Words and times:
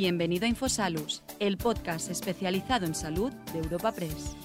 Bienvenido 0.00 0.44
a 0.44 0.48
Infosalus, 0.48 1.24
el 1.40 1.56
podcast 1.56 2.08
especializado 2.08 2.86
en 2.86 2.94
salud 2.94 3.32
de 3.52 3.58
Europa 3.58 3.90
Press. 3.90 4.36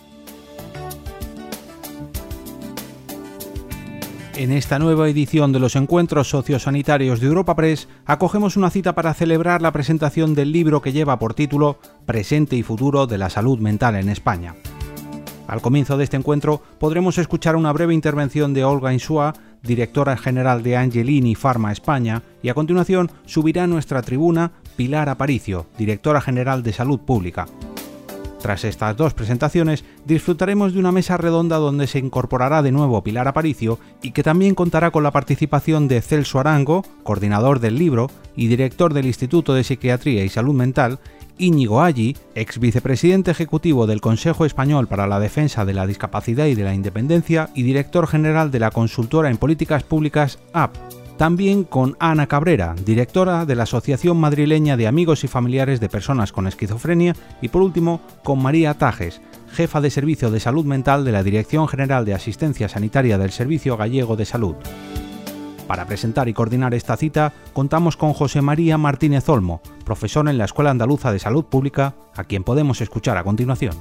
En 4.35 4.51
esta 4.51 4.79
nueva 4.79 5.07
edición 5.07 5.51
de 5.51 5.59
los 5.59 5.75
encuentros 5.75 6.27
sociosanitarios 6.27 7.19
de 7.19 7.27
Europa 7.27 7.55
Press, 7.55 7.87
acogemos 8.07 8.57
una 8.57 8.71
cita 8.71 8.95
para 8.95 9.13
celebrar 9.13 9.61
la 9.61 9.71
presentación 9.71 10.33
del 10.33 10.51
libro 10.51 10.81
que 10.81 10.91
lleva 10.91 11.19
por 11.19 11.35
título 11.35 11.77
Presente 12.07 12.55
y 12.55 12.63
futuro 12.63 13.05
de 13.05 13.19
la 13.19 13.29
salud 13.29 13.59
mental 13.59 13.95
en 13.95 14.09
España. 14.09 14.55
Al 15.47 15.61
comienzo 15.61 15.97
de 15.97 16.05
este 16.05 16.17
encuentro 16.17 16.63
podremos 16.79 17.19
escuchar 17.19 17.55
una 17.55 17.71
breve 17.73 17.93
intervención 17.93 18.55
de 18.55 18.63
Olga 18.63 18.91
Insua, 18.91 19.33
directora 19.63 20.17
general 20.17 20.61
de 20.61 20.77
Angelini 20.77 21.35
Pharma 21.35 21.71
España, 21.71 22.21
y 22.41 22.49
a 22.49 22.53
continuación 22.53 23.09
subirá 23.25 23.63
a 23.63 23.67
nuestra 23.67 24.01
tribuna 24.01 24.51
Pilar 24.75 25.09
Aparicio, 25.09 25.65
directora 25.77 26.21
general 26.21 26.61
de 26.63 26.73
Salud 26.73 26.99
Pública. 26.99 27.47
Tras 28.43 28.65
estas 28.65 28.97
dos 28.97 29.13
presentaciones, 29.13 29.85
disfrutaremos 30.05 30.73
de 30.73 30.79
una 30.79 30.91
mesa 30.91 31.15
redonda 31.15 31.55
donde 31.55 31.87
se 31.87 31.99
incorporará 31.99 32.61
de 32.61 32.73
nuevo 32.73 33.01
Pilar 33.01 33.29
Aparicio 33.29 33.79
y 34.01 34.11
que 34.11 34.21
también 34.21 34.53
contará 34.53 34.91
con 34.91 35.01
la 35.01 35.11
participación 35.11 35.87
de 35.87 36.01
Celso 36.01 36.41
Arango, 36.41 36.83
coordinador 37.03 37.61
del 37.61 37.77
libro 37.77 38.11
y 38.35 38.47
director 38.47 38.93
del 38.93 39.05
Instituto 39.05 39.53
de 39.53 39.63
Psiquiatría 39.63 40.25
y 40.25 40.29
Salud 40.29 40.55
Mental, 40.55 40.99
Íñigo 41.37 41.81
Aggi, 41.81 42.15
ex 42.35 42.59
vicepresidente 42.59 43.31
ejecutivo 43.31 43.87
del 43.87 44.01
Consejo 44.01 44.45
Español 44.45 44.87
para 44.87 45.07
la 45.07 45.19
Defensa 45.19 45.65
de 45.65 45.73
la 45.73 45.87
Discapacidad 45.87 46.45
y 46.45 46.55
de 46.55 46.63
la 46.63 46.73
Independencia 46.73 47.49
y 47.55 47.63
director 47.63 48.07
general 48.07 48.51
de 48.51 48.59
la 48.59 48.71
consultora 48.71 49.29
en 49.29 49.37
políticas 49.37 49.83
públicas 49.83 50.39
AP 50.53 50.77
también 51.17 51.63
con 51.63 51.95
Ana 51.99 52.27
Cabrera, 52.27 52.75
directora 52.85 53.45
de 53.45 53.55
la 53.55 53.63
Asociación 53.63 54.17
Madrileña 54.17 54.77
de 54.77 54.87
Amigos 54.87 55.23
y 55.23 55.27
Familiares 55.27 55.79
de 55.79 55.89
Personas 55.89 56.31
con 56.31 56.47
Esquizofrenia, 56.47 57.15
y 57.41 57.49
por 57.49 57.61
último 57.61 58.01
con 58.23 58.41
María 58.41 58.73
Tajes, 58.73 59.21
jefa 59.51 59.79
de 59.81 59.91
Servicio 59.91 60.31
de 60.31 60.39
Salud 60.39 60.65
Mental 60.65 61.05
de 61.05 61.11
la 61.11 61.23
Dirección 61.23 61.67
General 61.67 62.03
de 62.05 62.13
Asistencia 62.13 62.67
Sanitaria 62.67 63.17
del 63.17 63.31
Servicio 63.31 63.77
Gallego 63.77 64.15
de 64.15 64.25
Salud. 64.25 64.55
Para 65.67 65.85
presentar 65.85 66.27
y 66.27 66.33
coordinar 66.33 66.73
esta 66.73 66.97
cita, 66.97 67.33
contamos 67.53 67.95
con 67.95 68.13
José 68.13 68.41
María 68.41 68.77
Martínez 68.77 69.27
Olmo, 69.29 69.61
profesor 69.85 70.27
en 70.27 70.37
la 70.37 70.45
Escuela 70.45 70.71
Andaluza 70.71 71.11
de 71.11 71.19
Salud 71.19 71.45
Pública, 71.45 71.95
a 72.15 72.25
quien 72.25 72.43
podemos 72.43 72.81
escuchar 72.81 73.17
a 73.17 73.23
continuación. 73.23 73.75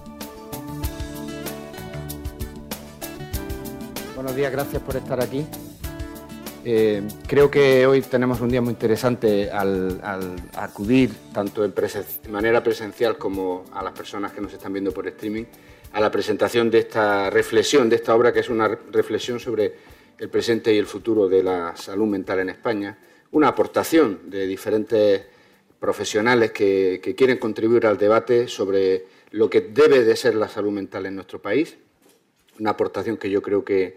Buenos 4.15 4.37
días, 4.37 4.53
gracias 4.53 4.81
por 4.81 4.97
estar 4.97 5.21
aquí. 5.21 5.45
Eh, 6.65 7.03
creo 7.27 7.51
que 7.51 7.85
hoy 7.87 8.03
tenemos 8.03 8.41
un 8.41 8.49
día 8.49 8.63
muy 8.63 8.71
interesante 8.71 9.51
al, 9.51 10.01
acudir, 10.55 11.11
tanto 11.33 11.65
en 11.65 11.75
de 11.75 12.29
manera 12.31 12.63
presencial 12.63 13.19
como 13.19 13.65
a 13.73 13.83
las 13.83 13.93
personas 13.93 14.33
que 14.33 14.41
nos 14.41 14.53
están 14.53 14.73
viendo 14.73 14.93
por 14.93 15.09
streaming, 15.09 15.45
a 15.93 16.01
la 16.01 16.13
presentación 16.13 16.71
de 16.71 16.79
esta 16.79 17.31
reflexión, 17.31 17.89
de 17.89 17.97
esta 17.97 18.15
obra 18.15 18.33
que 18.33 18.39
es 18.39 18.49
una 18.49 18.69
reflexión 18.93 19.41
sobre 19.41 19.75
el 20.23 20.29
presente 20.29 20.73
y 20.73 20.79
el 20.79 20.87
futuro 20.87 21.29
de 21.29 21.43
la 21.43 21.75
salud 21.77 22.07
mental 22.07 22.39
en 22.39 22.51
España, 22.51 22.97
una 23.33 23.49
aportación 23.49 24.31
de 24.31 24.47
diferentes 24.47 25.21
profesionales 25.81 26.53
que, 26.53 27.01
quieren 27.17 27.39
contribuir 27.39 27.89
al 27.89 27.99
debate 27.99 28.47
sobre 28.47 29.05
lo 29.33 29.51
que 29.51 29.63
debe 29.63 30.05
de 30.05 30.15
ser 30.15 30.37
la 30.37 30.49
salud 30.49 30.71
mental 30.71 31.07
en 31.07 31.17
nuestro 31.17 31.43
país, 31.43 31.77
una 32.61 32.71
aportación 32.71 33.17
que 33.17 33.31
yo 33.31 33.43
creo 33.43 33.65
que 33.65 33.97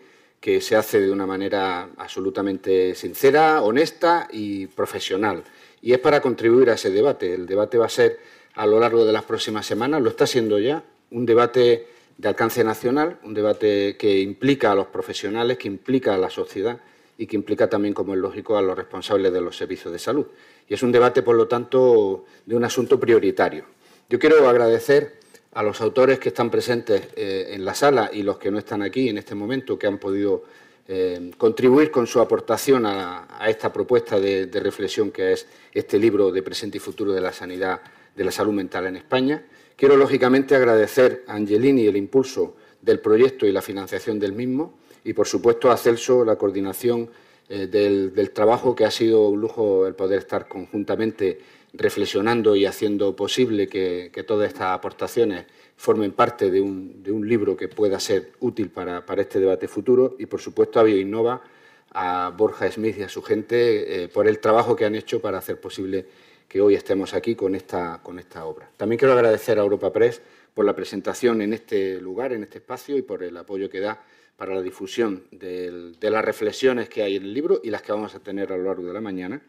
se 0.61 0.75
hace 0.75 0.99
de 0.99 1.11
una 1.11 1.27
manera 1.27 1.89
absolutamente 1.95 2.95
sincera, 2.95 3.61
honesta 3.61 4.27
y 4.31 4.65
profesional. 4.65 5.43
Y 5.83 5.93
es 5.93 5.99
para 5.99 6.21
contribuir 6.21 6.71
a 6.71 6.73
ese 6.73 6.89
debate. 6.89 7.35
El 7.35 7.45
debate 7.45 7.77
va 7.77 7.85
a 7.85 7.89
ser 7.89 8.17
a 8.55 8.65
lo 8.65 8.79
largo 8.79 9.05
de 9.05 9.13
las 9.13 9.25
próximas 9.25 9.67
semanas, 9.67 10.01
lo 10.01 10.09
está 10.09 10.25
siendo 10.25 10.57
ya, 10.57 10.83
un 11.11 11.27
debate 11.27 11.85
de 12.17 12.27
alcance 12.27 12.63
nacional, 12.63 13.19
un 13.23 13.33
debate 13.33 13.97
que 13.97 14.19
implica 14.19 14.71
a 14.71 14.75
los 14.75 14.87
profesionales, 14.87 15.57
que 15.57 15.67
implica 15.67 16.15
a 16.15 16.17
la 16.17 16.29
sociedad 16.29 16.79
y 17.17 17.27
que 17.27 17.35
implica 17.35 17.69
también, 17.69 17.93
como 17.93 18.13
es 18.13 18.19
lógico, 18.19 18.57
a 18.57 18.61
los 18.61 18.75
responsables 18.75 19.31
de 19.31 19.41
los 19.41 19.57
servicios 19.57 19.91
de 19.91 19.99
salud. 19.99 20.25
Y 20.67 20.73
es 20.73 20.83
un 20.83 20.91
debate, 20.91 21.21
por 21.21 21.35
lo 21.35 21.47
tanto, 21.47 22.25
de 22.45 22.55
un 22.55 22.63
asunto 22.63 22.99
prioritario. 22.99 23.65
Yo 24.09 24.19
quiero 24.19 24.47
agradecer 24.47 25.19
a 25.53 25.63
los 25.63 25.79
autores 25.81 26.19
que 26.19 26.29
están 26.29 26.51
presentes 26.51 27.07
eh, 27.15 27.47
en 27.51 27.63
la 27.63 27.73
sala 27.73 28.09
y 28.11 28.23
los 28.23 28.37
que 28.37 28.51
no 28.51 28.59
están 28.59 28.81
aquí 28.81 29.09
en 29.09 29.17
este 29.17 29.35
momento, 29.35 29.79
que 29.79 29.87
han 29.87 29.97
podido 29.97 30.43
eh, 30.87 31.31
contribuir 31.37 31.89
con 31.89 32.05
su 32.05 32.19
aportación 32.19 32.85
a, 32.85 33.27
esta 33.47 33.73
propuesta 33.73 34.19
de, 34.19 34.47
reflexión 34.53 35.11
que 35.11 35.33
es 35.33 35.47
este 35.73 35.97
libro 35.97 36.31
de 36.31 36.43
presente 36.43 36.77
y 36.77 36.79
futuro 36.79 37.13
de 37.13 37.21
la 37.21 37.33
sanidad, 37.33 37.81
de 38.15 38.23
la 38.23 38.31
salud 38.31 38.53
mental 38.53 38.85
en 38.85 38.97
España. 38.97 39.43
Quiero, 39.75 39.97
lógicamente, 39.97 40.55
agradecer 40.55 41.25
a 41.27 41.35
Angelini 41.35 41.85
el 41.85 41.97
impulso 41.97 42.55
del 42.81 43.01
proyecto 43.01 43.45
y 43.45 43.51
la 43.51 43.61
financiación 43.61 44.19
del 44.19 44.31
mismo 44.31 44.77
y, 45.03 45.11
por 45.13 45.27
supuesto, 45.27 45.69
a 45.69 45.75
Celso 45.75 46.23
la 46.23 46.37
coordinación 46.37 47.09
eh, 47.49 47.67
del, 47.67 48.31
trabajo, 48.31 48.73
que 48.73 48.85
ha 48.85 48.91
sido 48.91 49.27
un 49.27 49.41
lujo 49.41 49.85
el 49.85 49.93
poder 49.93 50.19
estar 50.19 50.47
conjuntamente 50.47 51.39
reflexionando 51.73 52.55
y 52.55 52.65
haciendo 52.65 53.17
posible 53.17 53.67
que, 53.67 54.09
todas 54.25 54.47
estas 54.47 54.73
aportaciones 54.73 55.45
formen 55.75 56.13
parte 56.13 56.49
de 56.49 56.61
un, 56.61 57.03
libro 57.27 57.57
que 57.57 57.67
pueda 57.67 57.99
ser 57.99 58.31
útil 58.39 58.69
para, 58.69 59.03
este 59.17 59.41
debate 59.41 59.67
futuro. 59.67 60.15
Y, 60.17 60.25
por 60.27 60.39
supuesto, 60.39 60.79
a 60.79 60.83
BioInnova, 60.83 61.43
a 61.91 62.33
Borja 62.35 62.71
Smith 62.71 62.97
y 62.97 63.03
a 63.03 63.09
su 63.09 63.21
gente 63.21 64.03
eh, 64.03 64.07
por 64.07 64.25
el 64.25 64.39
trabajo 64.39 64.75
que 64.75 64.85
han 64.85 64.95
hecho 64.95 65.19
para 65.19 65.39
hacer 65.39 65.59
posible 65.59 66.05
que 66.47 66.61
hoy 66.61 66.75
estemos 66.75 67.13
aquí 67.13 67.35
con 67.35 67.55
esta, 67.55 68.01
con 68.03 68.19
esta 68.19 68.45
obra. 68.45 68.69
También 68.77 68.99
quiero 68.99 69.13
agradecer 69.13 69.59
a 69.59 69.61
Europa 69.61 69.91
Press 69.91 70.21
por 70.53 70.65
la 70.65 70.75
presentación 70.75 71.41
en 71.41 71.53
este 71.53 71.99
lugar, 71.99 72.33
en 72.33 72.43
este 72.43 72.59
espacio 72.59 72.97
y 72.97 73.01
por 73.01 73.23
el 73.23 73.35
apoyo 73.37 73.69
que 73.69 73.79
da 73.79 74.03
para 74.37 74.53
la 74.53 74.61
difusión 74.61 75.23
de 75.31 75.95
las 76.01 76.25
reflexiones 76.25 76.89
que 76.89 77.03
hay 77.03 77.15
en 77.15 77.23
el 77.23 77.33
libro 77.33 77.61
y 77.63 77.69
las 77.69 77.81
que 77.81 77.91
vamos 77.91 78.15
a 78.15 78.19
tener 78.19 78.51
a 78.51 78.57
lo 78.57 78.63
largo 78.63 78.87
de 78.87 78.93
la 78.93 79.01
mañana. 79.01 79.41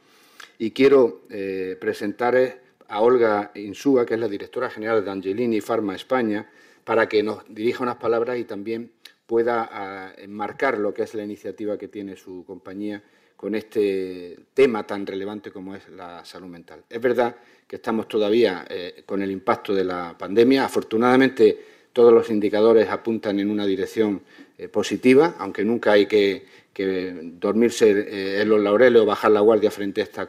Y 0.58 0.70
quiero 0.70 1.22
eh, 1.28 1.76
presentar 1.80 2.60
a 2.88 3.00
Olga 3.00 3.50
Insúa, 3.54 4.06
que 4.06 4.14
es 4.14 4.20
la 4.20 4.28
directora 4.28 4.70
general 4.70 5.04
de 5.04 5.10
Angelini 5.10 5.60
Pharma 5.60 5.94
España, 5.94 6.50
para 6.84 7.08
que 7.08 7.22
nos 7.22 7.42
dirija 7.48 7.82
unas 7.82 7.96
palabras 7.96 8.38
y 8.38 8.44
también 8.44 8.92
pueda 9.26 9.68
ah, 9.70 10.12
enmarcar 10.16 10.78
lo 10.78 10.94
que 10.94 11.02
es 11.02 11.14
la 11.14 11.24
iniciativa 11.24 11.76
que 11.76 11.88
tiene 11.88 12.16
su 12.16 12.44
compañía 12.46 13.02
con 13.36 13.54
este 13.54 14.36
tema 14.54 14.86
tan 14.86 15.06
relevante 15.06 15.50
como 15.50 15.74
es 15.74 15.88
la 15.90 16.24
salud 16.24 16.48
mental. 16.48 16.82
Es 16.88 17.00
verdad 17.00 17.36
que 17.66 17.76
estamos 17.76 18.08
todavía 18.08 18.64
eh, 18.68 19.02
con 19.04 19.22
el 19.22 19.30
impacto 19.30 19.74
de 19.74 19.84
la 19.84 20.16
pandemia. 20.16 20.64
Afortunadamente, 20.64 21.58
todos 21.92 22.12
los 22.12 22.30
indicadores 22.30 22.88
apuntan 22.88 23.40
en 23.40 23.50
una 23.50 23.66
dirección 23.66 24.22
eh, 24.58 24.68
positiva, 24.68 25.34
aunque 25.38 25.64
nunca 25.64 25.92
hay 25.92 26.06
que, 26.06 26.46
dormirse 26.84 27.90
eh, 27.90 28.42
en 28.42 28.48
los 28.48 28.60
laureles 28.60 29.00
o 29.02 29.06
bajar 29.06 29.30
la 29.30 29.40
guardia 29.40 29.70
frente 29.70 30.00
a, 30.00 30.04
este 30.04 30.26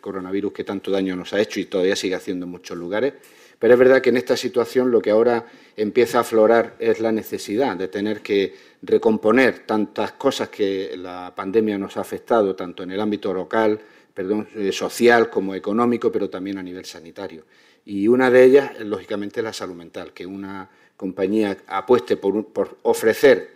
coronavirus 0.00 0.52
que 0.52 0.64
tanto 0.64 0.90
daño 0.90 1.16
nos 1.16 1.32
ha 1.32 1.40
hecho 1.40 1.60
y 1.60 1.64
todavía 1.64 1.96
sigue 1.96 2.14
haciendo 2.14 2.46
en 2.46 2.52
muchos 2.52 2.76
lugares. 2.76 3.14
Pero 3.58 3.74
es 3.74 3.78
verdad 3.78 4.02
que 4.02 4.10
en 4.10 4.16
esta 4.16 4.36
situación 4.36 4.90
lo 4.90 5.00
que 5.00 5.10
ahora 5.10 5.46
empieza 5.76 6.18
a 6.18 6.20
aflorar 6.20 6.76
es 6.78 7.00
la 7.00 7.12
necesidad 7.12 7.76
de 7.76 7.88
tener 7.88 8.20
que 8.20 8.54
recomponer 8.82 9.60
tantas 9.60 10.12
cosas 10.12 10.48
que 10.48 10.94
la 10.96 11.32
pandemia 11.34 11.78
nos 11.78 11.96
ha 11.96 12.00
afectado, 12.00 12.54
tanto 12.54 12.82
en 12.82 12.90
el 12.90 13.00
ámbito 13.00 13.32
local, 13.32 13.80
perdón, 14.12 14.48
eh, 14.54 14.70
social 14.70 15.30
como 15.30 15.54
económico, 15.54 16.12
pero 16.12 16.28
también 16.30 16.58
a 16.58 16.62
nivel 16.62 16.84
sanitario. 16.84 17.44
Y 17.84 18.08
una 18.08 18.30
de 18.30 18.44
ellas, 18.44 18.80
lógicamente, 18.80 19.40
es 19.40 19.44
la 19.44 19.52
salud 19.52 19.74
mental, 19.74 20.12
que 20.12 20.24
una 20.24 20.68
compañía 20.96 21.58
apueste 21.66 22.16
por, 22.16 22.78
ofrecer 22.82 23.53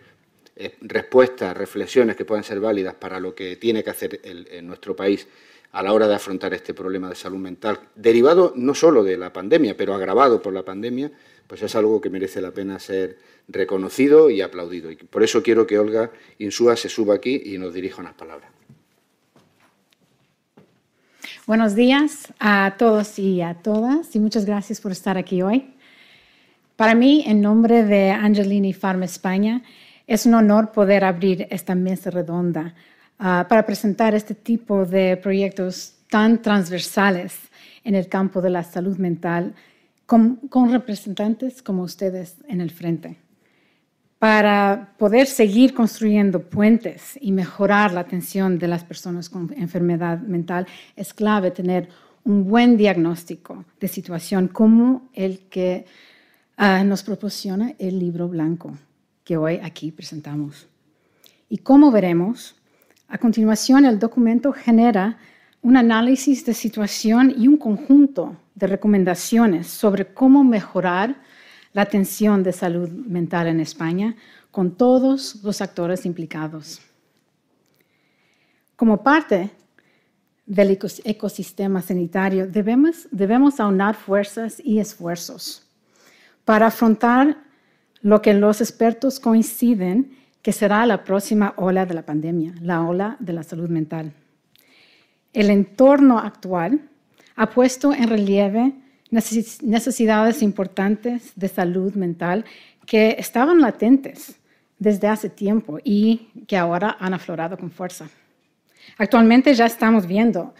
eh, 0.59 0.75
respuestas, 0.81 1.57
reflexiones 1.57 2.15
que 2.15 2.25
puedan 2.25 2.43
ser 2.43 2.59
válidas 2.59 2.93
para 2.93 3.19
lo 3.19 3.33
que 3.33 3.55
tiene 3.55 3.83
que 3.83 3.89
hacer 3.89 4.21
nuestro 4.61 4.95
país 4.95 5.27
a 5.71 5.83
la 5.83 5.93
hora 5.93 6.07
de 6.07 6.15
afrontar 6.15 6.53
este 6.53 6.73
problema 6.73 7.09
de 7.09 7.15
salud 7.15 7.37
mental, 7.37 7.79
derivado 7.95 8.53
no 8.55 8.73
solo 8.73 9.03
de 9.03 9.17
la 9.17 9.31
pandemia, 9.31 9.77
pero 9.77 9.93
agravado 9.93 10.41
por 10.41 10.53
la 10.53 10.63
pandemia, 10.63 11.11
pues 11.47 11.61
es 11.61 11.75
algo 11.75 12.01
que 12.01 12.09
merece 12.09 12.41
la 12.41 12.51
pena 12.51 12.79
ser 12.79 13.17
reconocido 13.47 14.29
y 14.29 14.41
aplaudido. 14.41 14.89
Por 15.09 15.23
eso 15.23 15.41
quiero 15.41 15.65
que 15.65 15.79
Olga 15.79 16.11
Insúa 16.39 16.75
se 16.75 16.89
suba 16.89 17.15
aquí 17.15 17.41
y 17.45 17.57
nos 17.57 17.73
dirija 17.73 18.01
unas 18.01 18.13
palabras. 18.13 18.51
Buenos 21.45 21.73
días 21.73 22.31
a 22.39 22.75
todos 22.77 23.17
y 23.17 23.41
a 23.41 23.55
todas 23.55 24.15
y 24.15 24.19
muchas 24.19 24.45
gracias 24.45 24.81
por 24.81 24.91
estar 24.91 25.17
aquí 25.17 25.41
hoy. 25.41 25.73
Para 26.75 26.95
mí, 26.95 27.23
en 27.25 27.41
nombre 27.41 27.83
de 27.83 28.11
Angelini 28.11 28.73
Pharma 28.73 29.05
España, 29.05 29.63
es 30.09 30.25
un 30.25 30.33
honor 30.33 30.71
poder 30.71 31.05
abrir 31.05 31.47
esta 31.51 31.75
mesa 31.75 32.09
redonda 32.09 32.73
ah, 33.19 33.45
para 33.47 33.63
presentar 33.63 34.15
este 34.15 34.33
tipo 34.33 34.83
de 34.83 35.15
proyectos 35.17 35.93
tan 36.09 36.41
transversales 36.41 37.37
en 37.83 37.93
el 37.93 38.09
campo 38.09 38.41
de 38.41 38.49
la 38.49 38.63
salud 38.63 38.97
mental 38.97 39.53
con, 40.07 40.39
representantes 40.71 41.61
como 41.61 41.83
ustedes 41.83 42.37
en 42.47 42.59
el 42.59 42.71
frente. 42.71 43.17
Para 44.17 44.95
poder 44.97 45.27
seguir 45.27 45.75
construyendo 45.75 46.41
puentes 46.41 47.15
y 47.21 47.31
mejorar 47.31 47.93
la 47.93 47.99
atención 47.99 48.57
de 48.57 48.67
las 48.67 48.83
personas 48.83 49.29
con 49.29 49.53
enfermedad 49.55 50.21
mental, 50.21 50.65
es 50.95 51.13
clave 51.13 51.51
tener 51.51 51.87
un 52.23 52.49
buen 52.49 52.77
diagnóstico 52.77 53.63
de 53.79 53.87
situación 53.87 54.47
como 54.47 55.07
el 55.13 55.41
que 55.49 55.85
ah, 56.57 56.83
nos 56.83 57.03
proporciona 57.03 57.75
el 57.77 57.99
libro 57.99 58.27
blanco 58.27 58.75
que 59.29 59.37
hoy 59.37 59.59
aquí 59.61 59.91
presentamos. 59.91 60.67
Y 61.49 61.59
como 61.59 61.91
veremos, 61.91 62.55
a 63.07 63.19
continuación 63.19 63.85
el 63.85 63.99
documento 63.99 64.51
genera 64.51 65.19
un 65.61 65.77
análisis 65.77 66.43
de 66.47 66.55
situación 66.55 67.35
y 67.37 67.47
un 67.47 67.57
conjunto 67.57 68.37
de 68.55 68.65
recomendaciones 68.65 69.67
sobre 69.67 70.15
cómo 70.15 70.43
mejorar 70.43 71.21
la 71.73 71.83
atención 71.83 72.41
de 72.41 72.53
salud 72.53 72.89
mental 72.89 73.45
en 73.45 73.59
España 73.59 74.15
con 74.49 74.75
todos 74.75 75.43
los 75.43 75.61
actores 75.61 76.07
implicados. 76.07 76.81
Como 78.75 79.03
parte 79.03 79.51
del 80.47 80.71
ecosistema 81.03 81.83
sanitario, 81.83 82.47
debemos, 82.47 83.07
debemos 83.11 83.59
aunar 83.59 83.93
fuerzas 83.93 84.59
y 84.65 84.79
esfuerzos 84.79 85.67
para 86.45 86.65
afrontar 86.65 87.47
lo 88.01 88.21
que 88.21 88.33
los 88.33 88.61
expertos 88.61 89.19
coinciden 89.19 90.17
que 90.41 90.51
será 90.51 90.85
la 90.85 91.03
próxima 91.03 91.53
ola 91.57 91.85
de 91.85 91.93
la 91.93 92.05
pandemia, 92.05 92.53
la 92.61 92.81
ola 92.81 93.17
de 93.19 93.33
la 93.33 93.43
salud 93.43 93.69
mental. 93.69 94.13
El 95.33 95.49
entorno 95.49 96.17
actual 96.17 96.81
ha 97.35 97.49
puesto 97.49 97.93
en 97.93 98.07
relieve 98.07 98.73
necesidades 99.11 100.41
importantes 100.41 101.33
de 101.35 101.47
salud 101.47 101.93
mental 101.95 102.45
que 102.85 103.15
estaban 103.19 103.59
latentes 103.59 104.35
desde 104.77 105.07
hace 105.07 105.29
tiempo 105.29 105.79
y 105.83 106.29
que 106.47 106.57
ahora 106.57 106.95
han 106.99 107.13
aflorado 107.13 107.57
con 107.57 107.69
fuerza. 107.69 108.07
Actualmente 108.97 109.53
ya 109.53 109.65
estamos 109.65 110.07
viendo, 110.07 110.53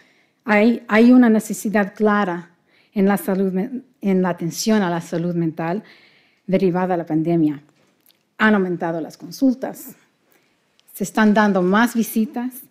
hay, 0.44 0.82
hay 0.88 1.10
una 1.10 1.28
necesidad 1.28 1.94
clara 1.94 2.50
en 2.92 3.06
la, 3.06 3.16
salud, 3.16 3.52
en 4.00 4.22
la 4.22 4.28
atención 4.28 4.82
a 4.82 4.90
la 4.90 5.00
salud 5.00 5.34
mental 5.34 5.82
derivada 6.50 6.94
de 6.94 6.98
la 6.98 7.06
pandemia. 7.06 7.62
Han 8.38 8.54
aumentado 8.54 9.00
las 9.00 9.16
consultas, 9.16 9.94
se 10.92 11.04
están 11.04 11.32
dando 11.32 11.62
más 11.62 11.94
visitas 11.94 12.62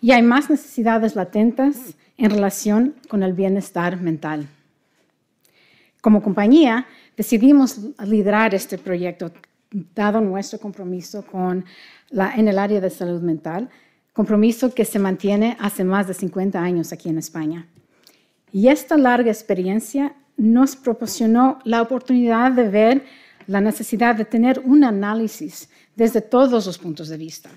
y 0.00 0.10
hay 0.10 0.22
más 0.22 0.50
necesidades 0.50 1.14
latentes 1.14 1.94
en 2.16 2.30
relación 2.30 2.94
con 3.08 3.22
el 3.22 3.32
bienestar 3.32 4.00
mental. 4.00 4.48
Como 6.00 6.22
compañía, 6.22 6.86
decidimos 7.16 7.78
liderar 8.04 8.54
este 8.54 8.78
proyecto 8.78 9.30
dado 9.94 10.20
nuestro 10.20 10.58
compromiso 10.58 11.24
con 11.24 11.64
en 12.10 12.48
el 12.48 12.58
área 12.58 12.80
de 12.80 12.90
salud 12.90 13.22
mental, 13.22 13.68
compromiso 14.12 14.74
que 14.74 14.84
se 14.84 14.98
mantiene 14.98 15.56
hace 15.60 15.84
más 15.84 16.08
de 16.08 16.14
50 16.14 16.60
años 16.60 16.92
aquí 16.92 17.08
en 17.08 17.18
España. 17.18 17.68
Y 18.52 18.66
esta 18.66 18.96
larga 18.96 19.30
experiencia 19.30 20.16
nos 20.36 20.76
proporcionó 20.76 21.58
la 21.64 21.82
oportunidad 21.82 22.52
de 22.52 22.68
ver 22.68 23.04
la 23.46 23.60
necesidad 23.60 24.14
de 24.14 24.24
tener 24.24 24.60
un 24.60 24.84
análisis 24.84 25.68
desde 25.96 26.20
todos 26.20 26.66
los 26.66 26.78
puntos 26.78 27.08
de 27.08 27.16
vista. 27.16 27.50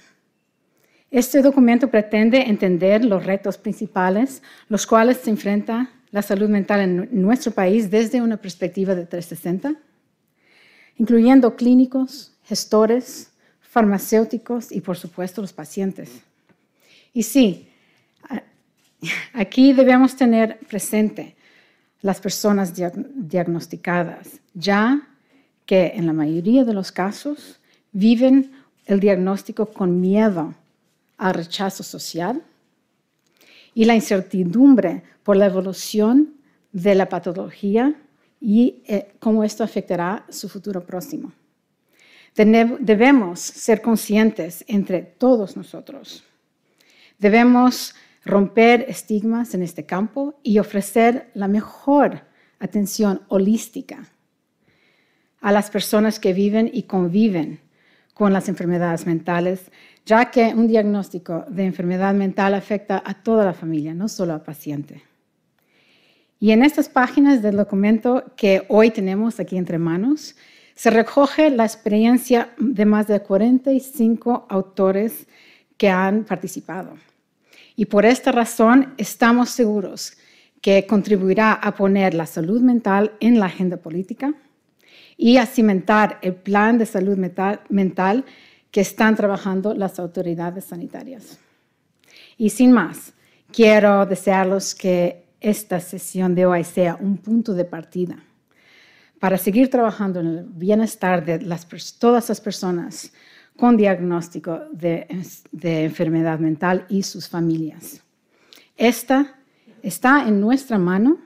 Este 1.11 1.41
documento 1.41 1.89
pretende 1.89 2.41
entender 2.41 3.05
los 3.05 3.25
retos 3.25 3.57
principales, 3.57 4.41
los 4.67 4.87
cuales 4.87 5.17
se 5.17 5.29
enfrenta 5.29 5.91
la 6.11 6.21
salud 6.21 6.49
mental 6.49 6.81
en 6.81 7.21
nuestro 7.21 7.51
país 7.51 7.91
desde 7.91 8.21
una 8.21 8.37
perspectiva 8.37 8.95
de 8.95 9.05
360 9.05 9.79
incluyendo 10.97 11.55
clínicos, 11.55 12.33
gestores, 12.43 13.31
farmacéuticos 13.61 14.71
y, 14.71 14.81
por 14.81 14.97
supuesto, 14.97 15.41
los 15.41 15.53
pacientes. 15.53 16.21
Y 17.13 17.23
sí, 17.23 17.67
aquí 19.33 19.73
debemos 19.73 20.15
tener 20.15 20.59
presente 20.59 21.35
las 22.03 22.19
personas 22.19 22.73
diagnosticadas, 22.75 24.41
ya 24.53 25.07
que 25.65 25.93
en 25.95 26.05
la 26.05 26.13
mayoría 26.13 26.65
de 26.65 26.73
los 26.73 26.91
casos 26.91 27.61
viven 27.93 28.51
el 28.85 28.99
diagnóstico 28.99 29.67
con 29.67 30.01
miedo 30.01 30.53
al 31.17 31.33
rechazo 31.33 31.81
social 31.81 32.43
y 33.73 33.85
la 33.85 33.95
incertidumbre 33.95 35.01
por 35.23 35.37
la 35.37 35.45
evolución 35.45 36.35
de 36.73 36.93
la 36.93 37.07
patología 37.07 37.95
y 38.41 38.83
eh, 38.85 39.13
cómo 39.19 39.45
esto 39.45 39.63
afectará 39.63 40.25
su 40.27 40.49
futuro 40.49 40.85
próximo. 40.85 41.31
Debemos 42.35 43.39
ser 43.39 43.81
conscientes 43.81 44.65
entre 44.67 45.03
todos 45.03 45.55
nosotros. 45.55 46.25
Debemos 47.17 47.95
romper 48.25 48.85
estigmas 48.87 49.53
en 49.53 49.63
este 49.63 49.85
campo 49.85 50.39
y 50.43 50.59
ofrecer 50.59 51.29
la 51.33 51.47
mejor 51.47 52.21
atención 52.59 53.21
holística 53.27 54.07
a 55.41 55.51
las 55.51 55.69
personas 55.69 56.19
que 56.19 56.33
viven 56.33 56.69
y 56.71 56.83
conviven 56.83 57.59
con 58.13 58.31
las 58.31 58.47
enfermedades 58.47 59.05
mentales, 59.05 59.71
ya 60.05 60.31
que 60.31 60.53
un 60.55 60.67
diagnóstico 60.67 61.45
de 61.49 61.65
enfermedad 61.65 62.13
mental 62.13 62.53
afecta 62.53 63.03
a 63.05 63.13
toda 63.15 63.43
la 63.43 63.53
familia, 63.53 63.93
no 63.93 64.07
solo 64.07 64.33
al 64.33 64.43
paciente. 64.43 65.03
Y 66.39 66.51
en 66.51 66.63
estas 66.63 66.89
páginas 66.89 67.41
del 67.41 67.57
documento 67.57 68.33
que 68.35 68.65
hoy 68.69 68.91
tenemos 68.91 69.39
aquí 69.39 69.57
entre 69.57 69.77
manos, 69.77 70.35
se 70.75 70.89
recoge 70.89 71.49
la 71.49 71.65
experiencia 71.65 72.49
de 72.57 72.85
más 72.85 73.07
de 73.07 73.21
45 73.21 74.47
autores 74.49 75.27
que 75.77 75.89
han 75.89 76.23
participado. 76.23 76.95
Y 77.75 77.85
por 77.85 78.05
esta 78.05 78.31
razón 78.31 78.93
estamos 78.97 79.49
seguros 79.49 80.13
que 80.61 80.85
contribuirá 80.87 81.53
a 81.53 81.75
poner 81.75 82.13
la 82.13 82.25
salud 82.25 82.61
mental 82.61 83.13
en 83.19 83.39
la 83.39 83.47
agenda 83.47 83.77
política 83.77 84.33
y 85.17 85.37
a 85.37 85.45
cimentar 85.45 86.19
el 86.21 86.35
plan 86.35 86.77
de 86.77 86.85
salud 86.85 87.17
mental 87.69 88.25
que 88.71 88.81
están 88.81 89.15
trabajando 89.15 89.73
las 89.73 89.99
autoridades 89.99 90.65
sanitarias. 90.65 91.37
Y 92.37 92.49
sin 92.49 92.71
más, 92.71 93.13
quiero 93.51 94.05
desearlos 94.05 94.73
que 94.73 95.25
esta 95.39 95.79
sesión 95.79 96.33
de 96.33 96.45
hoy 96.45 96.63
sea 96.63 96.95
un 96.99 97.17
punto 97.17 97.53
de 97.53 97.65
partida 97.65 98.17
para 99.19 99.37
seguir 99.37 99.69
trabajando 99.69 100.19
en 100.21 100.27
el 100.27 100.43
bienestar 100.43 101.23
de 101.23 101.39
todas 101.99 102.29
las 102.29 102.41
personas 102.41 103.13
con 103.57 103.77
diagnóstico 103.77 104.61
de, 104.71 105.07
enfermedad 105.61 106.39
mental 106.39 106.85
y 106.89 107.03
sus 107.03 107.29
familias. 107.29 108.01
Esta 108.75 109.35
está 109.81 110.27
en 110.27 110.41
nuestra 110.41 110.77
mano 110.77 111.17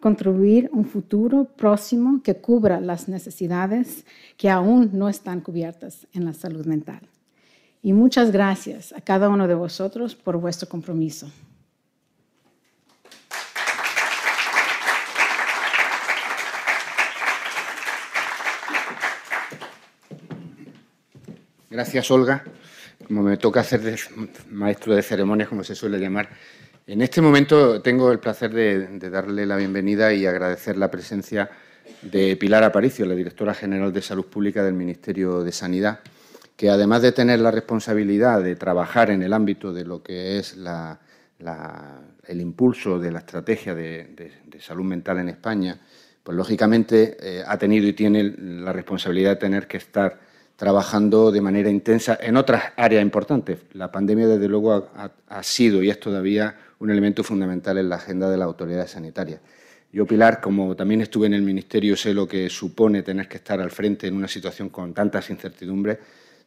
contribuir 0.00 0.70
un 0.72 0.84
futuro 0.84 1.44
próximo 1.44 2.22
que 2.22 2.36
cubra 2.36 2.80
las 2.80 3.08
necesidades 3.08 4.04
que 4.36 4.48
aún 4.48 4.90
no 4.92 5.08
están 5.08 5.40
cubiertas 5.40 6.06
en 6.12 6.24
la 6.24 6.34
salud 6.34 6.66
mental. 6.66 7.00
Y 7.82 7.92
muchas 7.92 8.30
gracias 8.30 8.92
a 8.92 9.00
cada 9.00 9.28
uno 9.28 9.48
de 9.48 9.54
vosotros 9.54 10.14
por 10.14 10.36
vuestro 10.36 10.68
compromiso. 10.68 11.28
Gracias, 21.78 22.10
Olga. 22.10 22.42
Como 23.06 23.22
me 23.22 23.36
toca 23.36 23.60
hacer 23.60 23.80
de 23.82 23.96
maestro 24.50 24.96
de 24.96 25.00
ceremonias, 25.00 25.48
como 25.48 25.62
se 25.62 25.76
suele 25.76 26.00
llamar, 26.00 26.28
en 26.88 27.02
este 27.02 27.20
momento 27.20 27.80
tengo 27.80 28.10
el 28.10 28.18
placer 28.18 28.52
de, 28.52 28.98
darle 29.08 29.46
la 29.46 29.54
bienvenida 29.54 30.12
y 30.12 30.26
agradecer 30.26 30.76
la 30.76 30.90
presencia 30.90 31.48
de 32.02 32.36
Pilar 32.36 32.64
Aparicio, 32.64 33.06
la 33.06 33.14
directora 33.14 33.54
general 33.54 33.92
de 33.92 34.02
Salud 34.02 34.26
Pública 34.26 34.64
del 34.64 34.74
Ministerio 34.74 35.44
de 35.44 35.52
Sanidad, 35.52 36.00
que 36.56 36.68
además 36.68 37.00
de 37.00 37.12
tener 37.12 37.38
la 37.38 37.52
responsabilidad 37.52 38.42
de 38.42 38.56
trabajar 38.56 39.10
en 39.10 39.22
el 39.22 39.32
ámbito 39.32 39.72
de 39.72 39.84
lo 39.84 40.02
que 40.02 40.40
es 40.40 40.56
el 42.26 42.40
impulso 42.40 42.98
de 42.98 43.12
la 43.12 43.20
estrategia 43.20 43.76
de, 43.76 44.32
salud 44.58 44.84
mental 44.84 45.20
en 45.20 45.28
España, 45.28 45.78
pues 46.24 46.36
lógicamente 46.36 47.16
eh, 47.20 47.44
ha 47.46 47.56
tenido 47.56 47.86
y 47.86 47.92
tiene 47.92 48.34
la 48.36 48.72
responsabilidad 48.72 49.30
de 49.30 49.36
tener 49.36 49.68
que 49.68 49.76
estar 49.76 50.26
trabajando 50.58 51.30
de 51.30 51.40
manera 51.40 51.70
intensa 51.70 52.18
en 52.20 52.36
otras 52.36 52.72
áreas 52.76 53.00
importantes. 53.00 53.60
La 53.74 53.92
pandemia, 53.92 54.26
desde 54.26 54.48
luego, 54.48 54.90
ha, 54.92 55.42
sido 55.44 55.84
y 55.84 55.88
es 55.88 56.00
todavía 56.00 56.56
un 56.80 56.90
elemento 56.90 57.22
fundamental 57.22 57.78
en 57.78 57.88
la 57.88 57.94
agenda 57.94 58.28
de 58.28 58.36
las 58.36 58.46
autoridades 58.46 58.90
sanitarias. 58.90 59.40
Yo, 59.92 60.04
Pilar, 60.04 60.40
como 60.40 60.74
también 60.74 61.00
estuve 61.00 61.28
en 61.28 61.34
el 61.34 61.42
Ministerio, 61.42 61.96
sé 61.96 62.12
lo 62.12 62.26
que 62.26 62.50
supone 62.50 63.04
tener 63.04 63.28
que 63.28 63.36
estar 63.36 63.60
al 63.60 63.70
frente 63.70 64.08
en 64.08 64.16
una 64.16 64.26
situación 64.26 64.68
con 64.68 64.92
tantas 64.92 65.30
incertidumbres. 65.30 65.98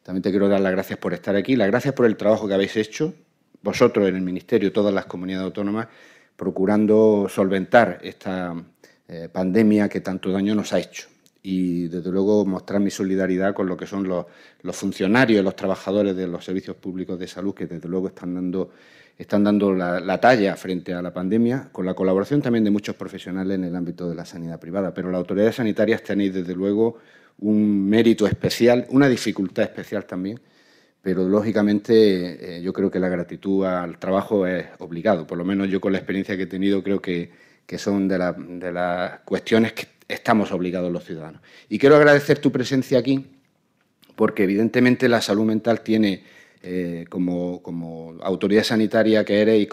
También 0.02 0.22
te 0.22 0.30
quiero 0.30 0.46
dar 0.46 0.60
las 0.60 0.72
gracias 0.72 0.98
por 0.98 1.14
estar 1.14 1.34
aquí, 1.34 1.56
las 1.56 1.68
gracias 1.68 1.94
por 1.94 2.04
el 2.04 2.18
trabajo 2.18 2.46
que 2.46 2.52
habéis 2.52 2.76
hecho, 2.76 3.14
vosotros 3.62 4.06
en 4.06 4.16
el 4.16 4.22
Ministerio, 4.22 4.70
todas 4.72 4.92
las 4.92 5.06
comunidades 5.06 5.46
autónomas, 5.46 5.88
procurando 6.36 7.28
solventar 7.30 7.98
esta 8.02 8.62
eh, 9.08 9.30
pandemia 9.32 9.88
que 9.88 10.02
tanto 10.02 10.30
daño 10.30 10.54
nos 10.54 10.74
ha 10.74 10.80
hecho 10.80 11.11
y 11.42 11.88
desde 11.88 12.10
luego 12.10 12.44
mostrar 12.44 12.80
mi 12.80 12.90
solidaridad 12.90 13.54
con 13.54 13.66
lo 13.66 13.76
que 13.76 13.86
son 13.86 14.06
los, 14.06 14.26
los 14.62 14.76
funcionarios, 14.76 15.44
los 15.44 15.56
trabajadores 15.56 16.14
de 16.16 16.26
los 16.28 16.44
servicios 16.44 16.76
públicos 16.76 17.18
de 17.18 17.26
salud 17.26 17.54
que 17.54 17.66
desde 17.66 17.88
luego 17.88 18.08
están 18.08 18.34
dando 18.34 18.70
están 19.18 19.44
dando 19.44 19.72
la, 19.72 20.20
talla 20.20 20.56
frente 20.56 20.94
a 20.94 21.02
la 21.02 21.12
pandemia, 21.12 21.68
con 21.72 21.86
la 21.86 21.94
colaboración 21.94 22.42
también 22.42 22.64
de 22.64 22.70
muchos 22.70 22.96
profesionales 22.96 23.56
en 23.56 23.64
el 23.64 23.76
ámbito 23.76 24.08
de 24.08 24.14
la 24.14 24.24
sanidad 24.24 24.58
privada. 24.58 24.94
Pero 24.94 25.10
las 25.10 25.18
autoridades 25.18 25.56
sanitarias 25.56 26.02
tenéis, 26.02 26.34
desde 26.34 26.54
luego, 26.54 26.98
un 27.38 27.88
mérito 27.88 28.26
especial, 28.26 28.86
una 28.90 29.08
dificultad 29.08 29.64
especial 29.64 30.06
también, 30.06 30.40
pero 31.02 31.28
lógicamente 31.28 32.56
eh, 32.58 32.62
yo 32.62 32.72
creo 32.72 32.90
que 32.90 33.00
la 33.00 33.08
gratitud 33.08 33.64
al 33.64 33.98
trabajo 33.98 34.46
es 34.46 34.66
obligado, 34.78 35.26
por 35.26 35.38
lo 35.38 35.44
menos 35.44 35.68
yo 35.68 35.80
con 35.80 35.92
la 35.92 35.98
experiencia 35.98 36.36
que 36.36 36.44
he 36.44 36.46
tenido 36.46 36.82
creo 36.82 37.00
que, 37.00 37.30
que 37.66 37.78
son 37.78 38.08
de, 38.08 38.18
de 38.36 38.72
las 38.72 39.20
cuestiones 39.20 39.72
que 39.72 39.88
estamos 40.08 40.52
obligados 40.52 40.92
los 40.92 41.04
ciudadanos. 41.04 41.40
Y 41.68 41.78
quiero 41.78 41.96
agradecer 41.96 42.38
tu 42.38 42.52
presencia 42.52 42.98
aquí, 42.98 43.24
porque 44.16 44.44
evidentemente 44.44 45.08
la 45.08 45.20
salud 45.20 45.44
mental 45.44 45.80
tiene 45.80 46.22
eh, 46.64 47.06
como, 47.08 48.14
autoridad 48.22 48.62
sanitaria 48.62 49.24
que 49.24 49.40
eres 49.40 49.66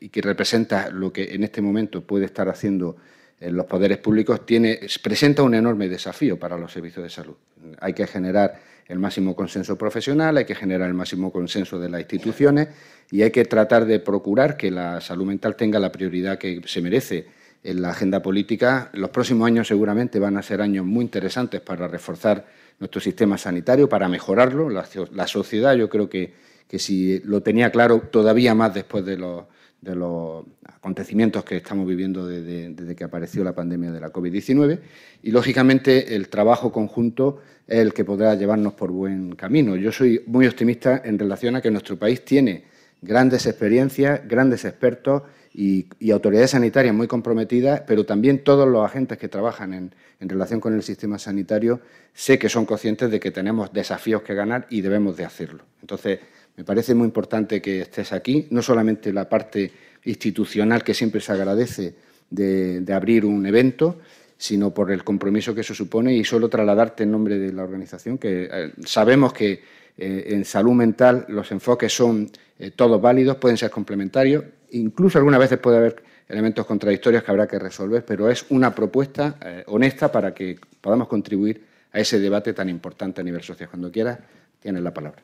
y, 0.00 0.08
que 0.08 0.22
representa 0.22 0.90
lo 0.90 1.12
que 1.12 1.34
en 1.34 1.44
este 1.44 1.62
momento 1.62 2.04
puede 2.04 2.24
estar 2.24 2.48
haciendo 2.48 2.96
en 3.38 3.56
los 3.56 3.66
poderes 3.66 3.98
públicos, 3.98 4.44
tiene, 4.44 4.80
presenta 5.02 5.44
un 5.44 5.54
enorme 5.54 5.88
desafío 5.88 6.40
para 6.40 6.56
los 6.56 6.72
servicios 6.72 7.04
de 7.04 7.10
salud. 7.10 7.36
Hay 7.80 7.92
que 7.92 8.08
generar 8.08 8.60
el 8.88 8.98
máximo 8.98 9.34
consenso 9.34 9.76
profesional, 9.76 10.36
hay 10.36 10.44
que 10.44 10.54
generar 10.54 10.88
el 10.88 10.94
máximo 10.94 11.32
consenso 11.32 11.78
de 11.78 11.88
las 11.88 12.00
instituciones 12.00 12.68
y 13.10 13.22
hay 13.22 13.30
que 13.30 13.44
tratar 13.44 13.86
de 13.86 14.00
procurar 14.00 14.56
que 14.56 14.70
la 14.70 15.00
salud 15.00 15.26
mental 15.26 15.56
tenga 15.56 15.78
la 15.78 15.92
prioridad 15.92 16.38
que 16.38 16.60
se 16.66 16.80
merece 16.80 17.26
en 17.64 17.82
la 17.82 17.90
agenda 17.90 18.22
política. 18.22 18.90
Los 18.92 19.10
próximos 19.10 19.46
años 19.46 19.68
seguramente 19.68 20.18
van 20.18 20.36
a 20.36 20.42
ser 20.42 20.60
años 20.60 20.84
muy 20.84 21.04
interesantes 21.04 21.60
para 21.60 21.86
reforzar 21.86 22.46
nuestro 22.78 23.00
sistema 23.00 23.38
sanitario, 23.38 23.88
para 23.88 24.08
mejorarlo. 24.08 24.68
La, 24.68 25.26
sociedad 25.26 25.74
yo 25.74 25.88
creo 25.88 26.08
que, 26.08 26.34
que, 26.68 26.78
si 26.78 27.20
lo 27.20 27.42
tenía 27.42 27.70
claro 27.70 28.00
todavía 28.00 28.54
más 28.54 28.74
después 28.74 29.04
de 29.04 29.16
los, 29.16 29.44
de 29.80 29.94
los 29.94 30.44
acontecimientos 30.82 31.44
que 31.44 31.58
estamos 31.58 31.86
viviendo 31.86 32.26
desde, 32.26 32.96
que 32.96 33.04
apareció 33.04 33.44
la 33.44 33.54
pandemia 33.54 33.92
de 33.92 34.00
la 34.00 34.12
COVID-19 34.12 34.80
y, 35.22 35.30
lógicamente, 35.30 36.16
el 36.16 36.28
trabajo 36.28 36.72
conjunto 36.72 37.38
es 37.68 37.78
el 37.78 37.94
que 37.94 38.04
podrá 38.04 38.34
llevarnos 38.34 38.72
por 38.72 38.90
buen 38.90 39.36
camino. 39.36 39.76
Yo 39.76 39.92
soy 39.92 40.24
muy 40.26 40.44
optimista 40.44 41.00
en 41.04 41.20
relación 41.20 41.54
a 41.54 41.60
que 41.60 41.70
nuestro 41.70 41.96
país 41.96 42.24
tiene 42.24 42.64
grandes 43.00 43.46
experiencias, 43.46 44.22
grandes 44.26 44.64
expertos 44.64 45.22
y, 45.54 45.86
autoridades 46.10 46.50
sanitarias 46.50 46.92
muy 46.92 47.06
comprometidas, 47.06 47.82
pero 47.86 48.04
también 48.04 48.42
todos 48.42 48.66
los 48.66 48.84
agentes 48.84 49.18
que 49.18 49.28
trabajan 49.28 49.74
en, 50.18 50.28
relación 50.28 50.58
con 50.58 50.74
el 50.74 50.82
sistema 50.82 51.16
sanitario 51.16 51.80
sé 52.12 52.40
que 52.40 52.48
son 52.48 52.66
conscientes 52.66 53.08
de 53.08 53.20
que 53.20 53.30
tenemos 53.30 53.72
desafíos 53.72 54.22
que 54.22 54.34
ganar 54.34 54.66
y 54.68 54.80
debemos 54.80 55.16
de 55.16 55.26
hacerlo. 55.26 55.62
Entonces, 55.80 56.18
me 56.56 56.64
parece 56.64 56.94
muy 56.94 57.06
importante 57.06 57.62
que 57.62 57.82
estés 57.82 58.12
aquí, 58.12 58.48
no 58.50 58.62
solamente 58.62 59.12
la 59.12 59.28
parte 59.28 59.70
institucional 60.04 60.82
que 60.82 60.94
siempre 60.94 61.20
se 61.20 61.32
agradece 61.32 61.94
de, 62.30 62.84
abrir 62.92 63.24
un 63.24 63.46
evento, 63.46 64.00
sino 64.36 64.72
por 64.72 64.90
el 64.90 65.04
compromiso 65.04 65.54
que 65.54 65.60
eso 65.60 65.74
supone 65.74 66.14
y 66.14 66.24
solo 66.24 66.48
trasladarte 66.48 67.04
en 67.04 67.12
nombre 67.12 67.38
de 67.38 67.52
la 67.52 67.62
organización 67.62 68.18
que 68.18 68.48
eh, 68.50 68.72
sabemos 68.84 69.32
que 69.32 69.62
eh, 69.96 70.24
en 70.28 70.44
salud 70.44 70.72
mental 70.72 71.26
los 71.28 71.52
enfoques 71.52 71.94
son 71.94 72.30
eh, 72.58 72.72
todos 72.72 73.00
válidos, 73.00 73.36
pueden 73.36 73.56
ser 73.56 73.70
complementarios 73.70 74.44
incluso 74.70 75.18
algunas 75.18 75.38
veces 75.38 75.58
puede 75.58 75.76
haber 75.76 76.02
elementos 76.28 76.64
contradictorios 76.64 77.22
que 77.22 77.30
habrá 77.30 77.46
que 77.46 77.58
resolver, 77.58 78.04
pero 78.06 78.30
es 78.30 78.46
una 78.48 78.74
propuesta 78.74 79.36
honesta 79.66 80.10
para 80.10 80.32
que 80.32 80.58
podamos 80.80 81.06
contribuir 81.08 81.62
a 81.92 82.00
ese 82.00 82.18
debate 82.18 82.54
tan 82.54 82.70
importante 82.70 83.20
a 83.20 83.24
nivel 83.24 83.42
social. 83.42 83.68
Cuando 83.68 83.92
quieras, 83.92 84.18
tienes 84.58 84.82
la 84.82 84.94
palabra. 84.94 85.22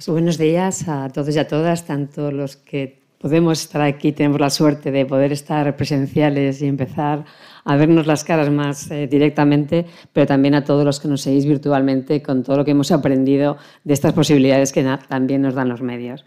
Pues 0.00 0.08
buenos 0.08 0.38
días 0.38 0.88
a 0.88 1.10
todos 1.10 1.36
y 1.36 1.38
a 1.38 1.46
todas, 1.46 1.84
tanto 1.84 2.32
los 2.32 2.56
que 2.56 3.02
podemos 3.18 3.60
estar 3.60 3.82
aquí, 3.82 4.12
tenemos 4.12 4.40
la 4.40 4.48
suerte 4.48 4.90
de 4.90 5.04
poder 5.04 5.30
estar 5.30 5.76
presenciales 5.76 6.62
y 6.62 6.68
empezar 6.68 7.26
a 7.66 7.76
vernos 7.76 8.06
las 8.06 8.24
caras 8.24 8.48
más 8.48 8.90
eh, 8.90 9.08
directamente, 9.08 9.84
pero 10.14 10.26
también 10.26 10.54
a 10.54 10.64
todos 10.64 10.86
los 10.86 11.00
que 11.00 11.08
nos 11.08 11.20
seguís 11.20 11.44
virtualmente 11.44 12.22
con 12.22 12.42
todo 12.42 12.56
lo 12.56 12.64
que 12.64 12.70
hemos 12.70 12.90
aprendido 12.92 13.58
de 13.84 13.92
estas 13.92 14.14
posibilidades 14.14 14.72
que 14.72 14.82
también 15.06 15.42
nos 15.42 15.52
dan 15.52 15.68
los 15.68 15.82
medios 15.82 16.24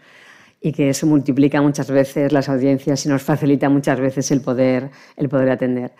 y 0.60 0.70
que 0.70 0.90
eso 0.90 1.08
multiplica 1.08 1.60
muchas 1.60 1.90
veces 1.90 2.30
las 2.30 2.48
audiencias 2.48 3.04
y 3.06 3.08
nos 3.08 3.24
facilita 3.24 3.68
muchas 3.68 3.98
veces 3.98 4.30
el 4.30 4.40
poder, 4.40 4.90
el 5.16 5.28
poder 5.28 5.50
atender. 5.50 5.90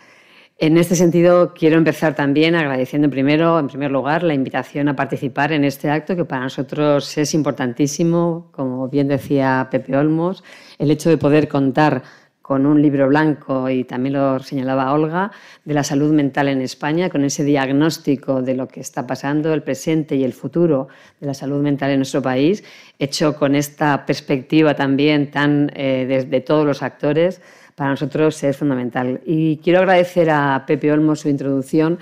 En 0.57 0.77
este 0.77 0.95
sentido, 0.95 1.53
quiero 1.53 1.77
empezar 1.77 2.15
también 2.15 2.55
agradeciendo 2.55 3.09
primero, 3.09 3.59
en 3.59 3.67
primer 3.67 3.91
lugar, 3.91 4.23
la 4.23 4.33
invitación 4.33 4.87
a 4.87 4.95
participar 4.95 5.51
en 5.51 5.65
este 5.65 5.89
acto 5.89 6.15
que 6.15 6.23
para 6.23 6.43
nosotros 6.43 7.17
es 7.17 7.33
importantísimo, 7.33 8.47
como 8.53 8.87
bien 8.87 9.09
decía 9.09 9.67
Pepe 9.69 9.97
Olmos, 9.97 10.45
el 10.79 10.91
hecho 10.91 11.09
de 11.09 11.17
poder 11.17 11.49
contar 11.49 12.03
con 12.41 12.65
un 12.65 12.81
libro 12.81 13.09
blanco, 13.09 13.69
y 13.69 13.83
también 13.83 14.13
lo 14.13 14.39
señalaba 14.39 14.93
Olga, 14.93 15.31
de 15.65 15.73
la 15.73 15.83
salud 15.83 16.13
mental 16.13 16.47
en 16.47 16.61
España, 16.61 17.09
con 17.09 17.25
ese 17.25 17.43
diagnóstico 17.43 18.41
de 18.41 18.55
lo 18.55 18.69
que 18.69 18.79
está 18.79 19.05
pasando, 19.05 19.53
el 19.53 19.61
presente 19.61 20.15
y 20.15 20.23
el 20.23 20.31
futuro 20.31 20.87
de 21.19 21.27
la 21.27 21.33
salud 21.33 21.61
mental 21.61 21.91
en 21.91 21.97
nuestro 21.97 22.21
país, 22.21 22.63
hecho 22.97 23.35
con 23.35 23.55
esta 23.55 24.05
perspectiva 24.05 24.73
también 24.73 25.31
tan 25.31 25.69
eh, 25.75 26.25
de, 26.29 26.41
todos 26.41 26.65
los 26.65 26.81
actores, 26.81 27.41
para 27.75 27.91
nosotros 27.91 28.41
es 28.43 28.57
fundamental. 28.57 29.21
Y 29.25 29.57
quiero 29.57 29.79
agradecer 29.79 30.29
a 30.29 30.63
Pepe 30.65 30.91
Olmo 30.91 31.15
su 31.15 31.29
introducción. 31.29 31.99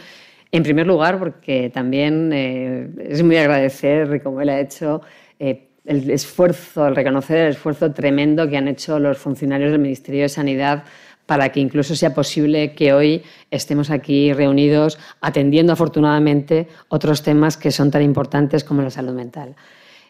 En 0.51 0.62
primer 0.62 0.86
lugar, 0.86 1.18
porque 1.18 1.72
también 1.74 2.32
eh, 2.32 2.88
es 3.00 3.24
muy 3.24 3.38
agradecer, 3.38 4.22
como 4.22 4.39
él 4.42 4.50
ha 4.50 4.60
hecho, 4.60 5.01
eh, 5.39 5.70
el 5.86 6.10
esfuerzo, 6.12 6.88
el 6.88 6.96
reconocer 6.96 7.38
el 7.38 7.51
esfuerzo 7.51 7.92
tremendo 7.92 8.48
que 8.48 8.58
han 8.58 8.68
hecho 8.68 9.00
los 9.00 9.18
funcionarios 9.18 9.72
del 9.72 9.82
Ministerio 9.82 10.22
de 10.22 10.30
Sanidad 10.30 10.84
para 11.25 11.50
que 11.50 11.60
incluso 11.60 11.96
sea 11.96 12.13
posible 12.13 12.74
que 12.74 12.94
hoy 12.94 13.24
estemos 13.50 13.89
aquí 13.89 14.34
reunidos 14.34 15.00
atendiendo 15.22 15.74
afortunadamente 15.74 16.68
otros 16.89 17.24
temas 17.24 17.58
que 17.58 17.72
son 17.72 17.92
tan 17.92 18.01
importantes 18.01 18.63
como 18.63 18.82
la 18.82 18.89
salud 18.89 19.13
mental. 19.13 19.56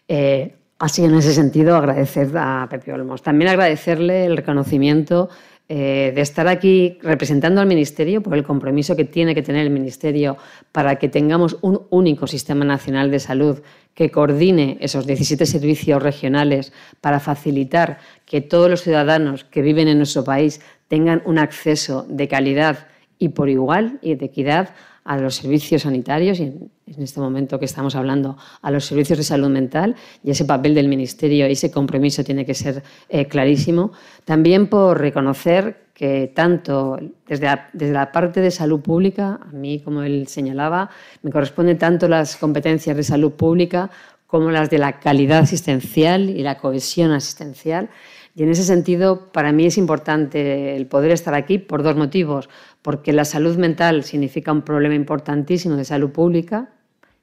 Eh, 0.08 0.56
así, 0.78 1.04
en 1.04 1.14
ese 1.14 1.32
sentido, 1.32 1.76
agradecer 1.76 2.30
a 2.36 2.66
Pepe 2.68 2.92
Olmos. 2.92 3.22
También 3.22 3.50
agradecerle 3.50 4.26
el 4.26 4.36
reconocimiento 4.36 5.28
eh, 5.66 6.12
de 6.14 6.20
estar 6.20 6.46
aquí 6.46 6.98
representando 7.02 7.62
al 7.62 7.66
Ministerio 7.66 8.22
por 8.22 8.34
el 8.34 8.44
compromiso 8.44 8.96
que 8.96 9.06
tiene 9.06 9.34
que 9.34 9.42
tener 9.42 9.62
el 9.62 9.70
Ministerio 9.70 10.36
para 10.72 10.96
que 10.96 11.08
tengamos 11.08 11.56
un 11.62 11.86
único 11.88 12.26
sistema 12.26 12.66
nacional 12.66 13.10
de 13.10 13.18
salud 13.18 13.62
que 13.94 14.10
coordine 14.10 14.76
esos 14.80 15.06
17 15.06 15.46
servicios 15.46 16.02
regionales 16.02 16.74
para 17.00 17.18
facilitar 17.18 17.98
que 18.26 18.42
todos 18.42 18.68
los 18.68 18.82
ciudadanos 18.82 19.44
que 19.44 19.62
viven 19.62 19.88
en 19.88 19.96
nuestro 19.96 20.22
país 20.22 20.60
tengan 20.88 21.22
un 21.24 21.38
acceso 21.38 22.04
de 22.10 22.28
calidad 22.28 22.86
y 23.18 23.30
por 23.30 23.48
igual 23.48 23.98
y 24.02 24.16
de 24.16 24.26
equidad 24.26 24.74
a 25.04 25.18
los 25.18 25.34
servicios 25.34 25.82
sanitarios 25.82 26.40
y 26.40 26.44
en, 26.44 26.70
este 26.98 27.20
momento 27.20 27.58
que 27.58 27.64
estamos 27.64 27.94
hablando 27.94 28.36
a 28.62 28.70
los 28.70 28.84
servicios 28.84 29.18
de 29.18 29.24
salud 29.24 29.48
mental 29.48 29.96
y 30.22 30.30
ese 30.30 30.44
papel 30.44 30.74
del 30.74 30.88
Ministerio 30.88 31.46
y 31.48 31.52
ese 31.52 31.70
compromiso 31.70 32.24
tiene 32.24 32.46
que 32.46 32.54
ser 32.54 32.82
eh, 33.08 33.26
clarísimo. 33.26 33.92
También 34.24 34.68
por 34.68 34.98
reconocer 34.98 35.84
que 35.94 36.32
tanto 36.34 36.98
desde 37.28 37.48
desde 37.72 37.92
la, 37.92 38.12
parte 38.12 38.40
de 38.40 38.50
salud 38.50 38.80
pública, 38.80 39.40
a 39.42 39.52
mí 39.52 39.80
como 39.80 40.02
él 40.02 40.26
señalaba, 40.26 40.90
me 41.22 41.30
corresponden 41.30 41.78
tanto 41.78 42.08
las 42.08 42.36
competencias 42.36 42.96
de 42.96 43.02
salud 43.02 43.32
pública 43.32 43.90
como 44.26 44.50
las 44.50 44.70
de 44.70 44.78
la 44.78 44.98
calidad 44.98 45.40
asistencial 45.40 46.28
y 46.30 46.42
la 46.42 46.58
cohesión 46.58 47.12
asistencial. 47.12 47.88
Y 48.34 48.42
en 48.42 48.50
ese 48.50 48.64
sentido, 48.64 49.30
para 49.32 49.52
mí 49.52 49.66
es 49.66 49.78
importante 49.78 50.74
el 50.76 50.86
poder 50.86 51.12
estar 51.12 51.34
aquí 51.34 51.58
por 51.58 51.82
dos 51.82 51.96
motivos. 51.96 52.48
Porque 52.82 53.12
la 53.12 53.24
salud 53.24 53.56
mental 53.56 54.02
significa 54.02 54.52
un 54.52 54.62
problema 54.62 54.94
importantísimo 54.94 55.76
de 55.76 55.84
salud 55.84 56.10
pública 56.10 56.70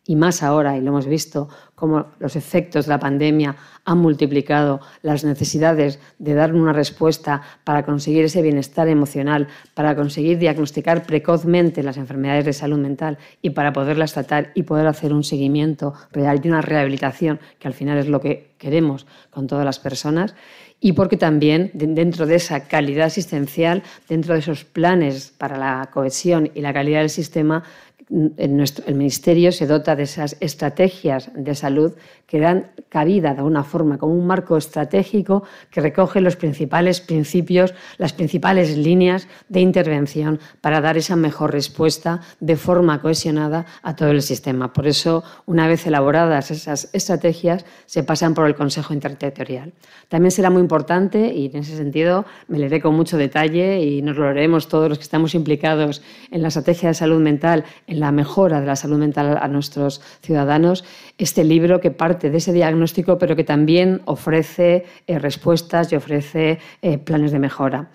y 0.04 0.16
más 0.16 0.42
ahora, 0.42 0.76
y 0.76 0.82
lo 0.82 0.88
hemos 0.88 1.06
visto, 1.06 1.48
como 1.76 2.08
los 2.18 2.36
efectos 2.36 2.86
de 2.86 2.90
la 2.90 3.00
pandemia 3.00 3.56
han 3.86 4.00
multiplicado 4.00 4.80
las 5.04 5.24
necesidades 5.24 6.00
de 6.18 6.34
dar 6.34 6.56
una 6.56 6.74
respuesta 6.74 7.44
para 7.64 7.86
conseguir 7.86 8.26
ese 8.26 8.42
bienestar 8.42 8.88
emocional, 8.88 9.48
para 9.76 9.96
conseguir 9.96 10.40
diagnosticar 10.40 11.06
precozmente 11.06 11.84
las 11.84 11.98
enfermedades 11.98 12.46
de 12.46 12.54
salud 12.54 12.80
mental 12.80 13.20
y 13.44 13.52
para 13.52 13.74
poderlas 13.74 14.14
tratar 14.14 14.52
y 14.56 14.64
poder 14.64 14.88
hacer 14.88 15.14
un 15.14 15.24
seguimiento 15.24 15.94
real 16.12 16.42
y 16.44 16.48
una 16.48 16.62
rehabilitación, 16.62 17.40
que 17.60 17.68
al 17.68 17.76
final 17.76 18.00
es 18.00 18.08
lo 18.08 18.22
que 18.22 18.56
queremos 18.58 19.06
con 19.30 19.46
todas 19.46 19.66
las 19.66 19.78
personas 19.78 20.34
y 20.84 20.94
porque 20.94 21.16
también 21.16 21.70
dentro 21.74 22.26
de 22.26 22.36
esa 22.36 22.68
calidad 22.68 23.06
asistencial, 23.06 23.84
dentro 24.10 24.34
de 24.34 24.40
esos 24.40 24.66
planes 24.66 25.32
para 25.38 25.56
la 25.58 25.90
cohesión 25.94 26.50
y 26.56 26.62
la 26.62 26.74
calidad 26.74 27.02
del 27.02 27.12
sistema, 27.12 27.64
en 28.12 28.58
nuestro, 28.58 28.86
el 28.88 28.96
Ministerio 28.96 29.52
se 29.52 29.68
dota 29.68 29.96
de 29.96 30.04
esas 30.04 30.36
estrategias 30.42 31.32
de 31.34 31.56
salud 31.56 31.94
que 32.28 32.40
dan 32.40 32.72
cabida 32.90 33.34
de 33.34 33.40
alguna 33.40 33.64
forma 33.64 33.98
como 33.98 34.14
un 34.14 34.28
marco 34.28 34.58
estratégico 34.58 35.44
que 35.70 35.82
recoge 35.82 36.22
los 36.22 36.36
principales 36.36 37.00
principios, 37.00 37.74
las 37.98 38.14
principales 38.14 38.78
líneas 38.78 39.28
de 39.50 39.62
intervención 39.62 40.40
para 40.60 40.82
dar 40.82 40.98
esa 40.98 41.16
mejor 41.16 41.52
respuesta 41.52 42.22
de 42.40 42.58
forma 42.58 43.02
cohesionada 43.02 43.66
a 43.82 43.96
todo 43.96 44.12
el 44.12 44.22
sistema. 44.22 44.74
Por 44.74 44.88
eso, 44.88 45.24
una 45.46 45.68
vez 45.68 45.88
elaboradas 45.88 46.52
esas 46.52 46.90
estrategias, 46.94 47.66
se 47.86 48.04
pasan 48.04 48.34
por 48.34 48.46
el 48.46 48.56
Consejo 48.56 48.94
Interterritorial. 48.94 49.74
También 50.10 50.32
será 50.32 50.50
muy 50.50 50.62
importante, 50.62 51.34
y 51.34 51.46
en 51.48 51.58
ese 51.58 51.78
sentido 51.78 52.26
me 52.48 52.60
leeré 52.60 52.82
con 52.82 52.96
mucho 52.96 53.18
detalle 53.18 53.82
y 53.82 54.02
nos 54.02 54.18
lo 54.18 54.26
leeremos 54.26 54.68
todos 54.68 54.90
los 54.90 54.98
que 54.98 55.04
estamos 55.04 55.34
implicados 55.36 56.02
en 56.30 56.42
la 56.42 56.50
estrategia 56.50 56.90
de 56.90 56.96
salud 56.96 57.22
mental, 57.22 57.64
en 57.88 58.01
la 58.02 58.12
mejora 58.12 58.60
de 58.60 58.68
la 58.68 58.76
salud 58.76 58.98
mental 58.98 59.38
a 59.42 59.48
nuestros 59.48 60.02
ciudadanos, 60.22 60.84
este 61.18 61.44
libro 61.44 61.80
que 61.80 61.92
parte 61.92 62.30
de 62.30 62.38
ese 62.38 62.52
diagnóstico, 62.52 63.18
pero 63.18 63.36
que 63.36 63.46
también 63.46 64.02
ofrece 64.06 64.86
eh, 65.08 65.20
respuestas 65.20 65.92
y 65.92 65.96
ofrece 65.96 66.60
eh, 66.82 66.98
planes 66.98 67.32
de 67.32 67.40
mejora. 67.40 67.90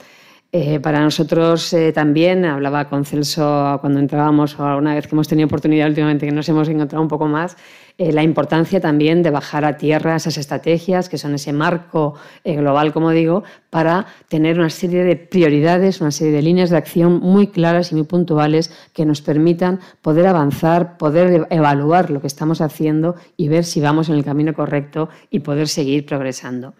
Eh, 0.59 0.81
para 0.81 1.01
nosotros 1.01 1.77
también, 1.93 2.47
hablaba 2.47 2.89
con 2.89 3.05
Celso 3.05 3.77
cuando 3.83 4.01
entrábamos 4.01 4.59
o 4.59 4.65
alguna 4.65 4.95
vez 4.95 5.07
que 5.07 5.15
hemos 5.15 5.29
tenido 5.29 5.45
oportunidad 5.45 5.87
últimamente 5.87 6.25
que 6.25 6.33
nos 6.33 6.49
hemos 6.49 6.67
encontrado 6.71 7.03
un 7.03 7.09
poco 7.09 7.27
más, 7.27 7.59
eh, 7.99 8.11
la 8.11 8.23
importancia 8.23 8.81
también 8.81 9.23
de 9.23 9.29
bajar 9.29 9.67
a 9.67 9.77
tierra 9.77 10.17
esas 10.17 10.39
estrategias, 10.39 11.11
que 11.11 11.19
son 11.19 11.35
ese 11.35 11.53
marco 11.53 12.15
eh, 12.43 12.57
global, 12.57 12.95
como 12.95 13.11
digo, 13.11 13.45
para 13.69 14.07
tener 14.29 14.59
una 14.59 14.71
serie 14.71 15.05
de 15.05 15.17
prioridades, 15.17 16.01
una 16.01 16.11
serie 16.11 16.33
de 16.33 16.41
líneas 16.41 16.71
de 16.71 16.79
acción 16.79 17.21
muy 17.21 17.49
claras 17.49 17.93
y 17.93 17.95
muy 17.95 18.05
puntuales 18.05 18.73
que 18.95 19.05
nos 19.05 19.21
permitan 19.21 19.81
poder 20.01 20.27
avanzar, 20.27 20.97
poder 20.97 21.49
evaluar 21.51 22.11
lo 22.11 22.23
que 22.23 22.29
estamos 22.29 22.63
haciendo 22.63 23.15
y 23.37 23.49
ver 23.49 23.65
si 23.65 23.83
vamos 23.83 24.09
en 24.09 24.15
el 24.15 24.25
camino 24.25 24.55
correcto 24.55 25.11
y 25.31 25.41
poder 25.41 25.69
seguir 25.69 26.07
progresando. 26.07 26.73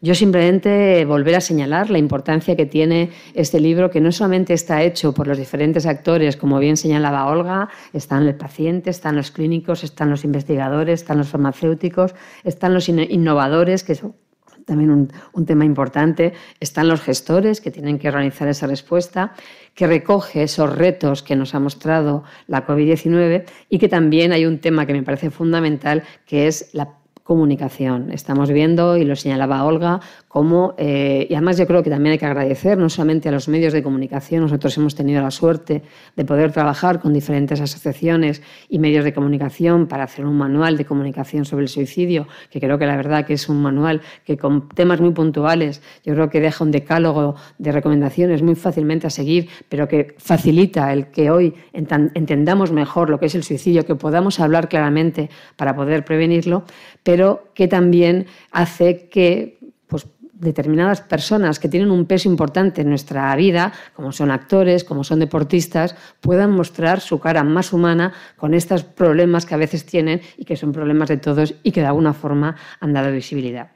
Yo 0.00 0.14
simplemente 0.14 1.04
volver 1.04 1.34
a 1.36 1.40
señalar 1.40 1.90
la 1.90 1.98
importancia 1.98 2.56
que 2.56 2.66
tiene 2.66 3.10
este 3.34 3.60
libro, 3.60 3.90
que 3.90 4.00
no 4.00 4.12
solamente 4.12 4.52
está 4.52 4.82
hecho 4.82 5.12
por 5.12 5.26
los 5.26 5.38
diferentes 5.38 5.86
actores, 5.86 6.36
como 6.36 6.58
bien 6.58 6.76
señalaba 6.76 7.26
Olga, 7.26 7.68
están 7.92 8.26
el 8.26 8.34
paciente, 8.34 8.90
están 8.90 9.16
los 9.16 9.30
clínicos, 9.30 9.84
están 9.84 10.10
los 10.10 10.24
investigadores, 10.24 11.00
están 11.00 11.18
los 11.18 11.28
farmacéuticos, 11.28 12.14
están 12.42 12.74
los 12.74 12.88
innovadores, 12.88 13.84
que 13.84 13.92
es 13.92 14.02
también 14.66 14.90
un, 14.90 15.12
un 15.32 15.46
tema 15.46 15.64
importante, 15.64 16.32
están 16.60 16.88
los 16.88 17.00
gestores 17.02 17.60
que 17.60 17.70
tienen 17.70 17.98
que 17.98 18.08
organizar 18.08 18.48
esa 18.48 18.66
respuesta 18.66 19.34
que 19.74 19.86
recoge 19.86 20.42
esos 20.42 20.74
retos 20.74 21.22
que 21.22 21.36
nos 21.36 21.54
ha 21.54 21.60
mostrado 21.60 22.24
la 22.46 22.66
COVID-19 22.66 23.44
y 23.68 23.78
que 23.78 23.88
también 23.88 24.32
hay 24.32 24.46
un 24.46 24.60
tema 24.60 24.86
que 24.86 24.92
me 24.92 25.02
parece 25.02 25.30
fundamental, 25.30 26.04
que 26.26 26.46
es 26.46 26.70
la 26.72 26.98
comunicación. 27.24 28.12
Estamos 28.12 28.50
viendo, 28.50 28.96
y 28.96 29.04
lo 29.04 29.16
señalaba 29.16 29.64
Olga, 29.64 30.00
eh, 30.78 31.26
y 31.30 31.34
además 31.34 31.58
yo 31.58 31.66
creo 31.66 31.82
que 31.82 31.90
también 31.90 32.12
hay 32.12 32.18
que 32.18 32.26
agradecer 32.26 32.76
no 32.76 32.88
solamente 32.88 33.28
a 33.28 33.32
los 33.32 33.48
medios 33.48 33.72
de 33.72 33.82
comunicación, 33.82 34.42
nosotros 34.42 34.76
hemos 34.76 34.94
tenido 34.94 35.22
la 35.22 35.30
suerte 35.30 35.82
de 36.16 36.24
poder 36.24 36.50
trabajar 36.50 37.00
con 37.00 37.12
diferentes 37.12 37.60
asociaciones 37.60 38.42
y 38.68 38.80
medios 38.80 39.04
de 39.04 39.14
comunicación 39.14 39.86
para 39.86 40.04
hacer 40.04 40.26
un 40.26 40.36
manual 40.36 40.76
de 40.76 40.84
comunicación 40.84 41.44
sobre 41.44 41.62
el 41.62 41.68
suicidio, 41.68 42.26
que 42.50 42.58
creo 42.58 42.78
que 42.78 42.86
la 42.86 42.96
verdad 42.96 43.24
que 43.24 43.34
es 43.34 43.48
un 43.48 43.62
manual 43.62 44.00
que 44.24 44.36
con 44.36 44.68
temas 44.70 45.00
muy 45.00 45.12
puntuales 45.12 45.82
yo 46.04 46.14
creo 46.14 46.28
que 46.30 46.40
deja 46.40 46.64
un 46.64 46.72
decálogo 46.72 47.36
de 47.58 47.70
recomendaciones 47.70 48.42
muy 48.42 48.56
fácilmente 48.56 49.06
a 49.06 49.10
seguir, 49.10 49.48
pero 49.68 49.86
que 49.86 50.16
facilita 50.18 50.92
el 50.92 51.12
que 51.12 51.30
hoy 51.30 51.54
entendamos 51.72 52.72
mejor 52.72 53.08
lo 53.08 53.20
que 53.20 53.26
es 53.26 53.34
el 53.36 53.44
suicidio, 53.44 53.86
que 53.86 53.94
podamos 53.94 54.40
hablar 54.40 54.68
claramente 54.68 55.30
para 55.56 55.76
poder 55.76 56.04
prevenirlo 56.04 56.64
pero 57.04 57.50
que 57.54 57.68
también 57.68 58.26
hace 58.50 59.08
que 59.08 59.58
determinadas 60.34 61.00
personas 61.00 61.58
que 61.58 61.68
tienen 61.68 61.90
un 61.90 62.06
peso 62.06 62.28
importante 62.28 62.82
en 62.82 62.88
nuestra 62.88 63.34
vida, 63.36 63.72
como 63.94 64.12
son 64.12 64.30
actores, 64.30 64.84
como 64.84 65.04
son 65.04 65.20
deportistas, 65.20 65.94
puedan 66.20 66.50
mostrar 66.50 67.00
su 67.00 67.20
cara 67.20 67.44
más 67.44 67.72
humana 67.72 68.12
con 68.36 68.54
estos 68.54 68.82
problemas 68.84 69.46
que 69.46 69.54
a 69.54 69.58
veces 69.58 69.86
tienen 69.86 70.20
y 70.36 70.44
que 70.44 70.56
son 70.56 70.72
problemas 70.72 71.08
de 71.08 71.18
todos 71.18 71.54
y 71.62 71.72
que 71.72 71.80
de 71.80 71.86
alguna 71.86 72.12
forma 72.12 72.56
han 72.80 72.92
dado 72.92 73.12
visibilidad. 73.12 73.70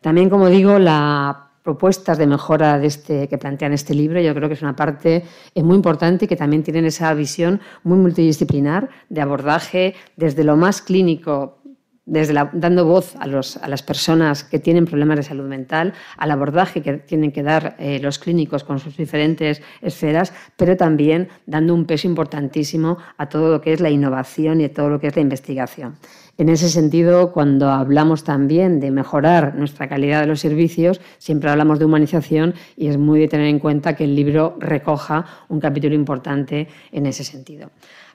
También, 0.00 0.30
como 0.30 0.48
digo, 0.48 0.78
las 0.78 1.36
propuestas 1.62 2.18
de 2.18 2.26
mejora 2.26 2.82
este, 2.84 3.26
que 3.26 3.38
plantean 3.38 3.72
este 3.72 3.94
libro, 3.94 4.20
yo 4.20 4.34
creo 4.34 4.48
que 4.48 4.54
es 4.54 4.62
una 4.62 4.76
parte 4.76 5.24
eh, 5.54 5.62
muy 5.62 5.76
importante 5.76 6.26
y 6.26 6.28
que 6.28 6.36
también 6.36 6.62
tienen 6.62 6.84
esa 6.84 7.12
visión 7.14 7.60
muy 7.82 7.96
multidisciplinar 7.96 8.90
de 9.08 9.22
abordaje 9.22 9.94
desde 10.16 10.44
lo 10.44 10.56
más 10.56 10.82
clínico 10.82 11.63
desde 12.06 12.34
dando 12.52 12.84
voz 12.84 13.16
a, 13.16 13.26
las 13.26 13.82
personas 13.82 14.44
que 14.44 14.58
tienen 14.58 14.84
problemas 14.84 15.16
de 15.16 15.22
salud 15.22 15.48
mental, 15.48 15.94
al 16.18 16.30
abordaje 16.30 16.82
que 16.82 16.94
tienen 16.94 17.32
que 17.32 17.42
dar 17.42 17.76
eh, 17.78 17.98
los 18.00 18.18
clínicos 18.18 18.62
con 18.62 18.78
sus 18.78 18.96
diferentes 18.96 19.62
esferas, 19.80 20.32
pero 20.56 20.76
también 20.76 21.28
dando 21.46 21.74
un 21.74 21.86
peso 21.86 22.06
importantísimo 22.06 22.98
a 23.16 23.28
todo 23.28 23.50
lo 23.50 23.60
que 23.60 23.72
es 23.72 23.80
la 23.80 23.90
innovación 23.90 24.60
y 24.60 24.64
a 24.64 24.72
todo 24.72 24.90
lo 24.90 25.00
que 25.00 25.06
es 25.06 25.16
la 25.16 25.22
investigación. 25.22 25.96
En 26.36 26.48
ese 26.48 26.68
sentido, 26.68 27.32
cuando 27.32 27.70
hablamos 27.70 28.24
también 28.24 28.80
de 28.80 28.90
mejorar 28.90 29.54
nuestra 29.54 29.88
calidad 29.88 30.20
de 30.20 30.26
los 30.26 30.40
servicios, 30.40 31.00
siempre 31.18 31.48
hablamos 31.48 31.78
de 31.78 31.84
humanización 31.84 32.54
y 32.76 32.88
es 32.88 32.98
muy 32.98 33.20
de 33.20 33.28
tener 33.28 33.46
en 33.46 33.60
cuenta 33.60 33.94
que 33.94 34.04
el 34.04 34.16
libro 34.16 34.56
recoja 34.58 35.24
un 35.48 35.60
capítulo 35.60 35.94
importante 35.94 36.66
en 36.90 37.06
ese 37.06 37.22
sentido. 37.22 37.70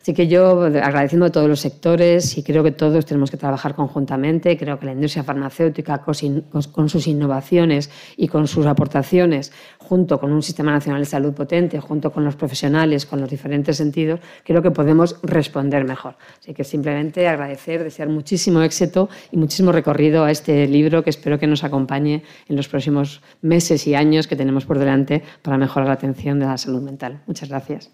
Así 0.09 0.15
que 0.15 0.27
yo 0.27 0.63
agradeciendo 0.63 1.27
a 1.27 1.29
todos 1.29 1.47
los 1.47 1.59
sectores 1.59 2.35
y 2.35 2.41
creo 2.41 2.63
que 2.63 2.71
todos 2.71 3.05
tenemos 3.05 3.29
que 3.29 3.37
trabajar 3.37 3.75
conjuntamente. 3.75 4.57
Creo 4.57 4.79
que 4.79 4.87
la 4.87 4.93
industria 4.93 5.23
farmacéutica 5.23 6.01
con 6.01 6.89
sus 6.89 7.05
innovaciones 7.05 7.91
y 8.17 8.27
con 8.27 8.47
sus 8.47 8.65
aportaciones, 8.65 9.51
junto 9.77 10.19
con 10.19 10.31
un 10.31 10.41
sistema 10.41 10.71
nacional 10.71 11.01
de 11.01 11.05
salud 11.05 11.35
potente, 11.35 11.79
junto 11.79 12.11
con 12.11 12.25
los 12.25 12.35
profesionales, 12.35 13.05
con 13.05 13.21
los 13.21 13.29
diferentes 13.29 13.77
sentidos, 13.77 14.19
creo 14.43 14.63
que 14.63 14.71
podemos 14.71 15.15
responder 15.21 15.85
mejor. 15.85 16.15
Así 16.39 16.55
que 16.55 16.63
simplemente 16.63 17.27
agradecer, 17.27 17.83
desear 17.83 18.09
muchísimo 18.09 18.63
éxito 18.63 19.09
y 19.31 19.37
muchísimo 19.37 19.71
recorrido 19.71 20.23
a 20.23 20.31
este 20.31 20.65
libro 20.65 21.03
que 21.03 21.11
espero 21.11 21.37
que 21.37 21.45
nos 21.45 21.63
acompañe 21.63 22.23
en 22.47 22.55
los 22.55 22.67
próximos 22.67 23.21
meses 23.43 23.85
y 23.85 23.93
años 23.93 24.25
que 24.25 24.35
tenemos 24.35 24.65
por 24.65 24.79
delante 24.79 25.21
para 25.43 25.59
mejorar 25.59 25.87
la 25.87 25.93
atención 25.93 26.39
de 26.39 26.47
la 26.47 26.57
salud 26.57 26.81
mental. 26.81 27.21
Muchas 27.27 27.49
gracias. 27.49 27.91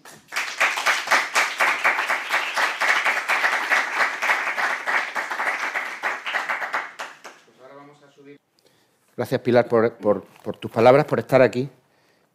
Gracias, 9.16 9.40
Pilar, 9.40 9.66
por, 9.66 10.26
tus 10.60 10.70
palabras, 10.70 11.06
por 11.06 11.18
estar 11.18 11.40
aquí 11.40 11.66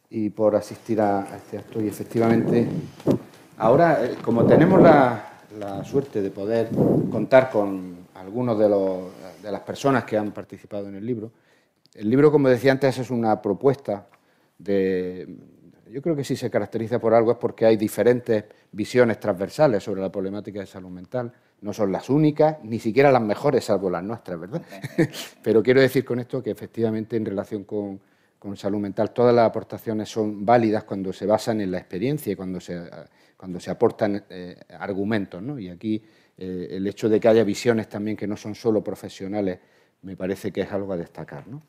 y 0.10 0.32
por 0.32 0.56
asistir 0.56 1.00
a, 1.00 1.28
este 1.36 1.60
acto. 1.60 1.80
Y 1.80 1.88
efectivamente, 1.88 2.68
ahora, 3.60 4.04
eh, 4.04 4.18
como 4.24 4.46
tenemos 4.48 4.82
la, 4.82 5.28
suerte 5.84 6.22
de 6.22 6.32
poder 6.32 6.70
contar 7.12 7.52
con 7.52 8.08
algunos 8.16 8.58
de, 8.58 8.68
de 9.44 9.52
las 9.52 9.62
personas 9.62 10.06
que 10.06 10.18
han 10.18 10.32
participado 10.32 10.88
en 10.88 10.96
el 10.96 11.06
libro, 11.06 11.32
el 11.94 12.10
libro, 12.10 12.32
como 12.32 12.50
decía 12.50 12.72
antes, 12.72 12.98
es 12.98 13.12
una 13.12 13.42
propuesta 13.42 14.08
de... 14.58 15.38
Yo 15.92 16.02
creo 16.02 16.16
que 16.16 16.24
si 16.24 16.36
se 16.36 16.50
caracteriza 16.50 17.00
por 17.00 17.14
algo 17.14 17.34
es 17.34 17.38
porque 17.38 17.66
hay 17.66 17.78
diferentes 17.78 18.46
visiones 18.72 19.20
transversales 19.20 19.84
sobre 19.84 20.02
la 20.02 20.12
problemática 20.12 20.62
de 20.62 20.66
salud 20.66 20.90
mental 20.90 21.32
no 21.62 21.74
son 21.74 21.92
las 21.92 22.10
únicas, 22.10 22.58
ni 22.64 22.80
siquiera 22.80 23.12
las 23.12 23.22
mejores, 23.22 23.66
salvo 23.66 23.90
las 23.90 24.04
nuestras, 24.04 24.40
¿verdad? 24.40 24.62
Pero 25.44 25.62
quiero 25.62 25.80
decir 25.80 26.04
con 26.04 26.20
esto 26.20 26.42
que 26.42 26.52
efectivamente 26.52 27.16
en 27.16 27.26
relación 27.26 27.64
con, 27.64 28.00
salud 28.56 28.80
mental 28.80 29.12
todas 29.12 29.36
las 29.36 29.48
aportaciones 29.48 30.10
son 30.10 30.44
válidas 30.44 30.84
cuando 30.84 31.14
se 31.14 31.28
basan 31.28 31.62
en 31.62 31.72
la 31.72 31.78
experiencia 31.78 32.34
y 32.34 32.36
cuando 32.36 32.60
se, 32.60 32.82
cuando 33.38 33.60
se 33.60 33.70
aportan 33.70 34.26
eh, 34.30 34.56
argumentos. 34.80 35.42
¿no? 35.44 35.60
Y 35.60 35.70
aquí 35.70 36.02
eh, 36.38 36.70
el 36.72 36.88
hecho 36.88 37.08
de 37.08 37.20
que 37.20 37.28
haya 37.28 37.44
visiones 37.44 37.88
también 37.88 38.18
que 38.18 38.26
no 38.26 38.36
son 38.36 38.56
solo 38.56 38.84
profesionales 38.84 39.60
me 40.02 40.18
parece 40.18 40.52
que 40.52 40.62
es 40.62 40.72
algo 40.72 40.94
a 40.94 40.98
destacar. 40.98 41.48
¿no? 41.48 41.62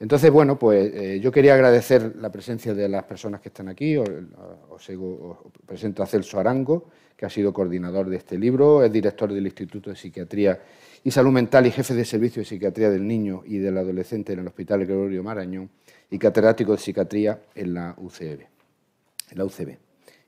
Entonces, 0.00 0.30
bueno, 0.30 0.58
pues 0.58 0.94
eh, 0.94 1.20
yo 1.20 1.32
quería 1.32 1.54
agradecer 1.54 2.16
la 2.16 2.30
presencia 2.30 2.72
de 2.72 2.88
las 2.88 3.04
personas 3.04 3.40
que 3.40 3.48
están 3.48 3.68
aquí. 3.68 3.96
Os, 3.96 4.08
presento 5.66 6.02
a 6.02 6.06
Celso 6.06 6.38
Arango, 6.38 6.88
que 7.16 7.26
ha 7.26 7.30
sido 7.30 7.52
coordinador 7.52 8.08
de 8.08 8.16
este 8.16 8.38
libro, 8.38 8.84
es 8.84 8.92
director 8.92 9.32
del 9.32 9.46
Instituto 9.46 9.90
de 9.90 9.96
Psiquiatría 9.96 10.60
y 11.02 11.10
Salud 11.10 11.32
Mental 11.32 11.66
y 11.66 11.72
jefe 11.72 11.94
de 11.94 12.04
Servicio 12.04 12.40
de 12.40 12.46
Psiquiatría 12.46 12.90
del 12.90 13.06
Niño 13.06 13.42
y 13.44 13.58
del 13.58 13.76
Adolescente 13.76 14.32
en 14.32 14.40
el 14.40 14.46
Hospital 14.46 14.86
Gregorio 14.86 15.22
Marañón 15.24 15.68
y 16.10 16.18
catedrático 16.18 16.72
de 16.72 16.78
Psiquiatría 16.78 17.40
en 17.56 17.74
la 17.74 17.94
UCB. 17.98 18.40
En 19.30 19.38
la 19.38 19.44
UCB. 19.44 19.76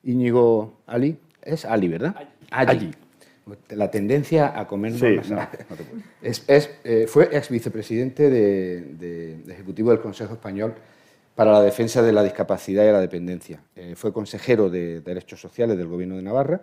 Íñigo 0.02 0.80
Ali, 0.86 1.16
es 1.42 1.64
Ali, 1.64 1.88
¿verdad? 1.88 2.16
Ali. 2.50 2.90
La 3.70 3.90
tendencia 3.90 4.58
a 4.58 4.66
comer 4.66 4.92
es, 6.22 6.44
eh, 6.84 7.06
fue 7.08 7.28
ex 7.32 7.48
vicepresidente 7.48 8.30
de, 8.30 9.40
Ejecutivo 9.48 9.90
del 9.90 10.00
Consejo 10.00 10.34
Español 10.34 10.74
para 11.34 11.52
la 11.52 11.62
Defensa 11.62 12.02
de 12.02 12.12
la 12.12 12.22
Discapacidad 12.22 12.84
y 12.84 12.92
la 12.92 13.00
Dependencia. 13.00 13.62
Eh, 13.76 13.94
fue 13.96 14.12
consejero 14.12 14.68
de 14.68 15.00
Derechos 15.00 15.40
Sociales 15.40 15.76
del 15.78 15.86
Gobierno 15.86 16.16
de 16.16 16.22
Navarra 16.22 16.60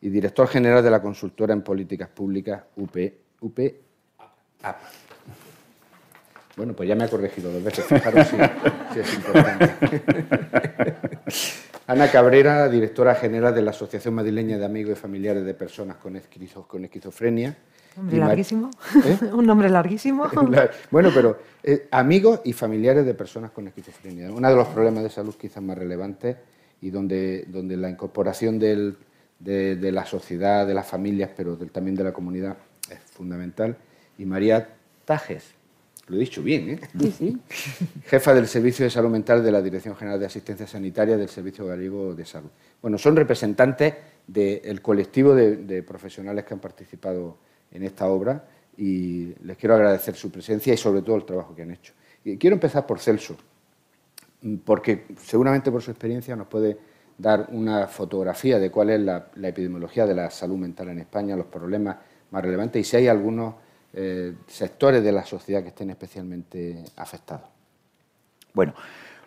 y 0.00 0.08
director 0.08 0.48
general 0.48 0.82
de 0.82 0.90
la 0.90 1.02
consultora 1.02 1.52
en 1.52 1.62
políticas 1.62 2.08
públicas 2.08 2.62
UP, 2.76 2.96
UP 3.40 3.58
Bueno, 6.56 6.74
pues 6.74 6.88
ya 6.88 6.94
me 6.94 7.04
ha 7.04 7.08
corregido 7.08 7.52
dos 7.52 7.62
veces, 7.62 7.84
fijaros 7.84 8.26
si, 8.28 8.36
si 8.94 9.00
es 9.00 9.14
importante. 9.14 10.02
Ana 11.88 12.10
Cabrera, 12.10 12.68
directora 12.68 13.14
general 13.14 13.54
de 13.54 13.62
la 13.62 13.70
Asociación 13.70 14.12
Madrileña 14.12 14.58
de 14.58 14.66
Amigos 14.66 14.92
y 14.92 15.00
Familiares 15.00 15.42
de 15.42 15.54
Personas 15.54 15.96
con, 15.96 16.16
Esquizofrenia. 16.16 17.56
Un 17.96 18.02
nombre 18.04 18.18
larguísimo. 18.18 18.70
¿Eh? 19.06 19.18
Un 19.32 19.46
nombre 19.46 19.70
larguísimo. 19.70 20.30
bueno, 20.90 21.10
pero 21.14 21.38
eh, 21.62 21.88
amigos 21.90 22.42
y 22.44 22.52
familiares 22.52 23.06
de 23.06 23.14
personas 23.14 23.52
con 23.52 23.68
esquizofrenia. 23.68 24.30
Uno 24.30 24.50
de 24.50 24.54
los 24.54 24.68
problemas 24.68 25.02
de 25.02 25.08
salud 25.08 25.34
quizás 25.40 25.62
más 25.62 25.78
relevantes 25.78 26.36
y 26.82 26.90
donde, 26.90 27.46
donde 27.48 27.78
la 27.78 27.88
incorporación 27.88 28.58
de, 28.58 28.94
la 29.40 30.04
sociedad, 30.04 30.66
de 30.66 30.74
las 30.74 30.86
familias, 30.86 31.30
pero 31.34 31.56
también 31.56 31.96
de 31.96 32.04
la 32.04 32.12
comunidad 32.12 32.58
es 32.90 32.98
fundamental. 32.98 33.78
Y 34.18 34.26
María 34.26 34.76
Tajes, 35.06 35.54
lo 36.08 36.16
he 36.16 36.20
dicho 36.20 36.42
bien, 36.42 36.70
¿eh? 36.70 36.80
Sí, 36.98 37.10
sí. 37.12 37.38
Jefa 38.06 38.34
del 38.34 38.46
Servicio 38.46 38.84
de 38.84 38.90
Salud 38.90 39.10
Mental 39.10 39.44
de 39.44 39.52
la 39.52 39.60
Dirección 39.60 39.94
General 39.94 40.18
de 40.18 40.26
Asistencia 40.26 40.66
Sanitaria 40.66 41.16
del 41.16 41.28
Servicio 41.28 41.66
Gallego 41.66 42.14
de 42.14 42.24
Salud. 42.24 42.48
Bueno, 42.80 42.96
son 42.98 43.14
representantes 43.14 43.94
del 44.26 44.80
colectivo 44.80 45.34
de, 45.34 45.82
profesionales 45.82 46.44
que 46.44 46.54
han 46.54 46.60
participado 46.60 47.38
en 47.70 47.82
esta 47.82 48.08
obra 48.08 48.44
y 48.76 49.34
les 49.42 49.56
quiero 49.56 49.74
agradecer 49.74 50.14
su 50.14 50.30
presencia 50.30 50.72
y 50.72 50.76
sobre 50.76 51.02
todo 51.02 51.16
el 51.16 51.24
trabajo 51.24 51.54
que 51.54 51.62
han 51.62 51.72
hecho. 51.72 51.92
Y 52.24 52.36
quiero 52.36 52.54
empezar 52.54 52.86
por 52.86 53.00
Celso, 53.00 53.36
porque 54.64 55.06
seguramente 55.20 55.70
por 55.70 55.82
su 55.82 55.90
experiencia 55.90 56.36
nos 56.36 56.46
puede 56.46 56.78
dar 57.16 57.48
una 57.50 57.86
fotografía 57.88 58.58
de 58.58 58.70
cuál 58.70 58.90
es 58.90 59.00
la, 59.00 59.28
la 59.34 59.48
epidemiología 59.48 60.06
de 60.06 60.14
la 60.14 60.30
salud 60.30 60.56
mental 60.56 60.88
en 60.88 61.00
España, 61.00 61.36
los 61.36 61.46
problemas 61.46 61.96
más 62.30 62.42
relevantes 62.42 62.80
y 62.80 62.84
si 62.88 62.96
hay 62.96 63.08
algunos 63.08 63.54
eh, 63.92 64.34
sectores 64.46 65.02
de 65.02 65.12
la 65.12 65.24
sociedad 65.24 65.62
que 65.62 65.68
estén 65.68 65.90
especialmente 65.90 66.84
afectados. 66.96 67.46
Bueno, 68.54 68.74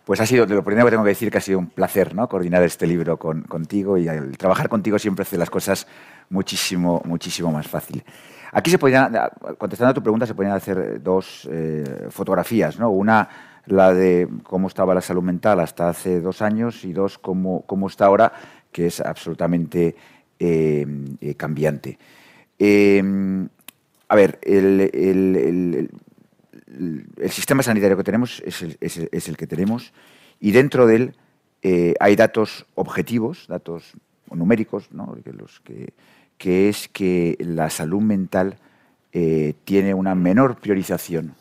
pues 0.05 0.19
ha 0.19 0.25
sido, 0.25 0.45
lo 0.45 0.63
primero 0.63 0.85
que 0.85 0.91
tengo 0.91 1.03
que 1.03 1.09
decir 1.09 1.31
que 1.31 1.37
ha 1.37 1.41
sido 1.41 1.59
un 1.59 1.67
placer 1.67 2.13
coordinar 2.27 2.63
este 2.63 2.87
libro 2.87 3.17
contigo 3.17 3.97
y 3.97 4.07
el 4.07 4.37
trabajar 4.37 4.67
contigo 4.67 4.99
siempre 4.99 5.23
hace 5.23 5.37
las 5.37 5.49
cosas 5.49 5.87
muchísimo, 6.29 7.01
muchísimo 7.05 7.51
más 7.51 7.67
fácil. 7.67 8.03
Aquí 8.51 8.69
se 8.69 8.77
podían, 8.77 9.15
contestando 9.57 9.91
a 9.91 9.93
tu 9.93 10.03
pregunta, 10.03 10.25
se 10.25 10.33
podían 10.35 10.53
hacer 10.53 11.01
dos 11.01 11.47
eh, 11.49 12.07
fotografías, 12.09 12.77
¿no? 12.77 12.89
Una, 12.89 13.29
la 13.67 13.93
de 13.93 14.27
cómo 14.43 14.67
estaba 14.67 14.93
la 14.93 15.01
salud 15.01 15.23
mental 15.23 15.59
hasta 15.59 15.89
hace 15.89 16.19
dos 16.19 16.41
años 16.41 16.83
y 16.83 16.91
dos, 16.91 17.17
cómo, 17.17 17.63
cómo 17.65 17.87
está 17.87 18.07
ahora, 18.07 18.33
que 18.71 18.87
es 18.87 18.99
absolutamente 18.99 19.95
eh, 20.39 20.85
cambiante. 21.37 21.97
A 24.11 24.15
ver, 24.15 24.39
el, 24.43 25.89
sistema 27.29 27.63
sanitario 27.63 27.95
que 27.95 28.03
tenemos 28.03 28.43
es 28.45 28.61
el, 28.61 29.37
que 29.37 29.47
tenemos 29.47 29.93
y 30.41 30.51
dentro 30.51 30.85
de 30.85 30.95
él 30.97 31.15
eh, 31.61 31.93
hay 31.97 32.17
datos 32.17 32.65
objetivos, 32.75 33.45
datos 33.47 33.93
numéricos, 34.29 34.91
¿no? 34.91 35.15
que, 36.37 36.67
es 36.67 36.89
que 36.89 37.37
la 37.39 37.69
salud 37.69 38.01
mental 38.01 38.57
eh, 39.13 39.53
tiene 39.63 39.93
una 39.93 40.13
menor 40.13 40.57
priorización 40.57 41.33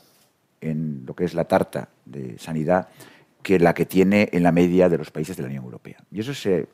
en 0.61 1.02
lo 1.06 1.16
que 1.16 1.24
es 1.24 1.35
la 1.35 1.46
tarta 1.46 1.88
de 2.04 2.38
sanidad 2.38 2.87
que 3.42 3.59
la 3.59 3.74
que 3.74 3.85
tiene 3.85 4.28
en 4.30 4.44
la 4.44 4.52
media 4.52 4.88
de 4.88 4.98
los 4.98 5.11
países 5.11 5.37
de 5.37 5.42
la 5.42 5.48
Unión 5.48 5.64
Europea. 5.64 6.04
Y 6.12 6.20
eso 6.20 6.35
se 6.35 6.68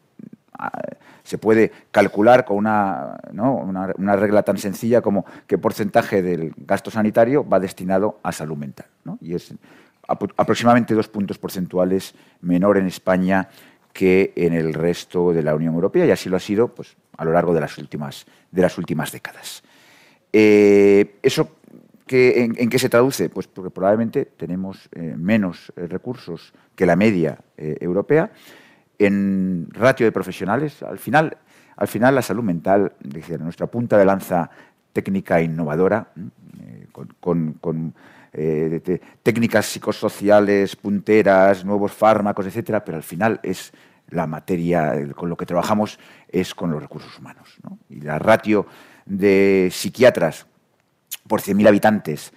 se 1.23 1.39
puede 1.39 1.73
calcular 1.91 2.45
con 2.45 2.57
una, 2.57 3.19
una, 3.33 4.17
regla 4.17 4.43
tan 4.43 4.59
sencilla 4.59 5.01
como 5.01 5.25
qué 5.47 5.59
porcentaje 5.59 6.23
del 6.23 6.55
gasto 6.57 6.91
sanitario 6.91 7.47
va 7.47 7.59
destinado 7.59 8.21
a 8.23 8.33
salud 8.33 8.57
mental. 8.57 8.87
Y 9.21 9.35
es 9.35 9.53
aproximadamente 10.07 10.95
dos 10.95 11.09
puntos 11.09 11.39
porcentuales 11.39 12.15
menor 12.41 12.79
en 12.79 12.87
España 12.87 13.49
que 13.93 14.33
en 14.37 14.53
el 14.53 14.75
resto 14.75 15.33
de 15.33 15.43
la 15.43 15.55
Unión 15.55 15.75
Europea 15.75 16.07
y 16.07 16.11
así 16.11 16.29
lo 16.29 16.37
ha 16.37 16.41
sido 16.41 16.69
pues, 16.69 16.97
a 17.17 17.25
lo 17.25 17.33
largo 17.33 17.55
de 17.55 17.61
las 17.61 17.79
últimas, 17.79 18.27
de 18.51 18.63
las 18.63 18.79
últimas 18.79 19.11
décadas. 19.11 19.63
Eh, 20.33 21.17
¿Eso 21.23 21.57
en, 22.09 22.69
qué 22.69 22.79
se 22.79 22.89
traduce? 22.89 23.31
Pues 23.31 23.47
porque 23.49 23.71
probablemente 23.71 24.27
tenemos 24.27 24.89
eh, 24.93 25.15
menos 25.17 25.73
eh, 25.77 25.87
recursos 25.87 26.53
que 26.77 26.87
la 26.87 26.95
media 26.95 27.39
europea 27.57 28.31
en 28.99 29.69
ratio 29.71 30.07
de 30.07 30.13
profesionales. 30.13 30.83
Al 30.83 30.99
final, 30.99 31.37
al 31.77 31.89
final 31.89 32.15
la 32.15 32.23
salud 32.23 32.43
mental, 32.43 32.93
nuestra 33.39 33.67
punta 33.67 33.99
de 33.99 34.05
lanza 34.05 34.51
técnica 34.93 35.41
e 35.41 35.45
innovadora, 35.45 36.09
eh, 36.15 36.87
con, 37.21 37.95
eh, 38.33 39.01
técnicas 39.23 39.67
psicosociales 39.67 40.77
punteras, 40.77 41.65
nuevos 41.65 41.93
fármacos, 41.93 42.47
etcétera, 42.47 42.85
pero 42.85 42.97
al 42.97 43.03
final 43.03 43.41
es 43.43 43.73
la 44.11 44.27
materia 44.27 44.95
con 45.15 45.29
lo 45.29 45.37
que 45.37 45.47
trabajamos 45.47 45.99
es 46.29 46.55
con 46.55 46.71
los 46.71 46.81
recursos 46.81 47.19
humanos. 47.19 47.57
Y 47.89 48.01
la 48.01 48.19
ratio 48.19 48.67
de 49.05 49.69
psiquiatras 49.73 50.47
por 51.27 51.41
100.000 51.41 51.69
habitantes 51.69 52.33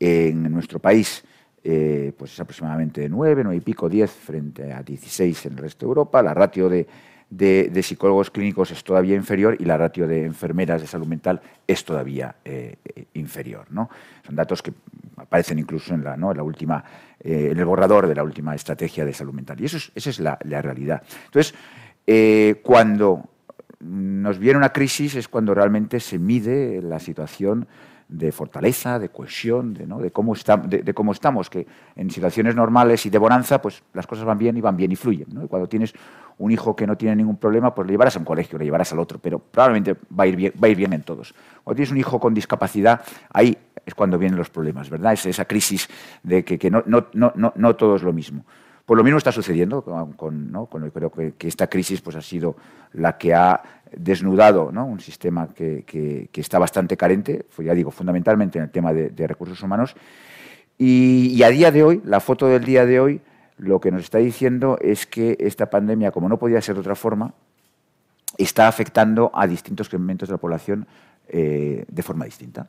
en 0.00 0.50
nuestro 0.50 0.80
país 0.80 1.24
eh, 1.64 2.12
pues 2.16 2.32
es 2.32 2.40
aproximadamente 2.40 3.08
9, 3.08 3.44
9 3.44 3.56
y 3.56 3.60
pico, 3.60 3.88
10 3.88 4.10
frente 4.10 4.72
a 4.72 4.82
16 4.82 5.46
en 5.46 5.52
el 5.52 5.58
resto 5.58 5.86
de 5.86 5.90
Europa. 5.90 6.22
La 6.22 6.34
ratio 6.34 6.68
de, 6.68 7.82
psicólogos 7.82 8.30
clínicos 8.30 8.70
es 8.72 8.82
todavía 8.82 9.14
inferior 9.14 9.56
y 9.58 9.64
la 9.64 9.76
ratio 9.76 10.06
de 10.08 10.24
enfermeras 10.24 10.80
de 10.80 10.86
salud 10.86 11.06
mental 11.06 11.40
es 11.66 11.84
todavía 11.84 12.36
eh, 12.44 12.76
inferior. 13.14 13.66
¿no? 13.70 13.88
Son 14.26 14.34
datos 14.34 14.60
que 14.62 14.72
aparecen 15.16 15.58
incluso 15.58 15.94
en, 15.94 16.02
la, 16.02 16.16
¿no? 16.16 16.34
la 16.34 16.42
última, 16.42 16.84
eh, 17.20 17.50
en 17.52 17.58
el 17.58 17.64
borrador 17.64 18.08
de 18.08 18.14
la 18.14 18.24
última 18.24 18.54
estrategia 18.54 19.04
de 19.04 19.14
salud 19.14 19.32
mental. 19.32 19.60
Y 19.60 19.66
eso 19.66 19.78
esa 19.94 20.10
es 20.10 20.18
la, 20.18 20.38
la, 20.44 20.62
realidad. 20.62 21.02
Entonces, 21.26 21.54
cuando 22.62 23.28
nos 23.82 24.38
viene 24.38 24.58
una 24.58 24.72
crisis 24.72 25.14
es 25.14 25.28
cuando 25.28 25.54
realmente 25.54 26.00
se 26.00 26.18
mide 26.18 26.80
la 26.82 26.98
situación 26.98 27.66
de 28.12 28.30
fortaleza, 28.30 28.98
de 28.98 29.08
cohesión, 29.08 29.74
de, 29.74 29.86
¿no? 29.86 29.98
de, 29.98 30.10
cómo 30.10 30.34
de, 30.34 30.94
cómo 30.94 31.12
estamos, 31.12 31.48
que 31.48 31.66
en 31.96 32.10
situaciones 32.10 32.54
normales 32.54 33.06
y 33.06 33.10
de 33.10 33.18
bonanza, 33.18 33.60
pues 33.60 33.82
las 33.94 34.06
cosas 34.06 34.24
van 34.24 34.38
bien 34.38 34.56
y 34.56 34.60
van 34.60 34.76
bien 34.76 34.92
y 34.92 34.96
fluyen. 34.96 35.28
Y 35.42 35.48
cuando 35.48 35.68
tienes 35.68 35.94
un 36.38 36.50
hijo 36.50 36.76
que 36.76 36.86
no 36.86 36.96
tiene 36.96 37.16
ningún 37.16 37.36
problema, 37.36 37.74
pues 37.74 37.86
le 37.86 37.92
llevarás 37.92 38.16
a 38.16 38.18
un 38.18 38.24
colegio, 38.24 38.58
le 38.58 38.64
llevarás 38.64 38.92
al 38.92 38.98
otro, 38.98 39.18
pero 39.18 39.38
probablemente 39.38 39.94
va 40.18 40.24
a 40.24 40.26
ir 40.26 40.36
bien, 40.36 40.52
va 40.62 40.68
a 40.68 40.70
ir 40.70 40.76
bien 40.76 40.92
en 40.92 41.02
todos. 41.02 41.34
Cuando 41.64 41.76
tienes 41.76 41.92
un 41.92 41.98
hijo 41.98 42.20
con 42.20 42.34
discapacidad, 42.34 43.00
ahí 43.30 43.56
es 43.84 43.94
cuando 43.94 44.18
vienen 44.18 44.38
los 44.38 44.50
problemas, 44.50 44.90
¿verdad? 44.90 45.14
Es 45.14 45.26
esa 45.26 45.46
crisis 45.46 45.88
de 46.22 46.44
que, 46.44 46.58
que 46.58 46.70
no, 46.70 46.82
no, 46.86 47.06
no, 47.14 47.52
no 47.56 47.76
todo 47.76 47.96
es 47.96 48.02
lo 48.02 48.12
mismo. 48.12 48.44
Pues 48.84 48.96
lo 48.96 49.04
mismo 49.04 49.18
está 49.18 49.30
sucediendo 49.30 49.82
con, 49.82 50.12
con 50.14 50.90
creo 50.90 51.10
que, 51.10 51.48
esta 51.48 51.68
crisis 51.68 52.00
pues, 52.00 52.16
ha 52.16 52.22
sido 52.22 52.56
la 52.92 53.16
que 53.16 53.32
ha 53.32 53.62
desnudado 53.96 54.68
un 54.68 55.00
sistema 55.00 55.48
que, 55.54 56.28
está 56.34 56.58
bastante 56.58 56.96
carente, 56.96 57.46
pues 57.54 57.66
ya 57.66 57.74
digo, 57.74 57.90
fundamentalmente 57.90 58.58
en 58.58 58.64
el 58.64 58.70
tema 58.70 58.92
de, 58.92 59.26
recursos 59.26 59.62
humanos. 59.62 59.94
Y, 60.78 61.42
a 61.42 61.48
día 61.50 61.70
de 61.70 61.84
hoy, 61.84 62.02
la 62.04 62.20
foto 62.20 62.48
del 62.48 62.64
día 62.64 62.84
de 62.84 62.98
hoy, 62.98 63.20
lo 63.56 63.80
que 63.80 63.92
nos 63.92 64.02
está 64.02 64.18
diciendo 64.18 64.78
es 64.80 65.06
que 65.06 65.36
esta 65.38 65.70
pandemia, 65.70 66.10
como 66.10 66.28
no 66.28 66.38
podía 66.38 66.60
ser 66.60 66.74
de 66.74 66.80
otra 66.80 66.96
forma, 66.96 67.34
está 68.36 68.66
afectando 68.66 69.30
a 69.34 69.46
distintos 69.46 69.88
segmentos 69.88 70.28
de 70.28 70.34
la 70.34 70.38
población 70.38 70.88
eh, 71.28 71.84
de 71.86 72.02
forma 72.02 72.24
distinta. 72.24 72.66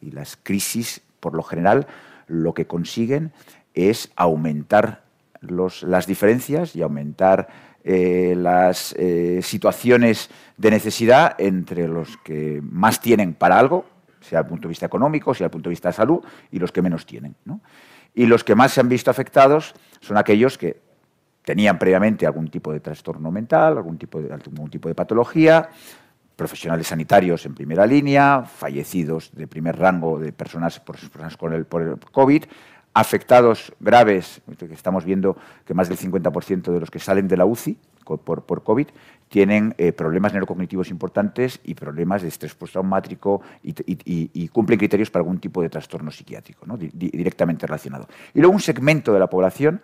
Y 0.00 0.12
las 0.12 0.36
crisis, 0.40 1.00
por 1.18 1.34
lo 1.34 1.42
general, 1.42 1.88
lo 2.28 2.54
que 2.54 2.66
consiguen 2.66 3.32
es 3.74 4.12
aumentar 4.14 5.05
las 5.40 6.06
diferencias 6.06 6.74
y 6.76 6.82
aumentar 6.82 7.48
eh, 7.84 8.34
las 8.36 8.94
eh, 8.98 9.40
situaciones 9.42 10.28
de 10.56 10.70
necesidad 10.70 11.34
entre 11.38 11.86
los 11.86 12.16
que 12.18 12.60
más 12.62 13.00
tienen 13.00 13.34
para 13.34 13.58
algo, 13.58 13.84
sea 14.20 14.40
el 14.40 14.46
punto 14.46 14.62
de 14.62 14.70
vista 14.70 14.86
económico, 14.86 15.34
sea 15.34 15.44
el 15.46 15.50
punto 15.50 15.68
de 15.68 15.74
vista 15.74 15.90
de 15.90 15.94
salud, 15.94 16.20
y 16.50 16.58
los 16.58 16.72
que 16.72 16.82
menos 16.82 17.06
tienen. 17.06 17.36
Y 18.14 18.26
los 18.26 18.42
que 18.42 18.54
más 18.54 18.72
se 18.72 18.80
han 18.80 18.88
visto 18.88 19.10
afectados 19.10 19.74
son 20.00 20.16
aquellos 20.16 20.58
que 20.58 20.80
tenían 21.44 21.78
previamente 21.78 22.26
algún 22.26 22.48
tipo 22.48 22.72
de 22.72 22.80
trastorno 22.80 23.30
mental, 23.30 23.76
algún 23.76 23.98
tipo 23.98 24.20
de, 24.20 24.32
algún 24.32 24.68
tipo 24.68 24.88
de 24.88 24.96
patología, 24.96 25.68
profesionales 26.34 26.88
sanitarios 26.88 27.46
en 27.46 27.54
primera 27.54 27.86
línea, 27.86 28.42
fallecidos 28.42 29.30
de 29.32 29.46
primer 29.46 29.78
rango 29.78 30.18
de 30.18 30.32
personas, 30.32 30.80
personas 30.80 31.36
con 31.36 31.52
el, 31.52 31.64
por 31.66 31.82
el 31.82 31.98
COVID, 31.98 32.44
afectados 32.96 33.74
graves, 33.78 34.40
estamos 34.72 35.04
viendo 35.04 35.36
que 35.66 35.74
más 35.74 35.90
del 35.90 35.98
50% 35.98 36.72
de 36.72 36.80
los 36.80 36.90
que 36.90 36.98
salen 36.98 37.28
de 37.28 37.36
la 37.36 37.44
UCI 37.44 37.76
por, 38.24 38.42
por 38.44 38.62
COVID 38.62 38.86
tienen 39.28 39.74
eh, 39.76 39.92
problemas 39.92 40.32
neurocognitivos 40.32 40.88
importantes 40.88 41.60
y 41.64 41.74
problemas 41.74 42.22
de 42.22 42.28
estrés 42.28 42.54
postraumático 42.54 43.42
y, 43.62 43.74
y, 43.84 44.48
cumplen 44.48 44.78
criterios 44.78 45.10
para 45.10 45.20
algún 45.20 45.38
tipo 45.38 45.60
de 45.60 45.68
trastorno 45.68 46.10
psiquiátrico, 46.10 46.64
directamente 46.78 47.66
relacionado. 47.66 48.08
Y 48.32 48.40
luego 48.40 48.54
un 48.54 48.60
segmento 48.60 49.12
de 49.12 49.20
la 49.20 49.28
población 49.28 49.82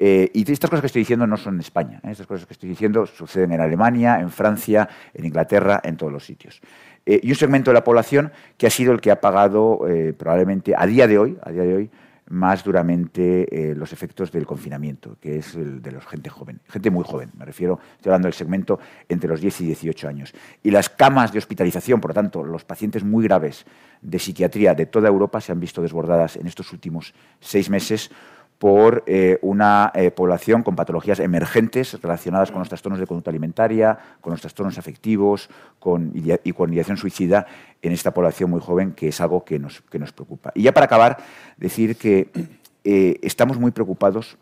Eh, 0.00 0.30
y 0.32 0.42
estas 0.52 0.70
cosas 0.70 0.80
que 0.80 0.86
estoy 0.86 1.02
diciendo 1.02 1.26
no 1.26 1.36
son 1.36 1.54
en 1.54 1.60
España. 1.60 2.00
¿eh? 2.04 2.12
Estas 2.12 2.28
cosas 2.28 2.46
que 2.46 2.52
estoy 2.52 2.68
diciendo 2.68 3.04
suceden 3.04 3.50
en 3.50 3.60
Alemania, 3.60 4.20
en 4.20 4.30
Francia, 4.30 4.88
en 5.12 5.24
Inglaterra, 5.24 5.80
en 5.82 5.96
todos 5.96 6.12
los 6.12 6.24
sitios. 6.24 6.60
Eh, 7.04 7.18
y 7.20 7.30
un 7.30 7.34
segmento 7.34 7.72
de 7.72 7.74
la 7.74 7.82
población 7.82 8.30
que 8.56 8.68
ha 8.68 8.70
sido 8.70 8.92
el 8.92 9.00
que 9.00 9.10
ha 9.10 9.20
pagado 9.20 9.80
probablemente 10.16 10.72
a 10.76 10.86
día 10.86 11.08
de 11.08 11.18
hoy, 11.18 11.36
a 11.42 11.50
día 11.50 11.64
de 11.64 11.74
hoy 11.74 11.90
más 12.30 12.64
duramente 12.64 13.74
los 13.74 13.92
efectos 13.92 14.30
del 14.30 14.46
confinamiento, 14.46 15.16
que 15.20 15.38
es 15.38 15.54
el 15.54 15.80
de 15.82 15.92
la 15.92 16.00
gente 16.00 16.28
joven, 16.30 16.60
gente 16.68 16.90
muy 16.90 17.04
joven, 17.04 17.30
me 17.36 17.44
refiero, 17.44 17.78
estoy 17.96 18.10
hablando 18.10 18.26
del 18.26 18.34
segmento 18.34 18.78
entre 19.08 19.28
los 19.28 19.40
10 19.40 19.62
y 19.62 19.64
18 19.66 20.08
años. 20.08 20.34
Y 20.62 20.70
las 20.70 20.88
camas 20.88 21.32
de 21.32 21.38
hospitalización, 21.38 22.00
por 22.00 22.10
lo 22.10 22.14
tanto, 22.14 22.44
los 22.44 22.64
pacientes 22.64 23.04
muy 23.04 23.24
graves 23.24 23.64
de 24.02 24.18
psiquiatría 24.18 24.74
de 24.74 24.86
toda 24.86 25.08
Europa 25.08 25.40
se 25.40 25.52
han 25.52 25.60
visto 25.60 25.82
desbordadas 25.82 26.36
en 26.36 26.46
estos 26.46 26.72
últimos 26.72 27.14
seis 27.40 27.70
meses 27.70 28.10
por 28.58 29.04
eh, 29.06 29.38
una 29.40 29.92
eh, 29.94 30.10
población 30.10 30.64
con 30.64 30.74
patologías 30.74 31.20
emergentes 31.20 32.00
relacionadas 32.02 32.50
con 32.50 32.58
los 32.58 32.68
trastornos 32.68 32.98
de 32.98 33.06
conducta 33.06 33.30
alimentaria, 33.30 33.96
con 34.20 34.32
los 34.32 34.40
trastornos 34.40 34.76
afectivos 34.78 35.48
con, 35.78 36.12
y 36.12 36.52
con 36.52 36.72
ideación 36.72 36.96
suicida 36.96 37.46
en 37.80 37.92
esta 37.92 38.12
población 38.12 38.50
muy 38.50 38.60
joven, 38.60 38.92
que 38.92 39.08
es 39.08 39.20
algo 39.20 39.44
que 39.44 39.60
nos, 39.60 39.80
que 39.82 40.00
nos 40.00 40.12
preocupa. 40.12 40.50
Y 40.54 40.62
ya 40.62 40.72
para 40.72 40.86
acabar, 40.86 41.18
decir 41.56 41.96
que 41.96 42.30
eh, 42.82 43.20
estamos 43.22 43.60
muy 43.60 43.70
preocupados 43.70 44.36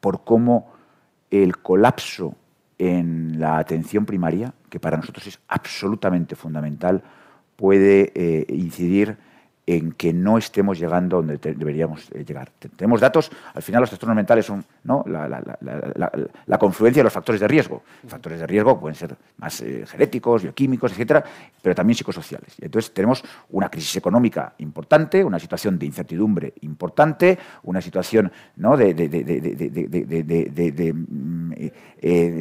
por 0.00 0.24
cómo 0.24 0.70
el 1.30 1.56
colapso 1.56 2.34
en 2.76 3.40
la 3.40 3.56
atención 3.56 4.04
primaria, 4.04 4.52
que 4.68 4.78
para 4.78 4.98
nosotros 4.98 5.26
es 5.26 5.38
absolutamente 5.48 6.36
fundamental, 6.36 7.02
puede 7.56 8.44
incidir 8.48 9.16
en 9.66 9.92
que 9.92 10.12
no 10.12 10.38
estemos 10.38 10.78
llegando 10.78 11.18
donde 11.18 11.38
deberíamos 11.38 12.08
eh, 12.12 12.24
llegar. 12.24 12.50
Tenemos 12.76 13.00
datos, 13.00 13.30
al 13.54 13.62
final 13.62 13.82
los 13.82 13.90
trastornos 13.90 14.16
mentales 14.16 14.44
son 14.44 14.64
la, 14.84 16.58
confluencia 16.58 17.00
de 17.00 17.04
los 17.04 17.12
factores 17.12 17.40
de 17.40 17.46
riesgo. 17.46 17.82
Factores 18.06 18.40
de 18.40 18.46
riesgo 18.46 18.80
pueden 18.80 18.96
ser 18.96 19.16
más 19.38 19.60
eh, 19.60 19.84
genéticos, 19.86 20.42
bioquímicos, 20.42 20.92
etcétera, 20.92 21.22
pero 21.60 21.74
también 21.74 21.96
psicosociales. 21.96 22.56
Entonces 22.60 22.92
tenemos 22.92 23.22
una 23.50 23.68
crisis 23.68 23.96
económica 23.96 24.54
importante, 24.58 25.22
una 25.22 25.38
situación 25.38 25.78
de 25.78 25.86
incertidumbre 25.86 26.54
importante, 26.62 27.38
una 27.62 27.80
situación 27.80 28.32
de, 28.78 28.92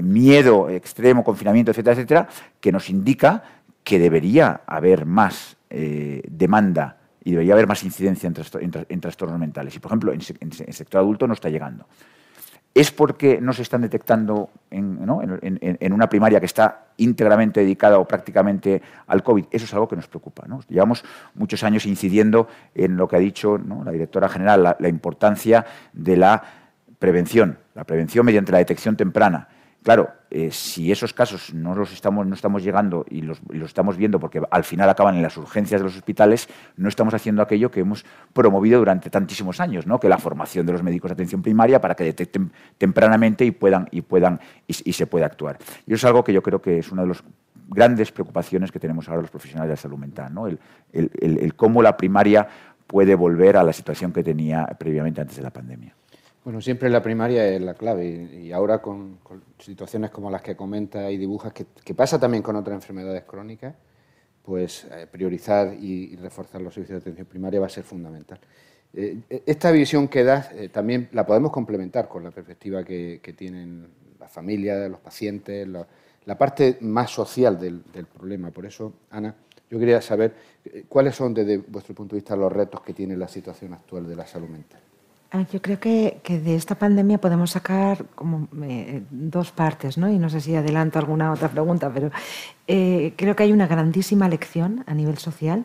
miedo 0.03 0.69
extremo, 0.69 1.23
confinamiento, 1.23 1.71
etcétera, 1.71 1.93
etcétera, 1.93 2.27
que 2.59 2.71
nos 2.71 2.89
indica 2.89 3.43
que 3.83 3.99
debería 3.99 4.61
haber 4.65 5.05
más 5.05 5.57
eh, 5.69 6.21
demanda 6.27 7.00
y 7.23 7.31
debería 7.31 7.53
haber 7.53 7.67
más 7.67 7.83
incidencia 7.83 8.27
en, 8.27 9.01
trastornos 9.01 9.39
mentales. 9.39 9.75
Y, 9.75 9.79
por 9.79 9.91
ejemplo, 9.91 10.11
en, 10.13 10.21
el 10.39 10.73
sector 10.73 11.01
adulto 11.01 11.27
no 11.27 11.33
está 11.33 11.49
llegando. 11.49 11.85
¿Es 12.73 12.89
porque 12.89 13.41
no 13.41 13.51
se 13.51 13.63
están 13.63 13.81
detectando 13.81 14.49
en, 14.69 14.97
una 15.91 16.09
primaria 16.09 16.39
que 16.39 16.45
está 16.45 16.85
íntegramente 16.97 17.59
dedicada 17.59 17.99
o 17.99 18.07
prácticamente 18.07 18.81
al 19.07 19.23
COVID? 19.23 19.45
Eso 19.51 19.65
es 19.65 19.73
algo 19.73 19.89
que 19.89 19.97
nos 19.97 20.07
preocupa. 20.07 20.45
Llevamos 20.69 21.03
muchos 21.35 21.63
años 21.63 21.85
incidiendo 21.85 22.47
en 22.73 22.95
lo 22.95 23.07
que 23.07 23.17
ha 23.17 23.19
dicho 23.19 23.57
la 23.57 23.91
directora 23.91 24.29
general, 24.29 24.77
la 24.79 24.87
importancia 24.87 25.65
de 25.91 26.15
la 26.15 26.41
prevención, 26.97 27.57
la 27.75 27.83
prevención 27.83 28.25
mediante 28.25 28.53
la 28.53 28.59
detección 28.59 28.95
temprana 28.95 29.49
Claro, 29.83 30.11
eh, 30.29 30.49
si 30.51 30.91
esos 30.91 31.11
casos 31.11 31.53
no 31.55 31.73
los 31.73 31.91
estamos, 31.91 32.27
no 32.27 32.35
estamos 32.35 32.63
llegando 32.63 33.03
y 33.09 33.21
los, 33.21 33.41
estamos 33.65 33.97
viendo 33.97 34.19
porque 34.19 34.39
al 34.51 34.63
final 34.63 34.87
acaban 34.87 35.15
en 35.15 35.23
las 35.23 35.35
urgencias 35.37 35.81
de 35.81 35.85
los 35.85 35.95
hospitales, 35.95 36.47
no 36.77 36.87
estamos 36.87 37.15
haciendo 37.15 37.41
aquello 37.41 37.71
que 37.71 37.79
hemos 37.79 38.05
promovido 38.31 38.77
durante 38.77 39.09
tantísimos 39.09 39.59
años, 39.59 39.87
¿no? 39.87 39.99
que 39.99 40.07
la 40.07 40.19
formación 40.19 40.67
de 40.67 40.73
los 40.73 40.83
médicos 40.83 41.09
de 41.09 41.13
atención 41.13 41.41
primaria 41.41 41.81
para 41.81 41.95
que 41.95 42.03
detecten 42.03 42.51
tempranamente 42.77 43.43
y 43.43 43.51
puedan 43.51 43.87
y 43.89 44.01
puedan 44.01 44.39
y, 44.67 44.93
se 44.93 45.07
pueda 45.07 45.25
actuar. 45.25 45.57
Y 45.87 45.93
eso 45.93 46.05
es 46.05 46.05
algo 46.05 46.23
que 46.23 46.33
yo 46.33 46.43
creo 46.43 46.61
que 46.61 46.77
es 46.77 46.91
una 46.91 47.01
de 47.01 47.07
las 47.07 47.23
grandes 47.67 48.11
preocupaciones 48.11 48.71
que 48.71 48.79
tenemos 48.79 49.09
ahora 49.09 49.21
los 49.21 49.31
profesionales 49.31 49.69
de 49.69 49.73
la 49.73 49.81
salud 49.81 49.97
mental, 49.97 50.31
¿no? 50.31 50.45
el 50.45 51.53
cómo 51.55 51.81
la 51.81 51.97
primaria 51.97 52.47
puede 52.85 53.15
volver 53.15 53.57
a 53.57 53.63
la 53.63 53.73
situación 53.73 54.13
que 54.13 54.23
tenía 54.23 54.63
previamente 54.77 55.21
antes 55.21 55.37
de 55.37 55.43
la 55.43 55.49
pandemia. 55.49 55.95
Bueno, 56.43 56.59
siempre 56.59 56.89
la 56.89 57.03
primaria 57.03 57.47
es 57.47 57.61
la 57.61 57.75
clave 57.75 58.07
y 58.07 58.51
ahora 58.51 58.81
con, 58.81 59.19
situaciones 59.59 60.09
como 60.09 60.31
las 60.31 60.41
que 60.41 60.55
comenta 60.55 61.11
y 61.11 61.17
dibujas, 61.17 61.53
que, 61.53 61.93
pasa 61.93 62.19
también 62.19 62.41
con 62.41 62.55
otras 62.55 62.73
enfermedades 62.73 63.23
crónicas, 63.25 63.75
pues 64.41 64.87
eh, 64.89 65.05
priorizar 65.09 65.75
y, 65.79 66.15
reforzar 66.15 66.61
los 66.61 66.73
servicios 66.73 66.97
de 66.97 67.01
atención 67.01 67.27
primaria 67.27 67.59
va 67.59 67.67
a 67.67 67.69
ser 67.69 67.83
fundamental. 67.83 68.39
Eh, 68.91 69.19
esta 69.45 69.69
visión 69.71 70.07
que 70.07 70.23
das 70.23 70.51
eh, 70.53 70.69
también 70.69 71.09
la 71.11 71.27
podemos 71.27 71.51
complementar 71.51 72.07
con 72.07 72.23
la 72.23 72.31
perspectiva 72.31 72.83
que, 72.83 73.19
tienen 73.37 73.87
las 74.19 74.31
familias, 74.31 74.89
los 74.89 74.99
pacientes, 74.99 75.67
la, 75.67 76.37
parte 76.39 76.79
más 76.81 77.11
social 77.11 77.59
del 77.59 78.05
problema. 78.07 78.49
Por 78.49 78.65
eso, 78.65 78.93
Ana, 79.11 79.35
yo 79.69 79.77
quería 79.77 80.01
saber 80.01 80.33
cuáles 80.89 81.15
son 81.15 81.35
desde 81.35 81.57
vuestro 81.57 81.93
punto 81.93 82.15
de 82.15 82.21
vista 82.21 82.35
los 82.35 82.51
retos 82.51 82.81
que 82.81 82.93
tiene 82.93 83.15
la 83.15 83.27
situación 83.27 83.73
actual 83.73 84.07
de 84.07 84.15
la 84.15 84.25
salud 84.25 84.49
mental. 84.49 84.81
Ah, 85.33 85.45
yo 85.49 85.61
creo 85.61 85.79
que, 85.79 86.19
de 86.27 86.55
esta 86.55 86.75
pandemia 86.75 87.17
podemos 87.17 87.51
sacar 87.51 88.05
como 88.15 88.49
eh, 88.63 89.01
dos 89.11 89.51
partes, 89.51 89.97
¿no? 89.97 90.09
Y 90.09 90.19
no 90.19 90.29
sé 90.29 90.41
si 90.41 90.53
adelanto 90.55 90.99
alguna 90.99 91.31
otra 91.31 91.47
pregunta, 91.47 91.89
pero 91.93 92.11
eh, 92.67 93.13
creo 93.15 93.33
que 93.33 93.43
hay 93.43 93.53
una 93.53 93.65
grandísima 93.65 94.27
lección 94.27 94.83
a 94.87 94.93
nivel 94.93 95.17
social, 95.19 95.63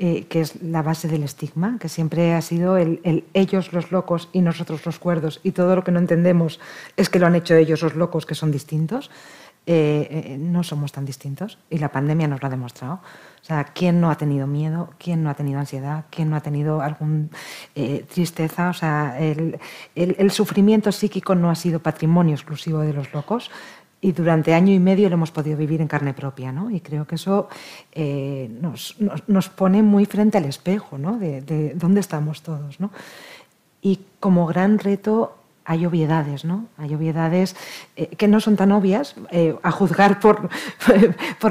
eh, 0.00 0.24
que 0.24 0.40
es 0.40 0.60
la 0.62 0.82
base 0.82 1.06
del 1.06 1.22
estigma, 1.22 1.78
que 1.78 1.88
siempre 1.88 2.34
ha 2.34 2.42
sido 2.42 2.76
el, 2.76 3.24
ellos 3.34 3.72
los 3.72 3.92
locos 3.92 4.28
y 4.32 4.40
nosotros 4.40 4.84
los 4.84 4.98
cuerdos, 4.98 5.38
y 5.44 5.52
todo 5.52 5.76
lo 5.76 5.84
que 5.84 5.92
no 5.92 6.00
entendemos 6.00 6.58
es 6.96 7.08
que 7.08 7.20
lo 7.20 7.28
han 7.28 7.36
hecho 7.36 7.54
ellos 7.54 7.82
los 7.82 7.94
locos, 7.94 8.26
que 8.26 8.34
son 8.34 8.50
distintos. 8.50 9.12
No 9.66 10.62
somos 10.62 10.92
tan 10.92 11.04
distintos, 11.04 11.58
y 11.70 11.78
la 11.78 11.90
pandemia 11.90 12.28
nos 12.28 12.40
lo 12.42 12.48
ha 12.48 12.50
demostrado. 12.50 13.00
O 13.42 13.44
sea, 13.44 13.64
¿quién 13.64 14.00
no 14.00 14.08
ha 14.08 14.16
tenido 14.16 14.46
miedo? 14.46 14.90
¿Quién 14.98 15.24
no 15.24 15.30
ha 15.30 15.34
tenido 15.34 15.58
ansiedad? 15.58 16.04
¿Quién 16.10 16.30
no 16.30 16.36
ha 16.36 16.40
tenido 16.40 16.80
alguna 16.80 17.26
eh, 17.74 18.04
tristeza? 18.08 18.68
O 18.68 18.72
sea, 18.72 19.18
el, 19.18 20.30
sufrimiento 20.30 20.92
psíquico 20.92 21.34
no 21.34 21.50
ha 21.50 21.56
sido 21.56 21.80
patrimonio 21.80 22.34
exclusivo 22.34 22.78
de 22.78 22.92
los 22.92 23.12
locos 23.12 23.50
y 24.00 24.12
durante 24.12 24.54
año 24.54 24.72
y 24.72 24.78
medio 24.78 25.08
lo 25.08 25.14
hemos 25.14 25.32
podido 25.32 25.56
vivir 25.56 25.80
en 25.80 25.88
carne 25.88 26.14
propia, 26.14 26.52
¿no? 26.52 26.70
Y 26.70 26.80
creo 26.80 27.04
que 27.04 27.16
eso 27.16 27.48
eh, 27.90 28.48
nos, 28.60 29.48
pone 29.48 29.82
muy 29.82 30.06
frente 30.06 30.38
al 30.38 30.44
espejo, 30.44 30.96
¿no? 30.96 31.18
De, 31.18 31.40
de 31.40 31.74
dónde 31.74 31.98
estamos 31.98 32.42
todos, 32.42 32.78
¿no? 32.78 32.92
Y 33.80 34.00
como 34.20 34.46
gran 34.46 34.78
reto 34.78 35.41
hay 35.64 35.86
obviedades, 35.86 36.44
¿no? 36.44 36.66
Hay 36.76 36.94
obviedades 36.94 37.56
eh, 37.96 38.08
que 38.08 38.28
no 38.28 38.40
son 38.40 38.56
tan 38.56 38.72
obvias 38.72 39.14
eh, 39.30 39.54
a 39.62 39.70
juzgar 39.70 40.18
por, 40.20 40.48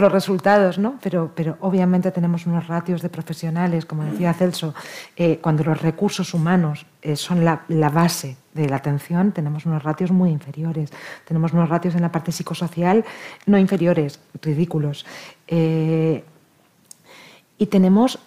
los 0.02 0.12
resultados, 0.12 0.78
¿no? 0.78 1.00
Pero, 1.02 1.32
pero 1.36 1.58
obviamente 1.62 2.12
tenemos 2.12 2.45
unos 2.45 2.67
ratios 2.67 3.02
de 3.02 3.10
profesionales, 3.10 3.86
como 3.86 4.04
decía 4.04 4.34
Celso, 4.34 4.74
eh, 5.15 5.39
cuando 5.41 5.63
los 5.63 5.82
recursos 5.82 6.34
humanos 6.34 6.86
son 7.15 7.43
la, 7.43 7.63
base 7.89 8.38
de 8.54 8.69
la 8.69 8.76
atención, 8.76 9.32
tenemos 9.32 9.65
unos 9.65 9.82
ratios 9.82 10.12
muy 10.12 10.30
inferiores. 10.30 10.91
Tenemos 11.28 11.52
unos 11.52 11.67
ratios 11.67 11.95
en 11.95 12.02
la 12.02 12.12
parte 12.12 12.32
psicosocial 12.32 13.04
no 13.47 13.58
inferiores, 13.58 14.19
ridículos. 14.39 15.04
y 15.47 16.21
tenemos 17.71 18.19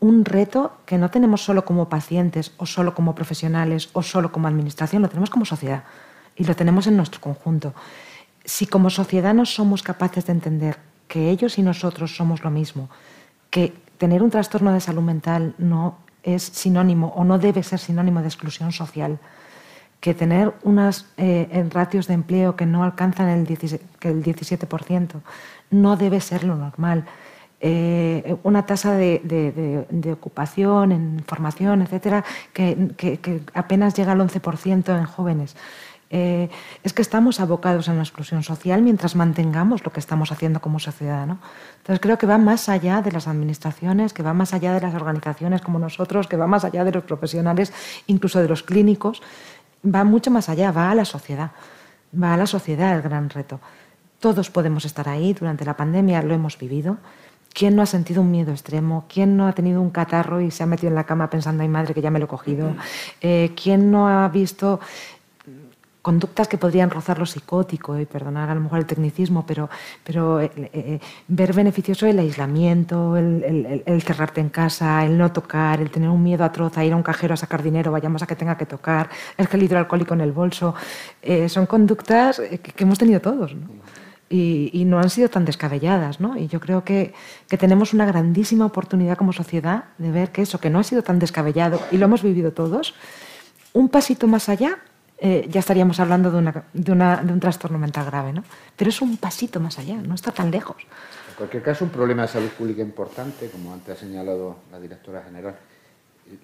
un 0.00 0.24
reto 0.24 0.72
que 0.86 0.98
no 0.98 1.10
tenemos 1.10 1.42
solo 1.42 1.64
como 1.64 1.88
pacientes 1.88 2.52
o 2.56 2.66
solo 2.66 2.94
como 2.94 3.14
profesionales 3.14 3.90
o 3.92 4.02
solo 4.02 4.30
como 4.30 4.48
administración, 4.48 5.02
lo 5.02 5.08
tenemos 5.08 5.30
como 5.30 5.44
sociedad 5.44 5.84
y 6.36 6.44
lo 6.44 6.54
tenemos 6.54 6.86
en 6.86 6.96
nuestro 6.96 7.20
conjunto. 7.20 7.74
Si 8.44 8.66
como 8.66 8.90
sociedad 8.90 9.34
no 9.34 9.44
somos 9.44 9.82
capaces 9.82 10.26
de 10.26 10.32
entender 10.32 10.78
que 11.08 11.30
ellos 11.30 11.58
y 11.58 11.62
nosotros 11.62 12.14
somos 12.16 12.44
lo 12.44 12.50
mismo, 12.50 12.88
que 13.50 13.74
tener 13.98 14.22
un 14.22 14.30
trastorno 14.30 14.72
de 14.72 14.80
salud 14.80 15.02
mental 15.02 15.54
no 15.58 15.98
es 16.22 16.42
sinónimo 16.42 17.08
o 17.16 17.24
no 17.24 17.38
debe 17.38 17.62
ser 17.62 17.78
sinónimo 17.78 18.20
de 18.20 18.28
exclusión 18.28 18.72
social, 18.72 19.18
que 20.00 20.14
tener 20.14 20.54
unos 20.62 21.06
eh, 21.16 21.66
ratios 21.70 22.06
de 22.06 22.14
empleo 22.14 22.54
que 22.54 22.66
no 22.66 22.84
alcanzan 22.84 23.28
el, 23.28 23.40
el 23.40 24.22
17% 24.22 25.20
no 25.70 25.96
debe 25.96 26.20
ser 26.20 26.44
lo 26.44 26.54
normal, 26.54 27.04
eh, 27.60 28.36
una 28.44 28.66
tasa 28.66 28.94
de, 28.94 30.12
ocupación, 30.12 30.92
en 30.92 31.24
formación, 31.26 31.82
etcétera, 31.82 32.24
que, 32.52 33.42
apenas 33.54 33.94
llega 33.94 34.12
al 34.12 34.20
11% 34.20 34.96
en 34.96 35.04
jóvenes. 35.06 35.56
Eh, 36.10 36.48
es 36.84 36.94
que 36.94 37.02
estamos 37.02 37.38
abocados 37.38 37.88
a 37.88 37.92
una 37.92 38.02
exclusión 38.02 38.42
social 38.42 38.80
mientras 38.80 39.14
mantengamos 39.14 39.84
lo 39.84 39.92
que 39.92 40.00
estamos 40.00 40.32
haciendo 40.32 40.60
como 40.60 40.78
sociedad. 40.78 41.24
Entonces 41.24 42.00
creo 42.00 42.16
que 42.16 42.26
va 42.26 42.38
más 42.38 42.68
allá 42.68 43.02
de 43.02 43.12
las 43.12 43.28
administraciones, 43.28 44.14
que 44.14 44.22
va 44.22 44.32
más 44.32 44.54
allá 44.54 44.72
de 44.72 44.80
las 44.80 44.94
organizaciones 44.94 45.60
como 45.60 45.78
nosotros, 45.78 46.26
que 46.26 46.36
va 46.36 46.46
más 46.46 46.64
allá 46.64 46.84
de 46.84 46.92
los 46.92 47.04
profesionales, 47.04 47.72
incluso 48.06 48.40
de 48.40 48.48
los 48.48 48.62
clínicos, 48.62 49.20
va 49.84 50.04
mucho 50.04 50.30
más 50.30 50.48
allá, 50.48 50.72
va 50.72 50.90
a 50.90 50.94
la 50.94 51.04
sociedad, 51.04 51.50
va 52.14 52.34
a 52.34 52.36
la 52.36 52.46
sociedad 52.46 52.94
el 52.96 53.02
gran 53.02 53.28
reto. 53.28 53.60
Todos 54.18 54.50
podemos 54.50 54.84
estar 54.84 55.08
ahí 55.08 55.34
durante 55.34 55.64
la 55.64 55.76
pandemia, 55.76 56.22
lo 56.22 56.34
hemos 56.34 56.58
vivido 56.58 56.98
¿Quién 57.52 57.74
no 57.74 57.82
ha 57.82 57.86
sentido 57.86 58.22
un 58.22 58.30
miedo 58.30 58.52
extremo? 58.52 59.06
¿Quién 59.12 59.36
no 59.36 59.48
ha 59.48 59.52
tenido 59.52 59.80
un 59.80 59.90
catarro 59.90 60.40
y 60.40 60.50
se 60.50 60.62
ha 60.62 60.66
metido 60.66 60.88
en 60.88 60.94
la 60.94 61.04
cama 61.04 61.28
pensando, 61.28 61.62
ay 61.62 61.68
madre, 61.68 61.94
que 61.94 62.00
ya 62.00 62.10
me 62.10 62.18
lo 62.18 62.26
he 62.26 62.28
cogido? 62.28 62.72
Eh, 63.20 63.52
¿Quién 63.56 63.90
no 63.90 64.08
ha 64.08 64.28
visto 64.28 64.80
conductas 66.08 66.48
que 66.48 66.56
podrían 66.56 66.88
rozar 66.88 67.18
lo 67.18 67.26
psicótico, 67.26 67.98
y 67.98 68.06
perdonar 68.06 68.48
a 68.48 68.54
lo 68.54 68.62
mejor 68.62 68.78
el 68.78 68.86
tecnicismo, 68.86 69.44
pero, 69.46 69.68
pero 70.04 70.40
eh, 70.40 70.50
eh, 70.56 71.00
ver 71.26 71.52
beneficioso 71.52 72.06
el 72.06 72.18
aislamiento, 72.18 73.16
el, 73.18 74.02
cerrarte 74.02 74.40
en 74.40 74.48
casa, 74.48 75.04
el 75.04 75.18
no 75.18 75.30
tocar, 75.32 75.82
el 75.82 75.90
tener 75.90 76.08
un 76.08 76.22
miedo 76.22 76.44
atroz 76.44 76.78
a 76.78 76.84
ir 76.84 76.94
a 76.94 76.96
un 76.96 77.02
cajero 77.02 77.34
a 77.34 77.36
sacar 77.36 77.62
dinero, 77.62 77.92
vayamos 77.92 78.22
a 78.22 78.26
que 78.26 78.36
tenga 78.36 78.56
que 78.56 78.64
tocar, 78.64 79.10
el 79.36 79.48
gel 79.48 79.62
hidroalcohólico 79.64 80.14
en 80.14 80.22
el 80.22 80.32
bolso, 80.32 80.74
eh, 81.20 81.46
son 81.50 81.66
conductas 81.66 82.40
que, 82.40 82.84
hemos 82.84 82.98
tenido 82.98 83.20
todos. 83.20 83.54
Y, 84.30 84.84
no 84.84 84.98
han 84.98 85.08
sido 85.08 85.30
tan 85.30 85.44
descabelladas. 85.44 86.20
¿no? 86.20 86.36
Y 86.36 86.48
yo 86.48 86.60
creo 86.60 86.84
que, 86.84 87.14
que, 87.48 87.56
tenemos 87.56 87.94
una 87.94 88.04
grandísima 88.04 88.66
oportunidad 88.66 89.16
como 89.16 89.32
sociedad 89.32 89.84
de 89.96 90.10
ver 90.10 90.32
que 90.32 90.42
eso, 90.42 90.60
que 90.60 90.68
no 90.68 90.78
ha 90.78 90.84
sido 90.84 91.02
tan 91.02 91.18
descabellado 91.18 91.80
y 91.90 91.96
lo 91.96 92.04
hemos 92.04 92.22
vivido 92.22 92.52
todos, 92.52 92.94
un 93.72 93.88
pasito 93.88 94.26
más 94.26 94.48
allá 94.48 94.78
eh, 95.20 95.48
ya 95.50 95.58
estaríamos 95.58 95.98
hablando 95.98 96.30
de, 96.30 96.38
un 96.38 97.40
trastorno 97.40 97.78
mental 97.78 98.06
grave, 98.06 98.32
¿no? 98.32 98.44
Pero 98.76 98.90
es 98.90 99.02
un 99.02 99.16
pasito 99.16 99.58
más 99.58 99.78
allá, 99.78 99.96
no 99.96 100.14
está 100.14 100.30
tan 100.30 100.50
lejos. 100.50 100.76
En 101.30 101.34
cualquier 101.36 101.62
caso, 101.62 101.84
un 101.84 101.90
problema 101.90 102.22
de 102.22 102.28
salud 102.28 102.48
pública 102.50 102.82
importante, 102.82 103.50
como 103.50 103.72
antes 103.72 103.96
ha 103.96 104.00
señalado 104.00 104.58
la 104.70 104.78
directora 104.78 105.22
general. 105.22 105.56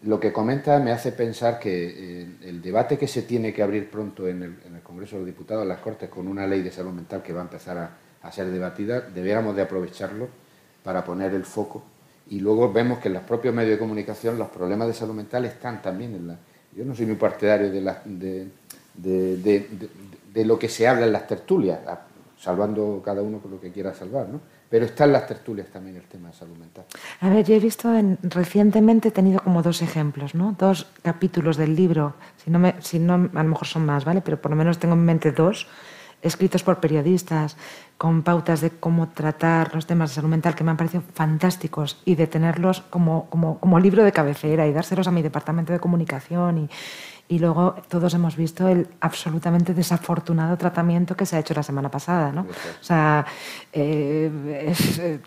Lo 0.05 0.18
que 0.18 0.33
comenta 0.33 0.79
me 0.79 0.92
hace 0.92 1.12
pensar 1.12 1.59
que 1.59 2.23
eh, 2.23 2.27
el 2.44 2.62
debate 2.62 2.97
que 2.97 3.07
se 3.07 3.23
tiene 3.23 3.53
que 3.53 3.62
abrir 3.62 3.90
pronto 3.90 4.27
en 4.27 4.42
el, 4.42 4.83
Congreso 4.83 5.16
de 5.16 5.23
los 5.23 5.27
Diputados, 5.27 5.62
en 5.62 5.68
las 5.68 5.81
Cortes, 5.81 6.09
con 6.09 6.29
una 6.29 6.47
ley 6.47 6.62
de 6.62 6.70
salud 6.70 6.92
mental 6.92 7.23
que 7.23 7.33
va 7.33 7.40
a 7.40 7.44
empezar 7.44 7.79
a, 8.23 8.33
ser 8.33 8.47
debatida, 8.47 9.03
deberíamos 9.03 9.55
de 9.55 9.62
aprovecharlo 9.62 10.29
para 10.83 11.05
poner 11.05 11.35
el 11.35 11.44
foco. 11.44 11.83
Y 12.31 12.40
luego 12.40 12.73
vemos 12.73 12.99
que 12.99 13.09
en 13.09 13.14
los 13.14 13.23
propios 13.25 13.55
medios 13.55 13.73
de 13.73 13.79
comunicación 13.79 14.38
los 14.38 14.49
problemas 14.49 14.88
de 14.88 14.94
salud 14.94 15.14
mental 15.14 15.44
están 15.44 15.83
también 15.83 16.14
en 16.14 16.29
la... 16.29 16.38
Yo 16.75 16.85
no 16.85 16.94
soy 16.94 17.05
muy 17.05 17.16
partidario 17.16 17.70
de, 17.70 17.81
la, 17.83 18.03
de, 18.05 18.49
de, 18.94 20.44
lo 20.44 20.59
que 20.59 20.68
se 20.68 20.88
habla 20.88 21.05
en 21.05 21.12
las 21.12 21.27
tertulias, 21.27 21.81
salvando 22.38 23.03
cada 23.05 23.20
uno 23.20 23.38
por 23.38 23.51
lo 23.51 23.61
que 23.61 23.70
quiera 23.70 23.94
salvar, 23.94 24.29
¿no? 24.29 24.40
Pero 24.70 24.87
está 24.87 25.05
en 25.05 25.12
las 25.12 25.27
tertulias 25.27 25.68
también 25.68 25.96
el 25.96 26.05
tema 26.05 26.29
de 26.29 26.35
salud 26.35 26.57
mental. 26.57 26.85
A 27.20 27.29
ver, 27.29 27.44
yo 27.44 27.55
he 27.55 27.61
visto 27.61 27.94
en, 27.94 28.18
recientemente 28.22 29.09
he 29.09 29.12
tenido 29.12 29.40
como 29.40 29.62
dos 29.62 29.83
ejemplos, 29.83 30.35
¿no? 30.35 30.57
Dos 30.59 30.87
capítulos 31.03 31.57
del 31.57 31.77
libro, 31.77 32.14
si 32.42 32.50
no, 32.50 32.59
me, 32.59 32.74
si 32.81 32.98
no 32.98 33.14
a 33.14 33.42
lo 33.42 33.48
mejor 33.48 33.66
son 33.66 33.87
más, 33.87 34.05
¿vale? 34.05 34.20
Pero 34.20 34.40
por 34.40 34.50
lo 34.50 34.57
menos 34.57 34.79
tengo 34.79 34.94
en 34.94 35.05
mente 35.05 35.33
dos, 35.33 35.68
escritos 36.22 36.62
por 36.62 36.81
periodistas, 36.81 37.57
con 37.98 38.22
pautas 38.22 38.61
de 38.61 38.70
cómo 38.70 39.11
tratar 39.11 39.74
los 39.74 39.87
temas 39.87 40.11
de 40.11 40.14
salud 40.16 40.31
mental 40.31 40.55
que 40.55 40.64
me 40.64 40.70
han 40.70 40.77
parecido 40.77 41.05
fantásticos 41.12 42.00
y 42.05 42.16
de 42.16 42.27
tenerlos 42.27 42.81
como, 42.81 43.29
como, 43.31 43.61
como 43.61 43.79
libro 43.79 44.03
de 44.03 44.12
cabecera 44.12 44.66
y 44.66 44.72
dárselos 44.72 45.07
a 45.07 45.12
mi 45.12 45.22
departamento 45.22 45.72
de 45.72 45.79
comunicación 45.79 46.59
y, 46.59 46.68
y 47.27 47.39
luego 47.39 47.75
todos 47.89 48.13
hemos 48.15 48.37
visto 48.37 48.69
el 48.69 48.87
absolutamente 49.01 49.73
desafortunado 49.73 50.57
tratamiento 50.57 51.17
que 51.17 51.25
se 51.25 51.37
ha 51.37 51.39
hecho 51.39 51.55
la 51.55 51.63
semana 51.63 51.91
pasada, 51.91 52.31
¿no? 52.33 52.43
O 52.43 52.85
sea, 52.85 53.25
eh, 53.73 54.31
eh, 54.99 55.19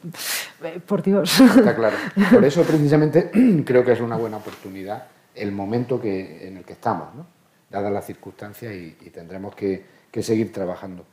por 0.85 1.01
Dios. 1.01 1.39
Está 1.39 1.75
claro. 1.75 1.97
Por 2.31 2.45
eso 2.45 2.63
precisamente 2.67 3.31
creo 3.65 3.83
que 3.83 3.93
es 3.93 3.99
una 3.99 4.15
buena 4.15 4.37
oportunidad 4.37 5.07
el 5.33 5.51
momento 5.51 5.99
que, 5.99 6.47
en 6.47 6.57
el 6.57 6.63
que 6.63 6.73
estamos, 6.73 7.13
¿no? 7.15 7.25
dadas 7.69 7.91
las 7.91 8.05
circunstancias 8.05 8.73
y, 8.73 9.09
tendremos 9.09 9.55
que, 9.55 9.97
seguir 10.21 10.51
trabajando. 10.51 11.05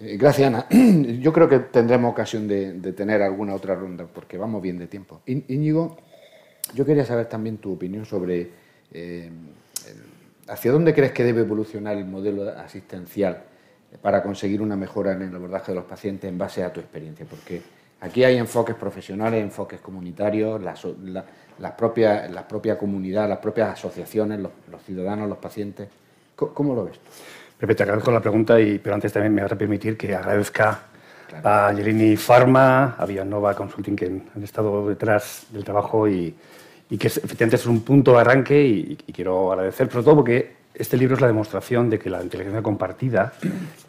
Eh, 0.00 0.16
gracias, 0.16 0.48
Ana. 0.48 0.66
Yo 1.20 1.32
creo 1.32 1.48
que 1.48 1.60
tendremos 1.60 2.10
ocasión 2.10 2.48
de, 2.48 2.92
tener 2.92 3.22
alguna 3.22 3.54
otra 3.54 3.74
ronda 3.74 4.06
porque 4.06 4.36
vamos 4.36 4.60
bien 4.62 4.78
de 4.78 4.88
tiempo. 4.88 5.20
Íñigo, 5.26 5.96
yo 6.74 6.84
quería 6.84 7.04
saber 7.04 7.26
también 7.26 7.58
tu 7.58 7.72
opinión 7.72 8.06
sobre 8.06 8.50
¿Hacia 10.48 10.72
dónde 10.72 10.92
crees 10.92 11.12
que 11.12 11.22
debe 11.22 11.42
evolucionar 11.42 11.96
el 11.96 12.04
modelo 12.04 12.48
asistencial 12.50 13.44
para 14.00 14.22
conseguir 14.22 14.60
una 14.60 14.74
mejora 14.74 15.12
en 15.12 15.22
el 15.22 15.34
abordaje 15.34 15.72
de 15.72 15.76
los 15.76 15.84
pacientes 15.84 16.28
en 16.28 16.36
base 16.36 16.64
a 16.64 16.72
tu 16.72 16.80
experiencia? 16.80 17.24
Porque 17.28 17.62
aquí 18.00 18.24
hay 18.24 18.36
enfoques 18.38 18.74
profesionales, 18.74 19.42
enfoques 19.42 19.80
comunitarios, 19.80 20.60
la, 20.60 20.74
las 21.58 21.72
propias, 21.72 22.28
la 22.30 22.46
propia 22.46 22.76
comunidad, 22.76 23.28
las 23.28 23.38
propias 23.38 23.74
asociaciones, 23.74 24.40
los, 24.40 24.82
ciudadanos, 24.84 25.28
los 25.28 25.38
pacientes. 25.38 25.88
¿Cómo, 26.34 26.74
lo 26.74 26.86
ves? 26.86 26.98
Pepe, 27.56 27.76
te 27.76 27.84
agradezco 27.84 28.10
la 28.10 28.20
pregunta, 28.20 28.60
y, 28.60 28.80
pero 28.80 28.96
antes 28.96 29.12
también 29.12 29.32
me 29.32 29.42
vas 29.42 29.52
a 29.52 29.56
permitir 29.56 29.96
que 29.96 30.12
agradezca 30.16 30.86
a 31.44 31.68
Angelini 31.68 32.16
Pharma, 32.16 32.96
a 32.98 33.06
Villanova 33.06 33.54
Consulting, 33.54 33.94
que 33.94 34.06
han 34.06 34.42
estado 34.42 34.88
detrás 34.88 35.46
del 35.52 35.62
trabajo 35.62 36.08
y, 36.08 36.34
y 36.92 36.98
que 36.98 37.06
efectivamente 37.06 37.56
es 37.56 37.64
un 37.64 37.80
punto 37.80 38.12
de 38.12 38.20
arranque 38.20 38.62
y, 38.62 38.96
quiero 39.14 39.50
agradecer, 39.50 39.90
sobre 39.90 40.04
todo 40.04 40.16
porque 40.16 40.56
este 40.74 40.98
libro 40.98 41.14
es 41.14 41.22
la 41.22 41.26
demostración 41.26 41.88
de 41.88 41.98
que 41.98 42.10
la 42.10 42.22
inteligencia 42.22 42.62
compartida 42.62 43.32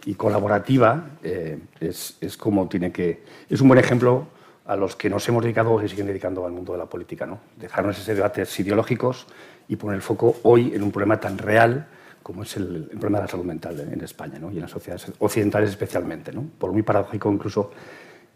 y 0.06 0.14
colaborativa 0.14 1.10
eh, 1.22 1.60
es, 1.82 2.16
es, 2.22 2.38
como 2.38 2.70
tiene 2.70 2.94
que... 2.94 3.24
Es 3.50 3.60
un 3.60 3.68
buen 3.68 3.80
ejemplo 3.82 4.28
a 4.66 4.78
los 4.78 4.96
que 4.96 5.10
nos 5.10 5.28
hemos 5.28 5.44
dedicado 5.44 5.84
y 5.84 5.90
siguen 5.90 6.08
dedicando 6.08 6.46
al 6.46 6.54
mundo 6.54 6.72
de 6.72 6.78
la 6.78 6.86
política. 6.86 7.26
¿no? 7.26 7.42
Dejarnos 7.58 8.00
ese 8.00 8.16
debates 8.16 8.58
ideológicos 8.62 9.28
y 9.68 9.76
poner 9.76 9.98
el 9.98 10.02
foco 10.02 10.38
hoy 10.44 10.72
en 10.74 10.82
un 10.82 10.94
problema 10.94 11.20
tan 11.20 11.38
real 11.38 11.88
como 12.24 12.44
es 12.44 12.56
el, 12.56 12.86
problema 12.92 13.18
de 13.18 13.24
la 13.26 13.28
salud 13.28 13.44
mental 13.44 13.82
en 13.82 14.00
España 14.00 14.40
¿no? 14.40 14.50
y 14.50 14.56
en 14.56 14.62
las 14.62 14.72
sociedades 14.72 15.12
occidentales 15.20 15.72
especialmente, 15.72 16.32
¿no? 16.32 16.46
por 16.58 16.72
muy 16.72 16.84
paradójico 16.84 17.30
incluso 17.30 17.70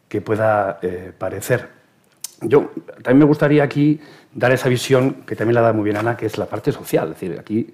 que 0.10 0.20
pueda 0.20 0.80
eh, 0.82 1.14
parecer. 1.18 1.77
Yo 2.42 2.72
también 3.02 3.20
me 3.20 3.26
gustaría 3.26 3.64
aquí 3.64 4.00
dar 4.34 4.52
esa 4.52 4.70
visión 4.70 5.24
que 5.26 5.36
también 5.36 5.56
la 5.56 5.62
da 5.62 5.74
muy 5.74 5.86
bien 5.86 5.98
Ana, 5.98 6.16
que 6.16 6.28
es 6.28 6.38
la 6.38 6.46
parte 6.46 6.72
social. 6.72 7.10
Es 7.10 7.20
decir, 7.20 7.40
aquí 7.40 7.68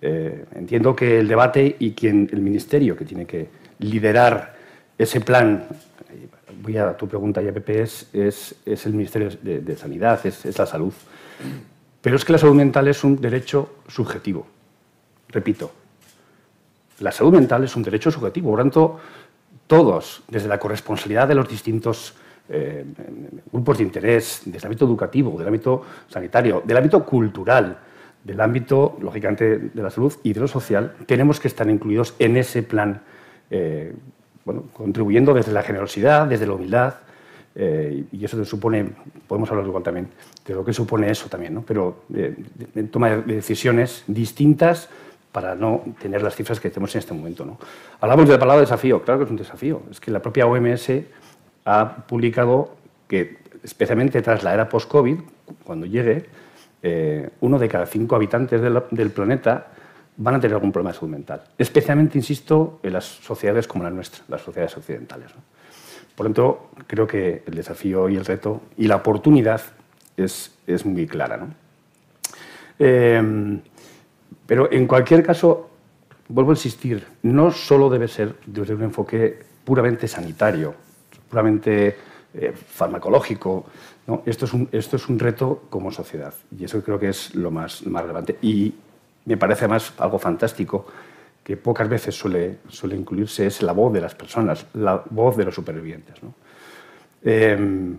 eh, 0.00 0.44
entiendo 0.54 0.96
que 0.96 1.20
el 1.20 1.28
debate 1.28 1.76
y 1.78 1.92
quien 1.92 2.28
el 2.32 2.40
ministerio 2.40 2.96
que 2.96 3.04
tiene 3.04 3.26
que 3.26 3.48
liderar 3.78 4.56
ese 4.96 5.20
plan, 5.20 5.66
voy 6.62 6.78
a 6.78 6.96
tu 6.96 7.06
pregunta 7.06 7.42
ya, 7.42 7.52
Pepe, 7.52 7.82
es, 7.82 8.06
es, 8.12 8.86
el 8.86 8.92
Ministerio 8.92 9.28
de, 9.42 9.76
Sanidad, 9.76 10.24
es, 10.24 10.46
es 10.46 10.58
la 10.58 10.66
salud. 10.66 10.92
Pero 12.00 12.16
es 12.16 12.24
que 12.24 12.32
la 12.32 12.38
salud 12.38 12.54
mental 12.54 12.88
es 12.88 13.04
un 13.04 13.20
derecho 13.20 13.76
subjetivo. 13.88 14.46
Repito, 15.28 15.72
la 17.00 17.12
salud 17.12 17.34
mental 17.34 17.64
es 17.64 17.76
un 17.76 17.82
derecho 17.82 18.10
subjetivo. 18.10 18.50
Por 18.50 18.58
lo 18.58 18.64
tanto, 18.64 19.00
todos, 19.66 20.22
desde 20.28 20.48
la 20.48 20.58
corresponsabilidad 20.58 21.28
de 21.28 21.34
los 21.34 21.48
distintos 21.48 22.14
eh, 22.48 22.84
grupos 23.52 23.78
de 23.78 23.84
interés, 23.84 24.42
desde 24.44 24.58
el 24.58 24.66
ámbito 24.66 24.84
educativo, 24.84 25.38
del 25.38 25.48
ámbito 25.48 25.82
sanitario, 26.08 26.62
del 26.64 26.76
ámbito 26.76 27.04
cultural, 27.04 27.78
del 28.22 28.40
ámbito, 28.40 28.96
lógicamente, 29.00 29.58
de 29.72 29.82
la 29.82 29.90
salud 29.90 30.12
y 30.22 30.32
de 30.32 30.40
lo 30.40 30.48
social, 30.48 30.94
tenemos 31.06 31.40
que 31.40 31.48
estar 31.48 31.68
incluidos 31.68 32.14
en 32.18 32.36
ese 32.36 32.62
plan, 32.62 33.02
eh, 33.50 33.94
bueno, 34.44 34.64
contribuyendo 34.72 35.32
desde 35.34 35.52
la 35.52 35.62
generosidad, 35.62 36.26
desde 36.26 36.46
la 36.46 36.54
humildad, 36.54 36.94
eh, 37.58 38.04
y 38.12 38.24
eso 38.24 38.44
supone, 38.44 38.92
podemos 39.26 39.50
hablar 39.50 39.66
igual 39.66 39.82
también, 39.82 40.08
de 40.44 40.54
lo 40.54 40.64
que 40.64 40.72
supone 40.72 41.10
eso 41.10 41.28
también, 41.28 41.54
¿no? 41.54 41.62
pero 41.62 42.02
de, 42.08 42.34
toma 42.90 43.10
de 43.10 43.34
decisiones 43.36 44.04
distintas 44.06 44.90
para 45.32 45.54
no 45.54 45.82
tener 46.00 46.22
las 46.22 46.36
cifras 46.36 46.60
que 46.60 46.68
tenemos 46.68 46.94
en 46.94 46.98
este 46.98 47.14
momento. 47.14 47.46
¿no? 47.46 47.58
Hablamos 48.00 48.26
de 48.26 48.34
la 48.34 48.38
palabra 48.38 48.60
desafío, 48.60 49.02
claro 49.02 49.20
que 49.20 49.24
es 49.24 49.30
un 49.30 49.36
desafío, 49.36 49.82
es 49.90 50.00
que 50.00 50.10
la 50.10 50.20
propia 50.20 50.46
OMS 50.46 50.90
ha 51.66 52.06
publicado 52.06 52.76
que, 53.08 53.38
especialmente 53.62 54.22
tras 54.22 54.42
la 54.42 54.54
era 54.54 54.68
post-COVID, 54.68 55.18
cuando 55.64 55.84
llegue, 55.84 56.26
eh, 56.82 57.28
uno 57.40 57.58
de 57.58 57.68
cada 57.68 57.86
cinco 57.86 58.14
habitantes 58.14 58.62
del, 58.62 59.10
planeta 59.10 59.66
van 60.16 60.36
a 60.36 60.40
tener 60.40 60.54
algún 60.54 60.72
problema 60.72 60.92
de 60.92 60.98
salud 60.98 61.10
mental. 61.10 61.42
Especialmente, 61.58 62.16
insisto, 62.16 62.78
en 62.82 62.92
las 62.92 63.04
sociedades 63.04 63.66
como 63.66 63.84
la 63.84 63.90
nuestra, 63.90 64.24
las 64.28 64.40
sociedades 64.40 64.76
occidentales. 64.76 65.32
Por 66.14 66.26
lo 66.26 66.32
tanto, 66.32 66.70
creo 66.86 67.06
que 67.06 67.42
el 67.44 67.54
desafío 67.54 68.08
y 68.08 68.16
el 68.16 68.24
reto 68.24 68.62
y 68.78 68.86
la 68.86 68.96
oportunidad 68.96 69.60
es, 70.16 70.56
es 70.66 70.86
muy 70.86 71.06
clara. 71.06 71.36
¿no? 71.36 71.48
Eh, 72.78 73.60
pero 74.46 74.70
en 74.70 74.86
cualquier 74.86 75.24
caso, 75.24 75.68
vuelvo 76.28 76.52
a 76.52 76.54
insistir, 76.54 77.04
no 77.22 77.50
solo 77.50 77.90
debe 77.90 78.06
ser 78.06 78.36
desde 78.46 78.74
un 78.74 78.84
enfoque 78.84 79.40
puramente 79.64 80.06
sanitario 80.06 80.85
eh, 82.38 82.52
farmacológico. 82.52 83.64
Esto, 84.26 84.44
es 84.44 84.52
un, 84.52 84.68
esto 84.72 84.96
es 84.96 85.08
un 85.08 85.18
reto 85.18 85.64
como 85.70 85.90
sociedad 85.90 86.34
y 86.56 86.64
eso 86.64 86.82
creo 86.82 86.98
que 86.98 87.08
es 87.08 87.34
lo 87.34 87.50
más, 87.50 87.86
más 87.86 88.02
relevante. 88.02 88.36
Y 88.42 88.74
me 89.24 89.36
parece 89.36 89.64
además 89.64 89.94
algo 89.98 90.18
fantástico 90.18 90.86
que 91.42 91.56
pocas 91.56 91.88
veces 91.88 92.14
suele, 92.14 92.58
suele 92.68 92.94
incluirse, 92.96 93.46
es 93.46 93.62
la 93.62 93.72
voz 93.72 93.92
de 93.92 94.00
las 94.00 94.14
personas, 94.14 94.66
la 94.74 95.02
voz 95.10 95.36
de 95.36 95.44
los 95.44 95.54
supervivientes. 95.54 96.16
Em, 97.22 97.96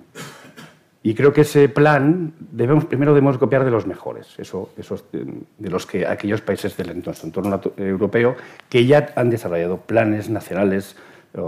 y 1.01 1.16
creo 1.16 1.34
que 1.34 1.41
ese 1.41 1.68
plan 1.70 2.34
debemos, 2.39 2.86
primero 2.86 3.14
debemos 3.14 3.38
copiar 3.38 3.66
de 3.66 3.72
los 3.72 3.88
mejores, 3.88 4.36
eso, 4.38 4.70
de 4.76 5.70
los 5.70 5.86
que 5.86 6.05
aquellos 6.05 6.41
países 6.41 6.76
del 6.78 6.91
entorno 6.91 7.62
europeo 7.78 8.36
que 8.70 8.86
ya 8.86 9.14
han 9.16 9.30
desarrollado 9.30 9.78
planes 9.78 10.30
nacionales, 10.30 10.95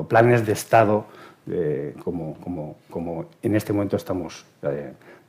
planes 0.07 0.45
de 0.45 0.53
Estado 0.53 1.05
como, 2.03 2.35
como, 2.39 2.77
como, 2.89 3.25
en 3.41 3.55
este 3.55 3.73
momento 3.73 3.97
estamos 3.97 4.45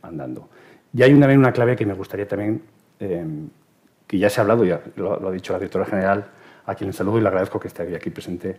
andando. 0.03 0.49
Y 0.93 1.03
hay 1.03 1.12
una, 1.12 1.27
una 1.27 1.53
clave 1.53 1.77
que 1.77 1.87
me 1.87 1.95
gustaría 1.95 2.27
también, 2.27 2.62
que 2.99 4.18
ya 4.18 4.29
se 4.29 4.41
ha 4.41 4.43
hablado, 4.43 4.64
ya 4.64 4.81
lo, 4.97 5.29
ha 5.29 5.33
dicho 5.33 5.53
la 5.53 5.59
directora 5.59 5.85
general, 5.85 6.27
a 6.66 6.75
quien 6.75 6.89
le 6.89 6.93
saludo 6.93 7.18
y 7.18 7.23
le 7.23 7.29
agradezco 7.29 7.59
que 7.59 7.68
esté 7.68 7.95
aquí 7.95 8.11
presente, 8.11 8.57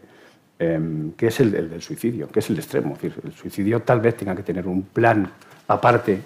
que 0.57 1.27
es 1.27 1.39
el, 1.39 1.51
del 1.51 1.81
suicidio, 1.81 2.27
que 2.29 2.39
es 2.39 2.49
el 2.49 2.57
extremo. 2.57 2.95
Es 2.95 3.01
decir, 3.01 3.21
el 3.23 3.33
suicidio 3.33 3.81
tal 3.81 3.99
vez 3.99 4.15
tenga 4.15 4.35
que 4.35 4.43
tener 4.43 4.67
un 4.67 4.83
plan 4.83 5.29
aparte, 5.67 6.21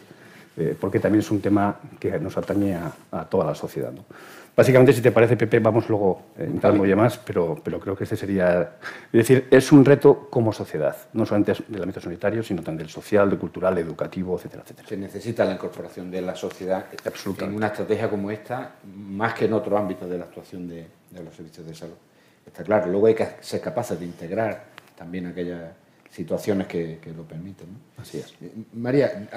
porque 0.79 0.99
también 0.99 1.19
es 1.19 1.31
un 1.31 1.41
tema 1.41 1.79
que 1.99 2.17
nos 2.19 2.37
atañe 2.37 2.75
a, 2.75 2.91
a 3.11 3.25
toda 3.25 3.45
la 3.45 3.55
sociedad. 3.55 3.91
¿no? 3.91 4.05
Básicamente, 4.55 4.93
si 4.93 5.01
te 5.01 5.11
parece, 5.11 5.35
Pepe, 5.35 5.59
vamos 5.59 5.89
luego 5.89 6.27
eh, 6.37 6.45
entrando 6.45 6.85
ya 6.85 6.95
más, 6.95 7.17
pero, 7.17 7.59
pero 7.61 7.77
creo 7.77 7.93
que 7.95 8.05
este 8.05 8.15
sería... 8.15 8.77
Es 9.11 9.27
decir, 9.27 9.47
es 9.51 9.71
un 9.73 9.83
reto 9.83 10.29
como 10.29 10.53
sociedad, 10.53 10.95
no 11.11 11.25
solamente 11.25 11.53
del 11.67 11.83
ámbito 11.83 11.99
sanitario, 11.99 12.41
sino 12.41 12.63
también 12.63 12.85
del 12.85 12.89
social, 12.89 13.29
del 13.29 13.37
cultural, 13.37 13.77
educativo, 13.77 14.37
etcétera, 14.37 14.63
etcétera. 14.63 14.87
Se 14.87 14.95
necesita 14.95 15.43
la 15.43 15.53
incorporación 15.53 16.09
de 16.09 16.21
la 16.21 16.35
sociedad 16.35 16.85
en 17.39 17.53
una 17.53 17.67
estrategia 17.67 18.09
como 18.09 18.31
esta, 18.31 18.75
más 18.95 19.33
que 19.33 19.45
en 19.45 19.53
otro 19.53 19.77
ámbito 19.77 20.07
de 20.07 20.17
la 20.17 20.23
actuación 20.23 20.69
de, 20.69 20.87
de 21.11 21.23
los 21.23 21.35
servicios 21.35 21.67
de 21.67 21.75
salud. 21.75 21.95
Está 22.47 22.63
claro, 22.63 22.89
luego 22.89 23.07
hay 23.07 23.15
que 23.15 23.27
ser 23.41 23.59
capaces 23.59 23.99
de 23.99 24.05
integrar 24.05 24.67
también 24.95 25.25
aquellas 25.25 25.63
situaciones 26.15 26.67
que, 26.67 26.99
lo 27.15 27.23
permiten. 27.23 27.67
Así 27.97 28.19
es. 28.19 28.33
Eh, 28.41 28.51
María, 28.73 29.27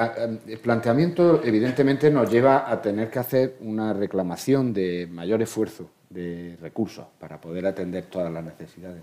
el 0.47 0.59
planteamiento 0.59 1.43
evidentemente 1.43 2.11
nos 2.11 2.31
lleva 2.31 2.71
a 2.71 2.81
tener 2.81 3.11
que 3.11 3.19
hacer 3.19 3.57
una 3.61 3.93
reclamación 3.93 4.73
de 4.73 5.09
mayor 5.11 5.43
esfuerzo 5.43 5.91
de 6.09 6.57
recursos 6.61 7.07
para 7.19 7.41
poder 7.41 7.67
atender 7.67 8.05
todas 8.07 8.33
las 8.33 8.45
necesidades. 8.45 9.03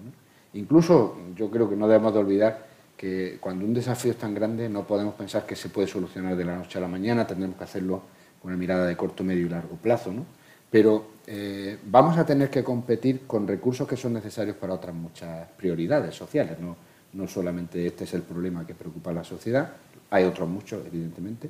Incluso 0.53 1.17
yo 1.35 1.51
creo 1.51 1.69
que 1.69 1.75
no 1.75 1.87
debemos 1.87 2.13
de 2.13 2.19
olvidar 2.19 2.65
que 2.95 3.37
cuando 3.41 3.65
un 3.65 3.73
desafío 3.73 4.11
es 4.11 4.17
tan 4.17 4.33
grande 4.33 4.69
no 4.69 4.87
podemos 4.87 5.13
pensar 5.15 5.45
que 5.45 5.55
se 5.55 5.67
puede 5.67 5.87
solucionar 5.87 6.35
de 6.37 6.45
la 6.45 6.55
noche 6.55 6.77
a 6.77 6.81
la 6.81 6.87
mañana, 6.87 7.27
tendremos 7.27 7.57
que 7.57 7.65
hacerlo 7.65 8.03
con 8.41 8.51
una 8.51 8.57
mirada 8.57 8.85
de 8.85 8.95
corto, 8.95 9.23
medio 9.23 9.45
y 9.45 9.49
largo 9.49 9.75
plazo. 9.75 10.13
¿no? 10.13 10.25
Pero 10.71 11.07
eh, 11.27 11.77
vamos 11.83 12.17
a 12.17 12.25
tener 12.25 12.49
que 12.49 12.63
competir 12.63 13.27
con 13.27 13.45
recursos 13.45 13.85
que 13.85 13.97
son 13.97 14.13
necesarios 14.13 14.55
para 14.55 14.73
otras 14.73 14.95
muchas 14.95 15.49
prioridades 15.57 16.15
sociales. 16.15 16.57
¿no? 16.57 16.77
No 17.15 17.27
solamente 17.27 17.85
este 17.87 18.03
es 18.03 18.13
el 18.13 18.21
problema 18.21 18.67
que 18.67 18.75
preocupa 18.75 19.09
a 19.09 19.13
la 19.13 19.23
sociedad, 19.23 19.73
hay 20.09 20.23
otros 20.25 20.47
muchos, 20.47 20.85
evidentemente. 20.85 21.49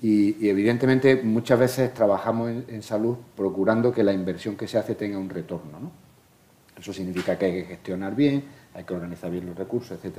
Y, 0.00 0.48
evidentemente 0.48 1.22
muchas 1.22 1.58
veces 1.58 1.94
trabajamos 1.94 2.50
en, 2.68 2.82
salud 2.82 3.16
procurando 3.36 3.92
que 3.92 4.02
la 4.02 4.12
inversión 4.12 4.56
que 4.56 4.66
se 4.66 4.78
hace 4.78 4.94
tenga 4.94 5.18
un 5.18 5.28
retorno. 5.28 5.78
¿no? 5.78 5.90
Eso 6.78 6.92
significa 6.92 7.38
que 7.38 7.46
hay 7.46 7.52
que 7.52 7.64
gestionar 7.64 8.14
bien, 8.16 8.42
hay 8.74 8.84
que 8.84 8.94
organizar 8.94 9.30
bien 9.30 9.46
los 9.46 9.56
recursos, 9.56 9.98
etc. 10.02 10.18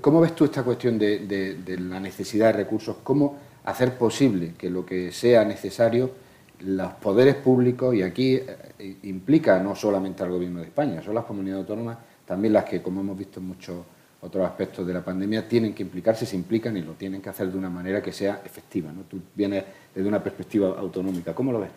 ¿Cómo 0.00 0.20
ves 0.20 0.34
tú 0.34 0.44
esta 0.44 0.62
cuestión 0.62 0.98
de, 0.98 1.78
la 1.80 2.00
necesidad 2.00 2.46
de 2.46 2.52
recursos? 2.52 2.96
¿Cómo 3.02 3.38
hacer 3.64 3.96
posible 3.96 4.54
que 4.58 4.68
lo 4.68 4.84
que 4.84 5.12
sea 5.12 5.44
necesario 5.44 6.24
los 6.60 6.92
poderes 6.94 7.34
públicos, 7.34 7.94
y 7.94 8.02
aquí 8.02 8.36
eh, 8.36 8.96
implica 9.02 9.58
no 9.60 9.74
solamente 9.74 10.22
al 10.22 10.30
Gobierno 10.30 10.60
de 10.60 10.66
España, 10.66 11.02
son 11.02 11.14
las 11.14 11.24
comunidades 11.24 11.62
autónomas 11.62 11.98
también 12.24 12.54
las 12.54 12.64
que, 12.64 12.80
como 12.80 13.00
hemos 13.00 13.18
visto 13.18 13.40
en 13.40 13.48
muchos 13.48 13.84
otros 14.24 14.46
aspectos 14.46 14.86
de 14.86 14.94
la 14.94 15.04
pandemia 15.04 15.46
tienen 15.46 15.74
que 15.74 15.82
implicarse, 15.82 16.24
se 16.24 16.36
implican 16.36 16.76
y 16.76 16.82
lo 16.82 16.92
tienen 16.92 17.20
que 17.20 17.28
hacer 17.28 17.50
de 17.52 17.58
una 17.58 17.70
manera 17.70 18.02
que 18.02 18.12
sea 18.12 18.40
efectiva. 18.44 18.90
¿no? 18.90 19.02
Tú 19.02 19.20
vienes 19.34 19.64
desde 19.94 20.08
una 20.08 20.22
perspectiva 20.22 20.76
autonómica. 20.78 21.34
¿Cómo 21.34 21.52
lo 21.52 21.60
ves 21.60 21.70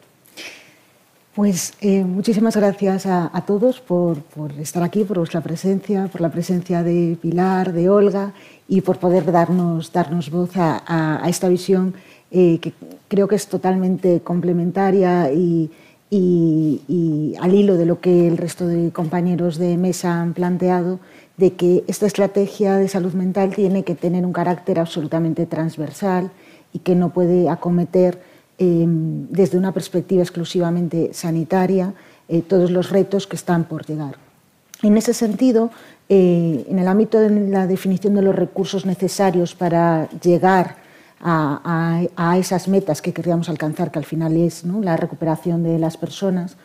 Pues 1.35 1.73
eh, 1.81 2.03
muchísimas 2.03 2.55
gracias 2.55 3.05
a, 3.05 3.43
todos 3.45 3.81
por, 3.81 4.17
estar 4.59 4.81
aquí, 4.83 5.03
por 5.03 5.17
vuestra 5.17 5.41
presencia, 5.41 6.07
por 6.07 6.21
la 6.21 6.29
presencia 6.29 6.83
de 6.83 7.17
Pilar, 7.21 7.73
de 7.73 7.89
Olga 7.89 8.33
y 8.67 8.81
por 8.81 8.97
poder 8.97 9.31
darnos, 9.31 9.91
darnos 9.91 10.29
voz 10.29 10.51
a, 10.55 11.21
esta 11.27 11.49
visión 11.49 11.93
eh, 12.31 12.59
que 12.59 12.73
creo 13.07 13.27
que 13.27 13.35
es 13.35 13.47
totalmente 13.47 14.21
complementaria 14.21 15.31
y, 15.31 15.69
y, 16.09 17.35
al 17.39 17.53
hilo 17.53 17.75
de 17.75 17.85
lo 17.85 17.99
que 17.99 18.27
el 18.27 18.37
resto 18.37 18.67
de 18.67 18.91
compañeros 18.91 19.57
de 19.57 19.77
mesa 19.77 20.21
han 20.21 20.33
planteado 20.33 20.99
de 21.37 21.53
que 21.53 21.83
esta 21.87 22.07
estrategia 22.07 22.75
de 22.77 22.87
salud 22.87 23.13
mental 23.13 23.53
tiene 23.53 23.83
que 23.83 23.95
tener 23.95 24.25
un 24.25 24.33
carácter 24.33 24.79
absolutamente 24.79 25.45
transversal 25.45 26.31
y 26.73 26.79
que 26.79 26.95
no 26.95 27.13
puede 27.13 27.49
acometer 27.49 28.19
em, 28.57 29.27
desde 29.29 29.57
una 29.57 29.71
perspectiva 29.71 30.23
exclusivamente 30.23 31.11
sanitaria 31.13 31.93
eh, 32.27 32.41
todos 32.41 32.71
los 32.71 32.89
retos 32.89 33.27
que 33.27 33.35
están 33.35 33.65
por 33.65 33.85
llegar. 33.85 34.15
En 34.81 34.97
ese 34.97 35.13
sentido, 35.13 35.69
eh, 36.09 36.65
en 36.69 36.79
el 36.79 36.87
ámbito 36.87 37.19
de 37.19 37.29
la 37.29 37.67
definición 37.67 38.15
de 38.15 38.21
los 38.21 38.35
recursos 38.35 38.85
necesarios 38.85 39.55
para 39.55 40.09
llegar 40.21 40.77
a, 41.19 42.37
esas 42.37 42.67
metas 42.67 43.01
que 43.01 43.11
querríamos 43.11 43.49
alcanzar, 43.49 43.91
que 43.91 43.99
al 43.99 44.05
final 44.05 44.37
es 44.37 44.63
la 44.63 44.97
recuperación 44.97 45.63
de 45.63 45.79
las 45.79 45.97
personas, 45.97 46.57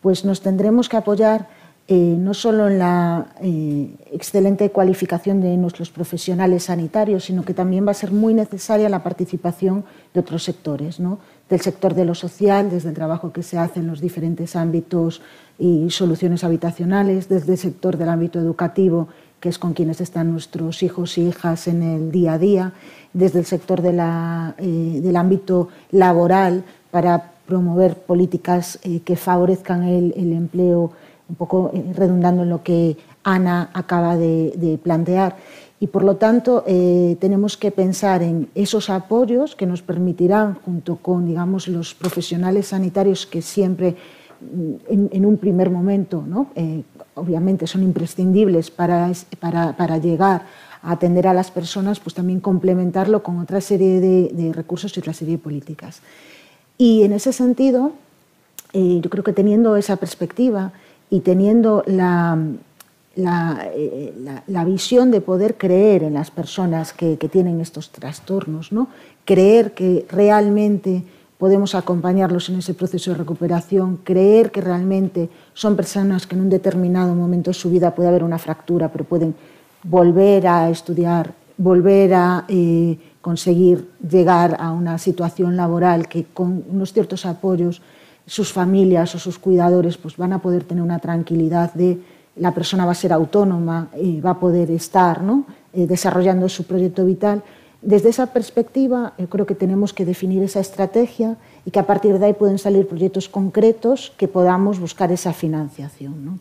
pues 0.00 0.24
nos 0.24 0.40
tendremos 0.40 0.88
que 0.88 0.96
apoyar 0.96 1.48
eh, 1.94 2.16
no 2.18 2.32
solo 2.32 2.68
en 2.68 2.78
la 2.78 3.26
eh, 3.42 3.94
excelente 4.12 4.70
cualificación 4.70 5.42
de 5.42 5.54
nuestros 5.58 5.90
profesionales 5.90 6.62
sanitarios, 6.62 7.24
sino 7.24 7.44
que 7.44 7.52
también 7.52 7.86
va 7.86 7.90
a 7.90 7.94
ser 8.02 8.12
muy 8.12 8.32
necesaria 8.32 8.88
la 8.88 9.02
participación 9.02 9.84
de 10.14 10.20
otros 10.20 10.42
sectores, 10.42 10.98
¿no? 10.98 11.18
del 11.50 11.60
sector 11.60 11.92
de 11.92 12.06
lo 12.06 12.14
social, 12.14 12.70
desde 12.70 12.88
el 12.88 12.94
trabajo 12.94 13.30
que 13.30 13.42
se 13.42 13.58
hace 13.58 13.80
en 13.80 13.88
los 13.88 14.00
diferentes 14.00 14.56
ámbitos 14.56 15.20
y 15.58 15.90
soluciones 15.90 16.44
habitacionales, 16.44 17.28
desde 17.28 17.52
el 17.52 17.58
sector 17.58 17.98
del 17.98 18.08
ámbito 18.08 18.38
educativo, 18.38 19.08
que 19.38 19.50
es 19.50 19.58
con 19.58 19.74
quienes 19.74 20.00
están 20.00 20.32
nuestros 20.32 20.82
hijos 20.82 21.18
y 21.18 21.28
hijas 21.28 21.68
en 21.68 21.82
el 21.82 22.10
día 22.10 22.32
a 22.32 22.38
día, 22.38 22.72
desde 23.12 23.40
el 23.40 23.44
sector 23.44 23.82
eh, 23.84 25.00
del 25.02 25.16
ámbito 25.16 25.68
laboral 25.90 26.64
para 26.90 27.32
promover 27.46 27.96
políticas 27.96 28.78
que 29.04 29.16
favorezcan 29.16 29.82
el, 29.82 30.14
el 30.16 30.32
empleo 30.32 30.92
un 31.32 31.36
poco 31.36 31.70
eh, 31.72 31.82
redundando 31.96 32.42
en 32.42 32.50
lo 32.50 32.62
que 32.62 32.96
Ana 33.24 33.70
acaba 33.72 34.16
de, 34.16 34.78
plantear. 34.82 35.36
Y 35.80 35.86
por 35.88 36.04
lo 36.04 36.16
tanto, 36.16 36.62
eh, 36.66 37.16
tenemos 37.20 37.56
que 37.56 37.70
pensar 37.70 38.22
en 38.22 38.48
esos 38.54 38.90
apoyos 38.90 39.56
que 39.56 39.66
nos 39.66 39.82
permitirán, 39.82 40.54
junto 40.54 40.96
con 40.96 41.26
digamos, 41.26 41.68
los 41.68 41.94
profesionales 41.94 42.68
sanitarios 42.68 43.26
que 43.26 43.40
siempre, 43.40 43.96
mm, 44.40 45.08
en, 45.10 45.26
un 45.26 45.38
primer 45.38 45.70
momento, 45.70 46.22
¿no? 46.26 46.48
Eh, 46.54 46.82
obviamente 47.14 47.66
son 47.66 47.82
imprescindibles 47.82 48.70
para, 48.70 49.10
para, 49.40 49.98
llegar 49.98 50.42
a 50.82 50.92
atender 50.92 51.26
a 51.26 51.34
las 51.34 51.50
personas, 51.50 51.98
pues 51.98 52.14
también 52.14 52.40
complementarlo 52.40 53.22
con 53.22 53.38
otra 53.38 53.60
serie 53.60 54.00
de 54.00 54.52
recursos 54.52 54.94
y 54.96 55.00
otra 55.00 55.12
serie 55.12 55.36
de 55.36 55.42
políticas. 55.42 56.00
Y 56.78 57.02
en 57.02 57.12
ese 57.12 57.32
sentido, 57.32 57.92
yo 58.72 59.10
creo 59.10 59.22
que 59.22 59.34
teniendo 59.34 59.76
esa 59.76 59.96
perspectiva, 59.96 60.72
y 61.12 61.20
teniendo 61.20 61.84
la, 61.86 62.38
eh, 63.16 64.14
la, 64.24 64.42
la, 64.46 64.64
visión 64.64 65.10
de 65.10 65.20
poder 65.20 65.58
creer 65.58 66.04
en 66.04 66.14
las 66.14 66.30
personas 66.30 66.94
que, 66.94 67.18
que 67.18 67.28
tienen 67.28 67.60
estos 67.60 67.90
trastornos, 67.90 68.72
¿no? 68.72 68.88
creer 69.26 69.72
que 69.72 70.06
realmente 70.08 71.04
podemos 71.36 71.74
acompañarlos 71.74 72.48
en 72.48 72.60
ese 72.60 72.72
proceso 72.72 73.10
de 73.10 73.18
recuperación, 73.18 73.98
creer 73.98 74.50
que 74.50 74.62
realmente 74.62 75.28
son 75.52 75.76
personas 75.76 76.26
que 76.26 76.34
en 76.34 76.40
un 76.40 76.48
determinado 76.48 77.14
momento 77.14 77.50
de 77.50 77.54
su 77.54 77.68
vida 77.68 77.94
puede 77.94 78.08
haber 78.08 78.24
una 78.24 78.38
fractura, 78.38 78.88
pero 78.88 79.04
pueden 79.04 79.34
volver 79.82 80.46
a 80.46 80.70
estudiar, 80.70 81.34
volver 81.58 82.14
a 82.14 82.46
eh, 82.48 82.96
conseguir 83.20 83.86
llegar 84.00 84.56
a 84.58 84.72
una 84.72 84.96
situación 84.96 85.58
laboral 85.58 86.08
que 86.08 86.24
con 86.24 86.64
unos 86.70 86.94
ciertos 86.94 87.26
apoyos 87.26 87.82
sus 88.26 88.52
familias 88.52 89.14
o 89.14 89.18
sus 89.18 89.38
cuidadores 89.38 89.96
pues 89.96 90.16
van 90.16 90.32
a 90.32 90.40
poder 90.40 90.64
tener 90.64 90.82
una 90.82 90.98
tranquilidad 90.98 91.72
de 91.74 91.98
la 92.36 92.52
persona 92.52 92.86
va 92.86 92.92
a 92.92 92.94
ser 92.94 93.12
autónoma 93.12 93.88
y 94.00 94.20
va 94.20 94.30
a 94.30 94.40
poder 94.40 94.70
estar 94.70 95.22
¿no? 95.22 95.44
Eh, 95.72 95.86
desarrollando 95.86 96.48
su 96.48 96.64
proyecto 96.64 97.04
vital. 97.04 97.42
Desde 97.82 98.10
esa 98.10 98.26
perspectiva, 98.26 99.12
yo 99.18 99.28
creo 99.28 99.44
que 99.44 99.54
tenemos 99.54 99.92
que 99.92 100.04
definir 100.04 100.42
esa 100.42 100.60
estrategia 100.60 101.36
y 101.66 101.70
que 101.70 101.80
a 101.80 101.86
partir 101.86 102.18
de 102.18 102.26
ahí 102.26 102.32
pueden 102.32 102.58
salir 102.58 102.86
proyectos 102.86 103.28
concretos 103.28 104.12
que 104.16 104.28
podamos 104.28 104.78
buscar 104.78 105.10
esa 105.10 105.32
financiación. 105.32 106.24
¿no? 106.24 106.38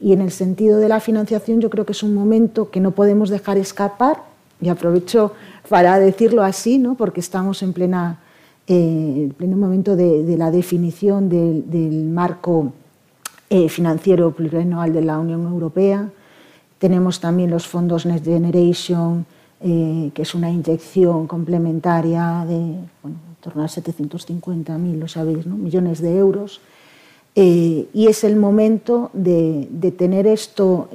Y 0.00 0.12
en 0.12 0.20
el 0.20 0.32
sentido 0.32 0.78
de 0.78 0.88
la 0.88 1.00
financiación, 1.00 1.60
yo 1.60 1.70
creo 1.70 1.86
que 1.86 1.92
es 1.92 2.02
un 2.02 2.14
momento 2.14 2.70
que 2.70 2.80
no 2.80 2.90
podemos 2.90 3.30
dejar 3.30 3.58
escapar, 3.58 4.32
y 4.62 4.68
aprovecho 4.68 5.32
para 5.68 5.98
decirlo 5.98 6.42
así, 6.42 6.78
¿no? 6.78 6.94
porque 6.94 7.20
estamos 7.20 7.62
en 7.62 7.72
plena 7.72 8.20
eh, 8.66 9.24
el 9.26 9.34
pleno 9.34 9.56
momento 9.56 9.96
de, 9.96 10.36
la 10.36 10.50
definición 10.50 11.28
del, 11.28 12.04
marco 12.12 12.72
eh, 13.50 13.68
financiero 13.68 14.30
plurianual 14.32 14.92
de 14.92 15.02
la 15.02 15.18
Unión 15.18 15.42
Europea. 15.46 16.08
Tenemos 16.78 17.20
también 17.20 17.50
los 17.50 17.66
fondos 17.66 18.06
Next 18.06 18.24
Generation, 18.24 19.26
eh, 19.60 20.10
que 20.14 20.22
es 20.22 20.34
una 20.34 20.50
inyección 20.50 21.26
complementaria 21.26 22.44
de 22.48 22.76
bueno, 23.02 23.18
en 23.28 23.36
torno 23.40 23.62
a 23.62 23.66
750.000, 23.66 24.98
lo 24.98 25.08
sabéis, 25.08 25.46
¿no? 25.46 25.56
millones 25.56 26.00
de 26.00 26.16
euros. 26.16 26.60
y 27.34 28.06
es 28.08 28.24
el 28.24 28.36
momento 28.36 29.10
de, 29.14 29.94
tener 29.96 30.26
esto 30.26 30.88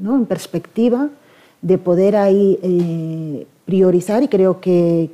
¿no? 0.00 0.16
en 0.16 0.26
perspectiva, 0.26 1.10
de 1.62 1.78
poder 1.78 2.16
ahí 2.16 2.58
eh, 2.62 3.46
priorizar 3.66 4.22
y 4.22 4.28
creo 4.28 4.60
que, 4.60 5.10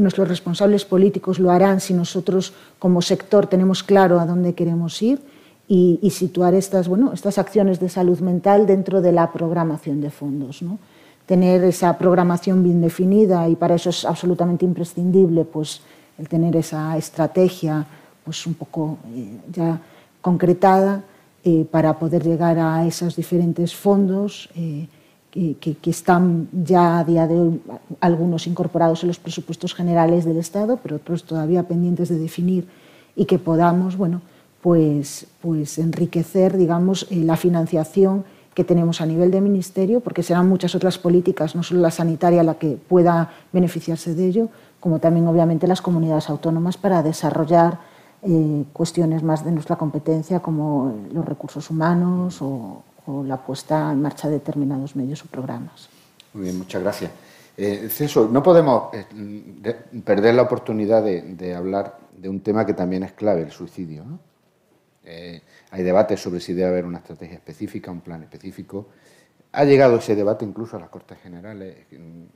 nuestros 0.00 0.28
responsables 0.28 0.84
políticos 0.84 1.38
lo 1.38 1.50
harán 1.50 1.80
si 1.80 1.94
nosotros 1.94 2.52
como 2.78 3.02
sector 3.02 3.46
tenemos 3.46 3.82
claro 3.82 4.18
a 4.20 4.26
dónde 4.26 4.54
queremos 4.54 5.00
ir 5.02 5.20
y, 5.68 6.10
situar 6.10 6.54
estas, 6.54 6.88
bueno, 6.88 7.12
estas 7.12 7.38
acciones 7.38 7.78
de 7.78 7.88
salud 7.88 8.18
mental 8.18 8.66
dentro 8.66 9.00
de 9.00 9.12
la 9.12 9.30
programación 9.30 10.00
de 10.00 10.10
fondos. 10.10 10.62
¿no? 10.62 10.78
Tener 11.26 11.62
esa 11.62 11.96
programación 11.96 12.64
bien 12.64 12.80
definida 12.80 13.48
y 13.48 13.54
para 13.54 13.76
eso 13.76 13.90
es 13.90 14.04
absolutamente 14.04 14.64
imprescindible 14.64 15.44
pues, 15.44 15.80
el 16.18 16.28
tener 16.28 16.56
esa 16.56 16.96
estrategia 16.98 17.86
pues, 18.24 18.44
un 18.46 18.54
poco 18.54 18.98
eh, 19.14 19.38
ya 19.52 19.80
concretada 20.20 21.04
eh, 21.44 21.64
para 21.70 21.98
poder 21.98 22.24
llegar 22.24 22.58
a 22.58 22.84
esos 22.84 23.14
diferentes 23.14 23.72
fondos 23.74 24.48
que, 25.30 25.78
están 25.86 26.48
ya 26.52 26.98
a 26.98 27.04
día 27.04 27.26
de 27.26 27.38
hoy 27.38 27.60
algunos 28.00 28.46
incorporados 28.46 29.02
en 29.02 29.08
los 29.08 29.18
presupuestos 29.18 29.74
generales 29.74 30.24
del 30.24 30.36
Estado, 30.38 30.78
pero 30.82 30.96
otros 30.96 31.24
todavía 31.24 31.62
pendientes 31.64 32.08
de 32.08 32.18
definir 32.18 32.66
y 33.14 33.26
que 33.26 33.38
podamos, 33.38 33.96
bueno, 33.96 34.22
pues, 34.60 35.26
pues 35.40 35.78
enriquecer, 35.78 36.56
digamos, 36.56 37.06
eh, 37.10 37.16
la 37.16 37.36
financiación 37.36 38.24
que 38.54 38.64
tenemos 38.64 39.00
a 39.00 39.06
nivel 39.06 39.30
de 39.30 39.40
ministerio, 39.40 40.00
porque 40.00 40.22
serán 40.22 40.48
muchas 40.48 40.74
otras 40.74 40.98
políticas, 40.98 41.54
no 41.54 41.62
solo 41.62 41.80
la 41.80 41.90
sanitaria 41.90 42.42
la 42.42 42.54
que 42.54 42.76
pueda 42.76 43.30
beneficiarse 43.52 44.14
de 44.14 44.26
ello, 44.26 44.48
como 44.80 44.98
también 44.98 45.28
obviamente 45.28 45.68
las 45.68 45.80
comunidades 45.80 46.28
autónomas 46.28 46.76
para 46.76 47.02
desarrollar 47.02 47.78
eh, 48.22 48.64
cuestiones 48.72 49.22
más 49.22 49.44
de 49.44 49.52
nuestra 49.52 49.76
competencia 49.76 50.40
como 50.40 50.92
los 51.12 51.24
recursos 51.24 51.70
humanos 51.70 52.42
o, 52.42 52.82
la 53.06 53.36
puesta 53.36 53.90
en 53.92 54.02
marcha 54.02 54.28
de 54.28 54.34
determinados 54.34 54.96
medios 54.96 55.24
o 55.24 55.26
programas. 55.26 55.88
Muy 56.32 56.44
bien, 56.44 56.58
muchas 56.58 56.82
gracias. 56.82 57.10
Eh, 57.56 57.88
no 58.30 58.42
podemos 58.42 58.94
eh, 58.94 59.74
perder 60.04 60.34
la 60.34 60.42
oportunidad 60.42 61.02
de, 61.04 61.54
hablar 61.54 61.98
de 62.16 62.28
un 62.28 62.40
tema 62.40 62.64
que 62.64 62.74
también 62.74 63.02
es 63.02 63.12
clave, 63.12 63.42
el 63.42 63.50
suicidio. 63.50 64.04
Eh, 65.04 65.42
hay 65.70 65.82
debates 65.82 66.20
sobre 66.20 66.40
si 66.40 66.52
debe 66.52 66.68
haber 66.68 66.86
una 66.86 66.98
estrategia 66.98 67.36
específica, 67.36 67.90
un 67.90 68.00
plan 68.00 68.22
específico. 68.22 68.88
Ha 69.52 69.64
llegado 69.64 69.96
ese 69.96 70.14
debate 70.14 70.44
incluso 70.44 70.76
a 70.76 70.80
las 70.80 70.88
Cortes 70.88 71.18
Generales. 71.18 71.76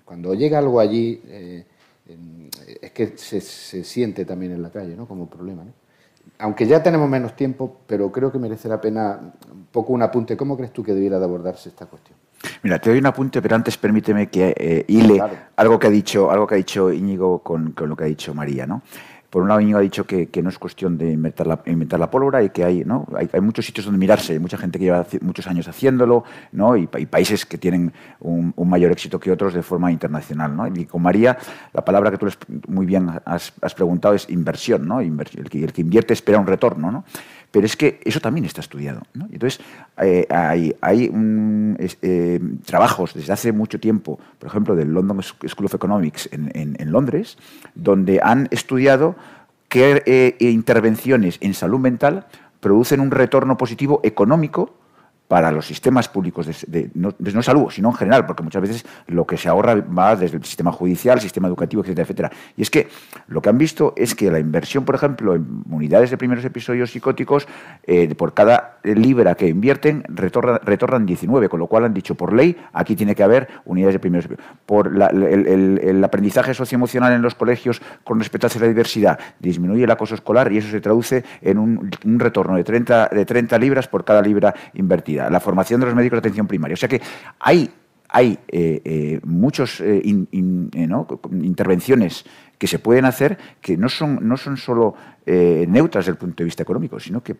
Cuando 0.05 0.35
llega 0.35 0.59
algo 0.59 0.81
allí, 0.81 1.23
eh, 1.27 1.65
es 2.83 2.91
que 2.91 3.17
se, 3.17 3.41
se, 3.41 3.85
siente 3.85 4.25
también 4.25 4.53
en 4.53 4.63
la 4.63 4.71
calle 4.71 4.97
¿no? 4.97 5.07
como 5.07 5.29
problema. 5.29 5.65
¿no? 5.65 5.73
Aunque 6.39 6.67
ya 6.67 6.83
tenemos 6.83 7.09
menos 7.09 7.37
tiempo, 7.37 7.81
pero 7.87 8.11
creo 8.11 8.33
que 8.33 8.39
merece 8.39 8.69
la 8.69 8.81
pena 8.81 9.21
un 9.51 9.67
poco 9.71 9.93
un 9.93 10.03
apunte. 10.03 10.37
¿Cómo 10.37 10.57
crees 10.57 10.73
tú 10.73 10.83
que 10.83 10.93
debiera 10.93 11.19
de 11.19 11.25
abordarse 11.25 11.69
esta 11.69 11.87
cuestión? 11.87 12.19
Mira, 12.63 12.79
te 12.79 12.91
doy 12.91 12.99
un 12.99 13.07
apunte, 13.07 13.41
pero 13.41 13.57
antes 13.57 13.77
permíteme 13.77 14.29
que 14.29 14.55
eh, 14.57 14.85
hile 14.89 15.23
algo 15.57 15.79
que 15.79 15.87
ha 15.87 15.91
dicho, 15.91 16.31
algo 16.31 16.47
que 16.47 16.55
ha 16.55 16.59
dicho 16.59 16.93
Íñigo 16.93 17.39
con, 17.41 17.73
con, 17.73 17.89
lo 17.89 17.97
que 17.97 18.05
ha 18.05 18.07
dicho 18.07 18.35
María, 18.35 18.67
¿no? 18.67 18.83
Por 19.35 19.43
un 19.43 19.49
lado 19.49 19.61
Íñigo 19.61 19.81
ha 19.81 19.83
dicho 19.83 20.07
que, 20.07 20.29
no 20.45 20.49
es 20.49 20.61
cuestión 20.61 20.97
de 20.97 21.11
inventar 21.11 21.49
la, 21.99 22.09
pólvora 22.09 22.41
y 22.45 22.51
que 22.51 22.63
hay, 22.63 22.85
¿no? 22.85 23.05
hay, 23.17 23.41
muchos 23.41 23.67
sitios 23.67 23.85
donde 23.85 23.99
mirarse, 23.99 24.35
hay 24.35 24.39
mucha 24.39 24.57
gente 24.57 24.79
que 24.79 24.85
lleva 24.85 25.05
muchos 25.23 25.49
años 25.49 25.67
haciéndolo 25.67 26.23
¿no? 26.53 26.77
y, 26.77 26.87
países 26.87 27.45
que 27.45 27.59
tienen 27.59 27.93
un, 28.21 28.55
mayor 28.57 28.93
éxito 28.93 29.19
que 29.19 29.33
otros 29.33 29.53
de 29.53 29.65
forma 29.65 29.91
internacional. 29.91 30.55
¿no? 30.55 30.69
Y 30.69 30.85
con 30.85 31.03
María, 31.03 31.37
la 31.73 31.85
palabra 31.85 32.13
que 32.13 32.19
tú 32.19 32.29
muy 32.69 32.87
bien 32.87 33.11
has, 33.25 33.51
preguntado 33.75 34.15
es 34.15 34.31
inversión. 34.31 34.87
¿no? 34.87 35.01
el, 35.01 35.17
que, 35.51 35.65
el 35.65 35.73
que 35.73 35.81
invierte 35.81 36.13
espera 36.13 36.39
un 36.39 36.47
retorno. 36.47 36.93
¿no? 36.93 37.05
Pero 37.55 37.67
es 37.67 37.77
que 37.77 38.01
eso 38.05 38.19
también 38.19 38.45
está 38.47 38.61
estudiado. 38.61 39.03
Entonces, 39.15 39.61
eh, 40.03 40.27
hay, 40.29 40.75
hay 40.81 41.09
eh, 42.03 42.41
trabajos 42.67 43.15
desde 43.15 43.33
hace 43.33 43.53
mucho 43.53 43.79
tiempo, 43.79 44.19
por 44.41 44.49
ejemplo, 44.49 44.75
del 44.75 44.93
London 44.93 45.23
School 45.23 45.67
of 45.67 45.75
Economics 45.75 46.29
en, 46.33 46.91
Londres, 46.91 47.39
donde 47.77 48.19
han 48.21 48.49
estudiado 48.51 49.15
qué 49.69 50.03
eh, 50.05 50.37
intervenciones 50.51 51.39
en 51.41 51.55
salud 51.55 51.79
mental 51.79 52.27
producen 52.59 52.99
un 52.99 53.13
retorno 53.13 53.57
positivo 53.57 54.01
económico 54.03 54.75
para 55.29 55.51
los 55.51 55.67
sistemas 55.67 56.09
públicos, 56.09 56.47
de, 56.67 56.91
no, 56.95 57.15
de, 57.19 57.43
salud, 57.43 57.71
sino 57.71 57.89
en 57.89 57.95
general, 57.95 58.27
porque 58.27 58.43
muchas 58.43 58.61
veces 58.61 58.87
lo 59.07 59.27
que 59.27 59.39
se 59.39 59.49
ahorra 59.49 59.75
va 59.75 60.17
desde 60.17 60.37
el 60.37 60.45
sistema 60.45 60.71
judicial, 60.71 61.21
sistema 61.21 61.49
educativo, 61.49 61.83
etcétera, 61.83 62.03
etcétera. 62.03 62.33
Y 62.57 62.63
es 62.63 62.71
que 62.71 62.89
lo 63.29 63.41
que 63.41 63.49
han 63.49 63.57
visto 63.57 63.95
es 63.97 64.15
que 64.15 64.31
la 64.31 64.39
inversión, 64.39 64.85
por 64.85 64.95
ejemplo, 64.95 65.35
en 65.35 65.65
unidades 65.71 66.11
de 66.11 66.19
primeros 66.19 66.45
episodios 66.45 66.91
psicóticos, 66.91 67.49
eh, 67.85 68.15
por 68.15 68.35
cada 68.35 68.79
libra 68.83 69.35
que 69.35 69.49
invierten, 69.49 70.05
retornan 70.09 71.07
19, 71.07 71.49
con 71.49 71.59
lo 71.59 71.69
cual 71.69 71.85
han 71.85 71.95
dicho, 71.95 72.15
por 72.15 72.33
ley, 72.33 72.57
aquí 72.73 72.95
tiene 72.95 73.15
que 73.15 73.23
haber 73.23 73.49
unidades 73.65 73.95
de 73.95 74.01
primeros 74.01 74.27
episodios. 74.27 74.49
Por 74.67 74.89
el, 74.89 76.05
aprendizaje 76.05 76.53
socioemocional 76.53 77.15
en 77.15 77.23
los 77.23 77.35
colegios 77.35 77.81
con 78.05 78.19
respecto 78.19 78.47
a 78.47 78.61
la 78.61 78.69
diversidad, 78.69 79.19
disminuye 79.41 79.85
el 79.85 79.91
acoso 79.91 80.15
escolar 80.15 80.53
y 80.53 80.59
eso 80.59 80.71
se 80.71 80.81
traduce 80.83 81.25
en 81.41 81.59
un, 81.59 81.91
un 82.05 82.21
retorno 82.21 82.57
de 82.57 82.65
30, 82.65 83.09
de 83.09 83.25
30 83.25 83.59
libras 83.59 83.89
por 83.89 84.05
cada 84.05 84.21
libra 84.21 84.55
invertida 84.75 85.14
la 85.17 85.41
formación 85.41 85.81
de 85.81 85.87
los 85.87 85.95
médicos 85.95 86.17
de 86.17 86.21
atención 86.21 86.47
primaria. 86.47 86.75
O 86.75 86.77
sea 86.77 86.89
que 86.89 87.01
hay, 87.39 87.71
hay 88.09 88.39
eh, 88.49 88.81
eh, 88.85 89.21
muchas 89.25 89.81
eh, 89.81 90.03
intervenciones 90.03 92.25
que 92.59 92.67
se 92.67 92.79
pueden 92.79 93.05
hacer 93.05 93.39
que 93.61 93.77
no 93.77 93.89
son, 93.89 94.19
no 94.23 94.37
son 94.37 94.57
solo 94.57 94.95
neutras 95.27 96.05
desde 96.05 96.13
el 96.13 96.19
punto 96.19 96.43
de 96.43 96.45
vista 96.45 96.63
económico, 96.63 97.01
sino 97.01 97.23
que 97.23 97.37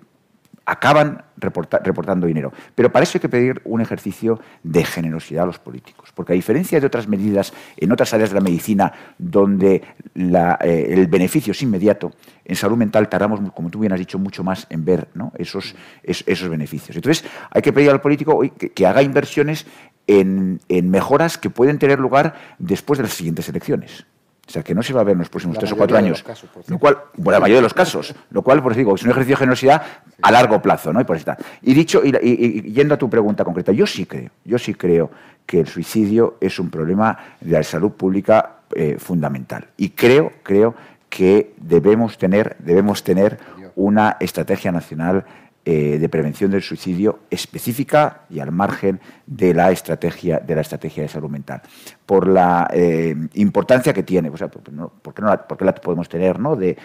acaban 0.67 1.25
reportando 1.37 2.27
dinero. 2.27 2.53
Pero 2.75 2.91
para 2.91 3.03
eso 3.03 3.19
hay 3.19 3.21
que 3.21 3.29
pedir 3.29 3.61
un 3.65 3.81
ejercicio 3.81 4.41
de 4.63 4.85
generosidad 4.85 5.45
a 5.45 5.47
los 5.47 5.59
políticos, 5.59 6.11
porque 6.15 6.33
a 6.33 6.37
diferencia 6.37 6.81
de 6.81 6.87
otras 6.87 7.09
medidas 7.09 7.53
en 7.77 7.93
otras 7.93 8.15
áreas 8.15 8.31
de 8.31 8.35
la 8.35 8.41
medicina 8.41 8.93
donde 9.19 9.83
eh, 10.15 10.87
el 10.89 11.07
beneficio 11.09 11.51
es 11.53 11.63
inmediato, 11.63 12.13
en 12.45 12.57
salud 12.57 12.77
mental 12.77 13.09
tardamos, 13.09 13.41
como 13.53 13.71
tú 13.71 13.81
bien 13.81 13.93
has 13.93 13.99
dicho, 13.99 14.19
mucho 14.19 14.43
más 14.43 14.67
en 14.71 14.85
ver 14.85 15.09
esos, 15.37 15.75
esos, 16.03 16.49
beneficios. 16.49 16.97
Entonces 16.97 17.25
hay 17.51 17.63
que 17.63 17.73
pedir 17.73 17.91
al 17.91 18.01
político 18.01 18.41
que, 18.75 18.87
haga 18.87 19.03
inversiones 19.03 19.67
en 20.07 20.61
mejoras 20.91 21.39
que 21.39 21.51
pueden 21.51 21.79
tener 21.79 21.99
lugar 21.99 22.35
después 22.59 22.99
de 22.99 23.05
las 23.05 23.15
siguientes 23.15 23.49
elecciones. 23.49 24.07
O 24.47 24.51
sea, 24.51 24.63
que 24.63 24.75
no 24.75 24.83
se 24.83 24.93
va 24.93 25.01
a 25.01 25.05
ver 25.05 25.13
en 25.13 25.21
los 25.21 25.29
próximos 25.29 25.59
tres 25.59 25.73
o 25.73 25.77
cuatro 25.77 25.97
años. 25.97 26.25
lo 26.69 26.79
cual, 26.79 26.99
bueno, 27.17 27.39
la 27.39 27.41
mayoría 27.41 27.59
de 27.59 27.63
los 27.63 27.75
casos. 27.75 28.15
Lo 28.31 28.43
cual, 28.43 28.63
por 28.63 28.73
eso 28.73 28.79
digo, 28.79 28.95
es 28.95 29.03
un 29.03 29.11
ejercicio 29.11 29.37
de 29.37 29.39
generosidad 29.39 29.83
a 30.21 30.31
largo 30.31 30.61
plazo, 30.61 30.93
¿no? 30.93 31.01
Y 31.01 31.05
por 31.05 31.17
está. 31.17 31.37
Y 31.63 31.73
dicho, 31.73 32.03
y, 32.05 32.73
yendo 32.73 32.95
a 32.95 32.99
tu 32.99 33.09
pregunta 33.09 33.45
concreta, 33.45 33.73
yo 33.73 33.87
sí 33.87 34.07
creo, 34.07 34.31
yo 34.45 34.59
sí 34.59 34.75
creo 34.75 35.11
que 35.47 35.61
el 35.61 35.67
suicidio 35.67 36.37
es 36.41 36.59
un 36.59 36.71
problema 36.71 37.19
de 37.41 37.53
la 37.53 37.63
salud 37.63 37.93
pública 37.93 38.57
eh, 38.75 38.97
fundamental. 38.99 39.69
Y 39.77 39.91
creo, 39.91 40.33
creo 40.43 40.75
que 41.09 41.55
debemos 41.57 42.19
tener, 42.19 42.57
debemos 42.59 43.03
tener 43.03 43.39
una 43.77 44.17
estrategia 44.21 44.73
nacional 44.73 45.25
eh, 45.67 45.99
de 45.99 46.11
prevención 46.11 46.51
del 46.51 46.61
suicidio 46.61 47.21
específica 47.31 48.25
y 48.29 48.39
al 48.39 48.53
margen 48.53 49.01
de 49.27 49.55
la 49.55 49.71
estrategia 49.71 50.39
de, 50.39 50.55
la 50.55 50.61
estrategia 50.61 51.05
de 51.05 51.09
salud 51.09 51.31
mental. 51.31 51.63
Por 52.05 52.29
la 52.29 52.69
eh, 52.71 53.17
importancia 53.33 53.95
que 53.95 54.03
tiene, 54.03 54.29
o 54.29 54.35
¿por, 54.35 55.15
qué 55.15 55.23
no 55.23 55.29
la, 55.29 55.47
la 55.59 55.75
podemos 55.77 56.07
tener 56.07 56.39
¿no? 56.39 56.55
de, 56.55 56.77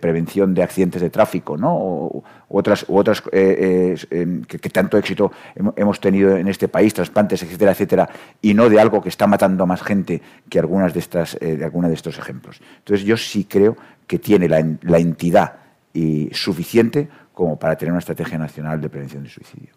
prevención 0.00 0.54
de 0.54 0.62
accidentes 0.62 1.02
de 1.02 1.10
tráfico 1.10 1.58
¿no? 1.58 1.76
o, 1.76 2.24
otras, 2.48 2.86
u 2.88 2.96
otras 2.96 3.22
eh, 3.32 3.94
que, 4.48 4.70
tanto 4.70 4.96
éxito 4.96 5.30
hemos 5.76 6.00
tenido 6.00 6.38
en 6.38 6.48
este 6.48 6.68
país, 6.68 6.94
trasplantes, 6.94 7.42
etcétera, 7.42 7.72
etcétera, 7.72 8.08
y 8.40 8.54
no 8.54 8.70
de 8.70 8.80
algo 8.80 9.02
que 9.02 9.10
está 9.10 9.26
matando 9.26 9.64
a 9.64 9.66
más 9.66 9.82
gente 9.82 10.22
que 10.48 10.58
algunas 10.58 10.94
de, 10.94 11.00
estas, 11.00 11.38
de 11.38 11.56
de 11.58 11.92
estos 11.92 12.18
ejemplos. 12.18 12.62
Entonces 12.78 13.04
yo 13.04 13.18
sí 13.18 13.44
creo 13.44 13.76
que 14.06 14.18
tiene 14.18 14.48
la, 14.48 14.64
la 14.80 14.98
entidad 15.00 15.66
y 15.92 16.28
suficiente 16.32 17.08
como 17.36 17.58
para 17.58 17.76
tener 17.76 17.92
una 17.92 17.98
estrategia 17.98 18.38
nacional 18.38 18.80
de 18.80 18.88
prevención 18.88 19.22
de 19.22 19.28
suicidio. 19.28 19.68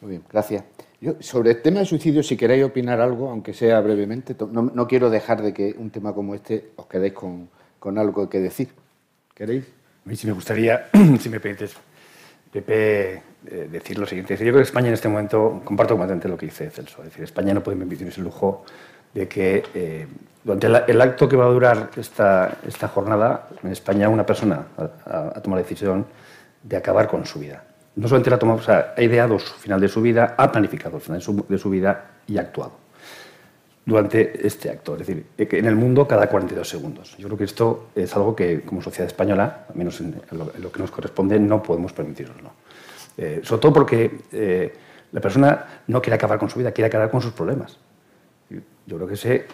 Muy 0.00 0.12
bien, 0.12 0.22
gracias. 0.32 0.64
Yo, 1.02 1.16
sobre 1.20 1.50
el 1.50 1.60
tema 1.60 1.80
del 1.80 1.86
suicidio, 1.86 2.22
si 2.22 2.34
queréis 2.34 2.64
opinar 2.64 2.98
algo, 2.98 3.28
aunque 3.28 3.52
sea 3.52 3.78
brevemente, 3.82 4.34
no, 4.50 4.88
quiero 4.88 5.10
dejar 5.10 5.42
de 5.42 5.52
que 5.52 5.74
un 5.76 5.90
tema 5.90 6.14
como 6.14 6.34
este 6.34 6.70
os 6.76 6.86
quedéis 6.86 7.12
con, 7.12 7.98
algo 7.98 8.30
que 8.30 8.40
decir. 8.40 8.70
¿Queréis? 9.34 9.66
A 10.06 10.08
mí 10.08 10.16
sí 10.16 10.26
me 10.26 10.32
gustaría, 10.32 10.88
si 11.20 11.28
me 11.28 11.40
permites, 11.40 11.76
Pepe, 12.50 13.22
eh, 13.46 13.68
decir 13.70 13.98
lo 13.98 14.06
siguiente. 14.06 14.34
Yo 14.36 14.38
creo 14.38 14.54
que 14.54 14.62
España 14.62 14.88
en 14.88 14.94
este 14.94 15.10
momento, 15.10 15.60
comparto 15.62 15.92
completamente 15.92 16.26
lo 16.26 16.38
que 16.38 16.46
dice 16.46 16.70
Celso, 16.70 17.02
es 17.02 17.10
decir, 17.10 17.22
España 17.22 17.52
no 17.52 17.62
puede 17.62 17.76
permitirse 17.76 18.18
el 18.18 18.24
lujo 18.24 18.64
de 19.12 19.28
que 19.28 19.62
eh, 19.74 20.06
durante 20.42 20.90
el 20.90 21.00
acto 21.02 21.28
que 21.28 21.36
va 21.36 21.44
a 21.44 21.50
durar 21.50 21.90
esta, 21.98 22.56
esta 22.66 22.88
jornada, 22.88 23.46
en 23.62 23.72
España 23.72 24.08
una 24.08 24.24
persona 24.24 24.68
ha 24.78 25.40
tomado 25.42 25.60
la 25.60 25.68
decisión 25.68 26.06
de 26.68 26.76
acabar 26.76 27.08
con 27.08 27.24
su 27.24 27.40
vida. 27.40 27.64
No 27.96 28.06
solamente 28.06 28.30
la 28.30 28.52
o 28.52 28.62
sea, 28.62 28.94
ha 28.96 29.02
ideado 29.02 29.38
su 29.38 29.54
final 29.54 29.80
de 29.80 29.88
su 29.88 30.00
vida, 30.00 30.34
ha 30.36 30.52
planificado 30.52 30.96
el 30.96 31.02
final 31.02 31.20
de 31.48 31.58
su, 31.58 31.70
vida 31.70 32.10
y 32.26 32.38
ha 32.38 32.42
actuado 32.42 32.72
durante 33.84 34.46
este 34.46 34.70
acto. 34.70 34.92
Es 34.92 35.00
decir, 35.00 35.26
en 35.36 35.66
el 35.66 35.74
mundo 35.74 36.06
cada 36.06 36.28
42 36.28 36.68
segundos. 36.68 37.16
Yo 37.16 37.26
creo 37.26 37.38
que 37.38 37.44
esto 37.44 37.88
es 37.96 38.14
algo 38.14 38.36
que 38.36 38.60
como 38.60 38.82
sociedad 38.82 39.06
española, 39.06 39.66
al 39.68 39.74
menos 39.74 40.00
en 40.00 40.20
lo, 40.30 40.70
que 40.70 40.78
nos 40.78 40.90
corresponde, 40.90 41.40
no 41.40 41.62
podemos 41.62 41.92
permitirnos. 41.92 42.36
Eh, 43.16 43.40
sobre 43.42 43.62
todo 43.62 43.72
porque 43.72 44.20
eh, 44.30 44.72
la 45.10 45.20
persona 45.20 45.82
no 45.88 46.00
quiere 46.00 46.14
acabar 46.14 46.38
con 46.38 46.50
su 46.50 46.58
vida, 46.58 46.70
quiere 46.70 46.86
acabar 46.86 47.10
con 47.10 47.20
sus 47.20 47.32
problemas. 47.32 47.78
Yo 48.86 48.96
creo 48.96 49.08
que 49.08 49.16
sé 49.16 49.46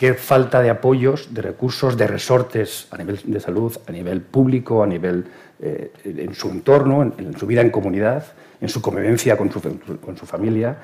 qué 0.00 0.14
falta 0.14 0.62
de 0.62 0.70
apoyos, 0.70 1.34
de 1.34 1.42
recursos, 1.42 1.94
de 1.94 2.06
resortes 2.06 2.88
a 2.90 2.96
nivel 2.96 3.20
de 3.22 3.38
salud, 3.38 3.76
a 3.86 3.92
nivel 3.92 4.22
público, 4.22 4.82
a 4.82 4.86
nivel 4.86 5.26
eh, 5.60 5.92
en 6.04 6.34
su 6.34 6.48
entorno, 6.48 7.02
en, 7.02 7.36
su 7.36 7.46
vida 7.46 7.60
en 7.60 7.68
comunidad, 7.68 8.24
en 8.62 8.70
su 8.70 8.80
convivencia 8.80 9.36
con 9.36 9.52
su, 9.52 10.24
familia, 10.24 10.74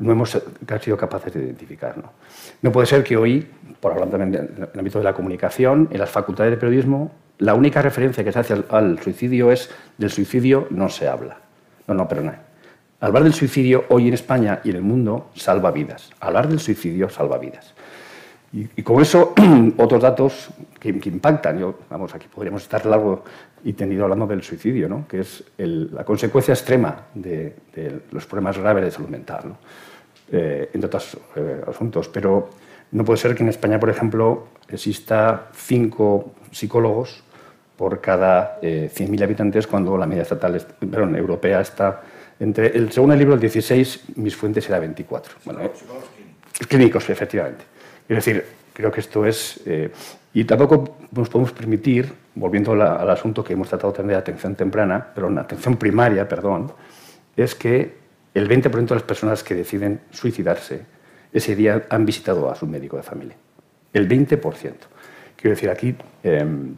no 0.00 0.10
hemos 0.10 0.36
sido 0.80 0.96
capaces 0.96 1.32
de 1.32 1.44
identificar. 1.44 1.96
¿no? 1.98 2.10
no 2.62 2.72
puede 2.72 2.88
ser 2.88 3.04
que 3.04 3.16
hoy, 3.16 3.46
por 3.78 3.92
hablar 3.92 4.10
también 4.10 4.32
del 4.32 4.68
ámbito 4.76 4.98
de 4.98 5.04
la 5.04 5.14
comunicación, 5.14 5.86
en 5.92 6.00
las 6.00 6.10
facultades 6.10 6.50
de 6.50 6.56
periodismo, 6.56 7.12
la 7.38 7.54
única 7.54 7.80
referencia 7.80 8.24
que 8.24 8.32
se 8.32 8.40
hace 8.40 8.56
al, 8.70 8.98
suicidio 8.98 9.52
es 9.52 9.70
del 9.98 10.10
suicidio 10.10 10.66
no 10.70 10.88
se 10.88 11.06
habla. 11.06 11.38
No, 11.86 11.94
no, 11.94 12.08
perdona. 12.08 12.40
Hablar 12.98 13.22
del 13.22 13.34
suicidio 13.34 13.84
hoy 13.90 14.08
en 14.08 14.14
España 14.14 14.60
y 14.64 14.70
en 14.70 14.76
el 14.76 14.82
mundo 14.82 15.30
salva 15.36 15.70
vidas. 15.70 16.10
Hablar 16.18 16.48
del 16.48 16.58
suicidio 16.58 17.08
salva 17.08 17.38
vidas. 17.38 17.73
Y, 18.54 18.82
con 18.84 19.02
eso, 19.02 19.34
otros 19.78 20.00
datos 20.00 20.48
que, 20.78 20.90
impactan. 20.90 21.58
Yo, 21.58 21.80
vamos, 21.90 22.14
aquí 22.14 22.28
podríamos 22.32 22.62
estar 22.62 22.86
largo 22.86 23.24
y 23.64 23.72
tendido 23.72 24.04
hablando 24.04 24.28
del 24.28 24.44
suicidio, 24.44 24.88
¿no? 24.88 25.08
que 25.08 25.20
es 25.20 25.42
la 25.56 26.04
consecuencia 26.04 26.54
extrema 26.54 27.06
de, 27.14 27.56
los 28.12 28.26
problemas 28.26 28.56
graves 28.56 28.84
de 28.84 28.90
salud 28.92 29.08
mental, 29.08 29.40
¿no? 29.46 29.56
eh, 30.30 30.70
entre 30.72 30.86
otros 30.86 31.18
eh, 31.34 31.62
asuntos. 31.66 32.08
Pero 32.08 32.50
no 32.92 33.04
puede 33.04 33.18
ser 33.18 33.34
que 33.34 33.42
en 33.42 33.48
España, 33.48 33.80
por 33.80 33.90
ejemplo, 33.90 34.46
exista 34.68 35.48
cinco 35.52 36.34
psicólogos 36.52 37.24
por 37.76 38.00
cada 38.00 38.60
100.000 38.60 39.20
eh, 39.20 39.24
habitantes 39.24 39.66
cuando 39.66 39.98
la 39.98 40.06
media 40.06 40.22
estatal, 40.22 40.64
perdón, 40.78 41.16
europea 41.16 41.60
está 41.60 42.02
entre, 42.38 42.68
el, 42.68 42.92
según 42.92 43.10
el 43.10 43.18
libro, 43.18 43.34
el 43.34 43.40
16, 43.40 44.16
mis 44.16 44.36
fuentes 44.36 44.68
era 44.68 44.78
24. 44.78 45.34
Bueno, 45.44 45.60
clínicos, 46.68 47.10
efectivamente. 47.10 47.73
Es 48.08 48.16
decir, 48.16 48.44
creo 48.72 48.90
que 48.92 49.00
esto 49.00 49.24
es... 49.24 49.60
Eh, 49.66 49.90
y 50.32 50.44
tampoco 50.44 50.96
nos 51.12 51.28
podemos 51.28 51.52
permitir, 51.52 52.12
volviendo 52.34 52.72
al 52.72 53.08
asunto 53.08 53.44
que 53.44 53.52
hemos 53.52 53.68
tratado 53.68 53.92
tener 53.92 54.10
de 54.10 54.16
atención 54.16 54.56
temprana, 54.56 55.12
pero 55.14 55.28
en 55.28 55.38
atención 55.38 55.76
primaria, 55.76 56.28
perdón, 56.28 56.72
es 57.36 57.54
que 57.54 57.94
el 58.34 58.48
20% 58.48 58.88
de 58.88 58.94
las 58.94 59.04
personas 59.04 59.44
que 59.44 59.54
deciden 59.54 60.00
suicidarse 60.10 60.82
ese 61.32 61.54
día 61.54 61.84
han 61.88 62.04
visitado 62.04 62.50
a 62.50 62.56
su 62.56 62.66
médico 62.66 62.96
de 62.96 63.04
familia. 63.04 63.36
El 63.92 64.08
20%. 64.08 64.40
Quiero 65.36 65.54
decir, 65.54 65.70
aquí 65.70 65.94
em, 66.24 66.74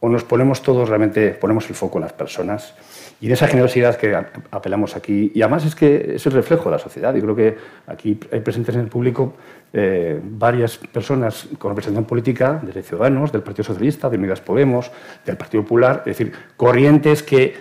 o 0.00 0.08
nos 0.08 0.24
ponemos 0.24 0.62
todos 0.62 0.88
realmente, 0.88 1.30
ponemos 1.30 1.68
el 1.70 1.76
foco 1.76 1.98
en 1.98 2.02
las 2.02 2.12
personas 2.12 2.74
y 3.22 3.28
de 3.28 3.34
esa 3.34 3.46
generosidad 3.46 3.94
que 3.94 4.20
apelamos 4.50 4.96
aquí, 4.96 5.30
y 5.32 5.42
además 5.42 5.64
es 5.64 5.76
que 5.76 6.16
es 6.16 6.26
el 6.26 6.32
reflejo 6.32 6.64
de 6.64 6.70
la 6.72 6.78
sociedad. 6.80 7.14
Y 7.14 7.20
creo 7.20 7.36
que 7.36 7.56
aquí 7.86 8.18
hay 8.32 8.40
presentes 8.40 8.74
en 8.74 8.80
el 8.80 8.88
público 8.88 9.34
eh, 9.72 10.20
varias 10.20 10.76
personas 10.76 11.48
con 11.56 11.70
representación 11.70 12.04
política, 12.04 12.60
desde 12.60 12.82
Ciudadanos, 12.82 13.30
del 13.30 13.44
Partido 13.44 13.62
Socialista, 13.62 14.10
de 14.10 14.16
Unidas 14.18 14.40
Podemos, 14.40 14.90
del 15.24 15.36
Partido 15.36 15.62
Popular, 15.62 15.98
es 15.98 16.18
decir, 16.18 16.32
corrientes 16.56 17.22
que 17.22 17.54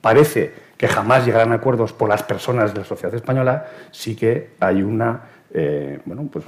parece 0.00 0.52
que 0.76 0.86
jamás 0.86 1.26
llegarán 1.26 1.50
a 1.50 1.56
acuerdos 1.56 1.92
por 1.92 2.08
las 2.08 2.22
personas 2.22 2.72
de 2.72 2.78
la 2.78 2.86
sociedad 2.86 3.12
española, 3.12 3.66
sí 3.90 4.14
que 4.14 4.50
hay 4.60 4.84
una 4.84 5.22
eh, 5.52 5.98
bueno, 6.04 6.28
pues 6.30 6.44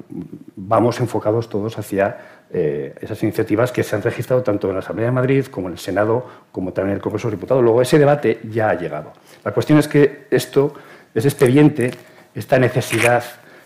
vamos 0.57 1.01
enfocados 1.01 1.49
todos 1.49 1.79
hacia 1.79 2.19
eh, 2.53 2.95
esas 3.01 3.23
iniciativas 3.23 3.73
que 3.73 3.83
se 3.83 3.97
han 3.97 4.03
registrado 4.03 4.43
tanto 4.43 4.69
en 4.69 4.75
la 4.75 4.81
Asamblea 4.81 5.07
de 5.07 5.13
Madrid 5.13 5.47
como 5.47 5.69
en 5.69 5.75
el 5.75 5.79
Senado, 5.79 6.27
como 6.53 6.73
también 6.73 6.93
en 6.93 6.97
el 6.97 7.03
Congreso 7.03 7.29
de 7.29 7.37
Diputados. 7.37 7.63
Luego, 7.63 7.81
ese 7.81 7.99
debate 7.99 8.41
ya 8.51 8.71
ha 8.71 8.75
llegado. 8.75 9.13
La 9.43 9.53
cuestión 9.53 9.79
es 9.79 9.89
que 9.89 10.27
esto, 10.31 10.75
ese 11.15 11.29
expediente, 11.29 11.93
esta 12.35 12.59
necesidad, 12.59 13.25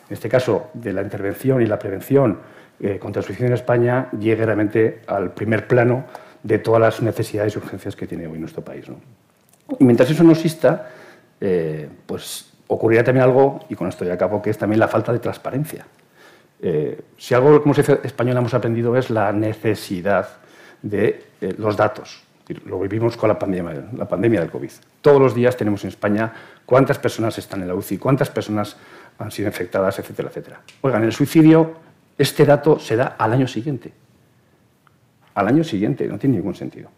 en 0.08 0.14
este 0.14 0.28
caso, 0.28 0.70
de 0.72 0.92
la 0.92 1.02
intervención 1.02 1.60
y 1.62 1.66
la 1.66 1.78
prevención 1.78 2.38
eh, 2.80 2.98
contra 2.98 3.20
el 3.20 3.26
suicidio 3.26 3.48
en 3.48 3.54
España, 3.54 4.08
llegue 4.12 4.46
realmente 4.46 5.00
al 5.08 5.32
primer 5.32 5.66
plano 5.66 6.04
de 6.42 6.58
todas 6.58 6.80
las 6.80 7.02
necesidades 7.02 7.54
y 7.54 7.58
urgencias 7.58 7.96
que 7.96 8.06
tiene 8.06 8.26
hoy 8.28 8.38
nuestro 8.38 8.62
país. 8.62 8.84
Y 9.80 9.84
mientras 9.84 10.10
eso 10.10 10.22
no 10.22 10.32
exista, 10.32 10.90
pues 12.06 12.53
ocurrirá 12.68 13.04
también 13.04 13.24
algo, 13.24 13.60
y 13.68 13.74
con 13.74 13.88
esto 13.88 14.04
ya 14.04 14.14
acabo, 14.14 14.40
que 14.40 14.50
es 14.50 14.58
también 14.58 14.80
la 14.80 14.88
falta 14.88 15.12
de 15.12 15.18
transparencia. 15.18 15.86
Eh, 16.60 17.00
si 17.18 17.34
algo 17.34 17.60
como 17.62 17.74
sociedad 17.74 18.04
española 18.04 18.40
hemos 18.40 18.54
aprendido 18.54 18.96
es 18.96 19.10
la 19.10 19.32
necesidad 19.32 20.28
de 20.82 21.24
eh, 21.40 21.54
los 21.58 21.76
datos. 21.76 22.22
Lo 22.66 22.78
vivimos 22.78 23.16
con 23.16 23.28
la 23.28 23.38
pandemia, 23.38 23.84
la 23.96 24.06
pandemia 24.06 24.40
del 24.40 24.50
COVID. 24.50 24.70
Todos 25.00 25.20
los 25.20 25.34
días 25.34 25.56
tenemos 25.56 25.82
en 25.84 25.88
España 25.88 26.32
cuántas 26.66 26.98
personas 26.98 27.36
están 27.38 27.62
en 27.62 27.68
la 27.68 27.74
UCI, 27.74 27.98
cuántas 27.98 28.30
personas 28.30 28.76
han 29.18 29.30
sido 29.30 29.48
infectadas, 29.48 29.98
etcétera, 29.98 30.28
etcétera. 30.28 30.60
Oigan, 30.82 31.04
el 31.04 31.12
suicidio, 31.12 31.74
este 32.18 32.44
dato 32.44 32.78
se 32.78 32.96
da 32.96 33.16
al 33.18 33.32
año 33.32 33.46
siguiente. 33.46 33.92
Al 35.34 35.48
año 35.48 35.64
siguiente, 35.64 36.06
no 36.06 36.18
tiene 36.18 36.36
ningún 36.36 36.54
sentido. 36.54 36.90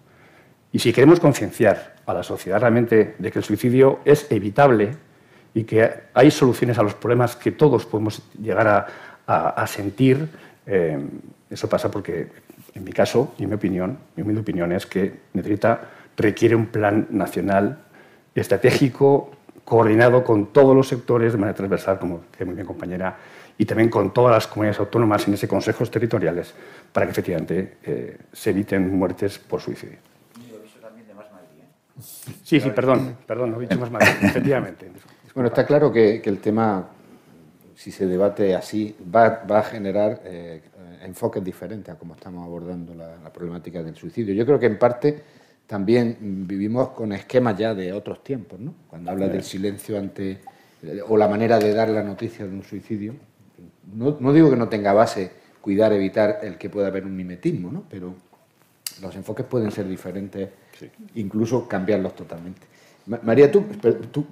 Y 0.72 0.78
si 0.78 0.92
queremos 0.92 1.20
concienciar 1.20 1.96
a 2.06 2.12
la 2.12 2.22
sociedad 2.22 2.60
realmente 2.60 3.14
de 3.18 3.30
que 3.30 3.38
el 3.38 3.44
suicidio 3.44 4.00
es 4.04 4.30
evitable, 4.30 4.96
y 5.57 5.64
que 5.64 5.90
hay 6.12 6.30
soluciones 6.30 6.76
a 6.76 6.82
los 6.82 6.92
problemas 6.92 7.34
que 7.34 7.50
todos 7.50 7.86
podemos 7.86 8.20
llegar 8.38 8.86
a, 9.26 9.66
sentir. 9.66 10.28
Eh, 10.66 10.98
eso 11.48 11.66
pasa 11.66 11.90
porque, 11.90 12.28
en 12.74 12.84
mi 12.84 12.92
caso 12.92 13.32
y 13.38 13.44
en 13.44 13.48
mi 13.48 13.54
opinión, 13.54 13.98
mi 14.16 14.22
humilde 14.22 14.42
opinión 14.42 14.70
es 14.72 14.84
que 14.84 15.20
necesita, 15.32 15.80
requiere 16.14 16.54
un 16.54 16.66
plan 16.66 17.07
nacional 17.09 17.78
estratégico, 18.34 19.30
coordinado 19.64 20.22
con 20.22 20.52
todos 20.52 20.76
los 20.76 20.88
sectores 20.88 21.32
de 21.32 21.38
manera 21.38 21.57
transversal, 21.57 21.98
como 21.98 22.20
decía 22.30 22.44
muy 22.44 22.54
bien 22.54 22.66
compañera, 22.66 23.16
y 23.57 23.64
también 23.64 23.88
con 23.88 24.12
todas 24.12 24.34
las 24.34 24.46
comunidades 24.46 24.78
autónomas 24.78 25.26
en 25.26 25.32
ese 25.34 25.48
consejos 25.48 25.90
territoriales 25.90 26.52
para 26.92 27.07
que 27.07 27.12
efectivamente 27.12 27.78
eh, 27.82 28.18
se 28.30 28.50
eviten 28.50 28.94
muertes 28.94 29.38
por 29.38 29.62
suicidio. 29.62 29.96
Sí, 32.44 32.61
sí, 32.61 32.70
perdón, 32.70 33.16
perdón, 33.26 33.54
he 33.57 33.61
dicho 33.61 33.80
más 33.80 33.90
Madrid, 33.90 34.11
efectivamente. 34.20 34.90
Bueno, 35.37 35.49
está 35.49 35.66
claro 35.66 35.93
que, 35.93 36.22
el 36.24 36.39
tema, 36.39 36.89
si 37.74 37.93
se 37.93 38.07
debate 38.07 38.55
así, 38.55 38.97
va, 39.14 39.45
a 39.47 39.62
generar 39.64 40.22
eh, 40.24 40.62
enfoques 41.03 41.45
diferentes 41.45 41.95
a 41.95 41.99
cómo 41.99 42.14
estamos 42.14 42.43
abordando 42.43 42.95
la, 42.95 43.30
problemática 43.30 43.82
del 43.82 43.95
suicidio. 43.95 44.32
Yo 44.32 44.47
creo 44.47 44.59
que 44.59 44.64
en 44.64 44.78
parte 44.78 45.22
también 45.66 46.47
vivimos 46.49 46.89
con 46.89 47.12
esquemas 47.12 47.55
ya 47.59 47.74
de 47.74 47.93
otros 47.93 48.24
tiempos, 48.24 48.59
¿no? 48.59 48.72
Cuando 48.89 49.11
habla 49.11 49.28
del 49.28 49.43
silencio 49.43 49.99
ante 49.99 50.39
o 51.07 51.18
la 51.18 51.28
manera 51.28 51.59
de 51.59 51.74
dar 51.74 51.91
la 51.91 52.03
noticia 52.03 52.47
de 52.47 52.55
un 52.55 52.62
suicidio. 52.62 53.14
No, 53.93 54.16
no, 54.18 54.32
digo 54.32 54.49
que 54.49 54.57
no 54.57 54.70
tenga 54.70 54.95
base 54.95 55.32
cuidar, 55.61 55.93
evitar 55.93 56.39
el 56.45 56.57
que 56.57 56.70
pueda 56.70 56.87
haber 56.87 57.05
un 57.05 57.14
mimetismo, 57.14 57.70
¿no? 57.70 57.84
Pero 57.91 58.14
los 59.03 59.14
enfoques 59.14 59.45
pueden 59.45 59.70
ser 59.70 59.87
diferentes, 59.87 60.49
incluso 61.14 61.68
cambiarlos 61.68 62.16
totalmente. 62.16 62.62
María, 63.07 63.52
¿tú, 63.52 63.62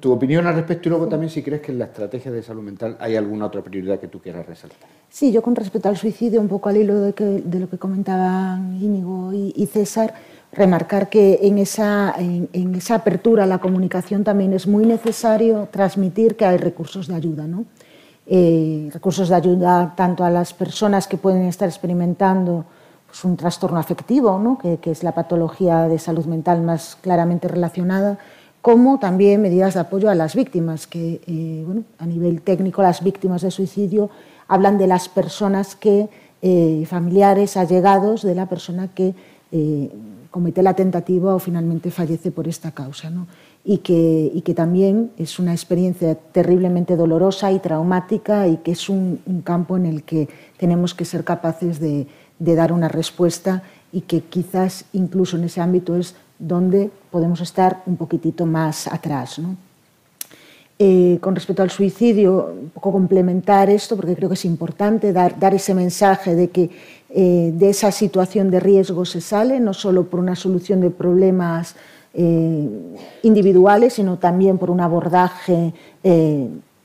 tu, 0.01 0.13
opinión 0.13 0.49
al 0.49 0.57
respecto 0.57 0.89
y 0.89 0.91
luego 0.91 1.07
también 1.07 1.31
si 1.31 1.45
crees 1.45 1.63
que 1.63 1.71
en 1.71 1.79
la 1.79 1.85
estrategia 1.85 2.33
de 2.33 2.43
salud 2.43 2.63
mental 2.63 2.97
hay 2.99 3.15
alguna 3.15 3.47
otra 3.47 3.63
prioridad 3.63 4.01
que 4.01 4.09
tú 4.09 4.21
quieras 4.21 4.45
resaltar. 4.47 4.89
Sí, 5.09 5.31
yo 5.31 5.43
con 5.43 5.55
respecto 5.55 5.89
al 5.89 5.97
suicidio, 5.97 6.41
un 6.41 6.49
poco 6.49 6.69
al 6.69 6.79
hilo 6.79 7.01
de, 7.01 7.61
lo 7.61 7.71
que 7.71 7.79
comentaban 7.79 8.77
Íñigo 8.83 9.33
y, 9.33 9.67
César, 9.67 10.15
remarcar 10.53 11.09
que 11.09 11.39
en 11.43 11.59
esa, 11.59 12.15
en, 12.19 12.75
esa, 12.75 12.97
apertura 12.97 13.45
a 13.45 13.47
la 13.47 13.59
comunicación 13.59 14.25
también 14.25 14.53
es 14.53 14.67
muy 14.67 14.85
necesario 14.85 15.69
transmitir 15.71 16.35
que 16.35 16.45
hay 16.45 16.57
recursos 16.57 17.07
de 17.07 17.15
ayuda, 17.15 17.47
¿no? 17.47 17.67
Eh, 18.27 18.91
recursos 18.93 19.29
de 19.29 19.37
ayuda 19.37 19.95
tanto 19.97 20.25
a 20.25 20.31
las 20.31 20.53
personas 20.53 21.07
que 21.07 21.17
pueden 21.17 21.43
estar 21.43 21.69
experimentando 21.69 22.65
pues, 23.07 23.25
un 23.25 23.37
trastorno 23.37 23.79
afectivo, 23.79 24.41
¿no? 24.41 24.59
que 24.59 24.91
es 24.91 25.05
la 25.05 25.13
patología 25.13 25.87
de 25.89 25.99
salud 25.99 26.25
mental 26.25 26.63
más 26.63 26.97
claramente 27.01 27.47
relacionada, 27.47 28.19
como 28.65 28.99
también 28.99 29.43
medidas 29.43 29.75
de 29.75 29.81
apoyo 29.81 30.09
a 30.09 30.15
las 30.15 30.35
víctimas, 30.35 30.87
que 30.87 31.21
eh, 31.27 31.67
a 31.99 32.07
nivel 32.07 32.41
técnico 32.41 32.81
las 32.81 33.05
víctimas 33.05 33.43
de 33.43 33.51
suicidio 33.51 34.09
hablan 34.49 34.79
de 34.79 34.87
las 34.87 35.11
personas 35.11 35.77
que, 35.77 36.09
eh, 36.41 36.87
familiares, 36.89 37.59
allegados 37.59 38.23
de 38.23 38.35
la 38.35 38.47
persona 38.49 38.89
que 38.89 39.15
eh, 39.53 39.91
comete 40.31 40.63
la 40.63 40.73
tentativa 40.73 41.35
o 41.35 41.39
finalmente 41.39 41.91
fallece 41.91 42.31
por 42.31 42.49
esta 42.49 42.71
causa. 42.71 43.13
Y, 43.67 43.79
que, 43.79 44.31
y, 44.33 44.41
que, 44.41 44.55
también 44.55 45.11
es 45.19 45.39
una 45.39 45.53
experiencia 45.53 46.15
terriblemente 46.15 46.97
dolorosa 46.97 47.53
y 47.53 47.59
traumática 47.59 48.49
y 48.49 48.57
que 48.57 48.73
es 48.73 48.89
un, 48.89 49.21
campo 49.45 49.77
en 49.77 49.85
el 49.85 50.05
que 50.05 50.31
tenemos 50.57 50.95
que 50.95 51.05
ser 51.05 51.23
capaces 51.23 51.81
de 51.81 52.07
dar 52.39 52.73
una 52.73 52.89
respuesta 52.89 53.63
y 53.93 54.01
que 54.01 54.23
quizás 54.23 54.87
incluso 54.95 55.37
en 55.37 55.45
ese 55.45 55.61
ámbito 55.61 55.97
es 55.97 56.17
donde 56.39 56.91
podemos 57.11 57.41
estar 57.41 57.83
un 57.87 57.97
poquitito 57.97 58.47
más 58.47 58.87
atrás. 58.87 59.41
Eh, 60.77 61.19
con 61.21 61.37
respecto 61.37 61.63
al 61.63 61.71
suicidio, 61.71 62.53
un 62.53 62.71
poco 62.71 62.91
complementar 62.91 63.71
esto, 63.71 63.95
porque 63.95 64.17
creo 64.17 64.29
que 64.29 64.35
es 64.35 64.45
importante 64.45 65.13
dar, 65.13 65.55
ese 65.55 65.73
mensaje 65.73 66.35
de 66.35 66.51
que 66.51 66.69
eh, 67.11 67.53
de 67.55 67.71
esa 67.71 67.93
situación 67.93 68.51
de 68.51 68.59
riesgo 68.59 69.05
se 69.05 69.21
sale, 69.21 69.61
no 69.61 69.73
solo 69.73 70.05
por 70.11 70.19
una 70.19 70.35
solución 70.35 70.81
de 70.81 70.91
problemas 70.91 71.77
eh, 72.13 72.69
individuales, 73.23 73.93
sino 73.93 74.19
también 74.19 74.59
por 74.59 74.71
un 74.71 74.81
abordaje 74.81 75.73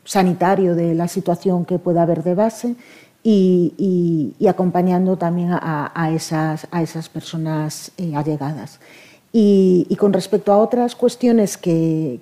sanitario 0.04 0.76
de 0.76 0.94
la 0.94 1.08
situación 1.08 1.66
que 1.66 1.80
pueda 1.80 2.04
haber 2.04 2.24
de 2.24 2.36
base 2.36 2.76
y, 3.24 4.36
acompañando 4.48 5.18
también 5.18 5.50
a, 5.52 6.12
esas, 6.14 6.68
a 6.72 6.84
esas, 6.84 7.10
personas 7.10 7.92
allegadas. 8.16 8.80
Y, 9.32 9.96
con 10.00 10.12
respecto 10.14 10.52
a 10.52 10.58
otras 10.58 10.96
cuestiones 10.96 11.58
que, 11.58 12.20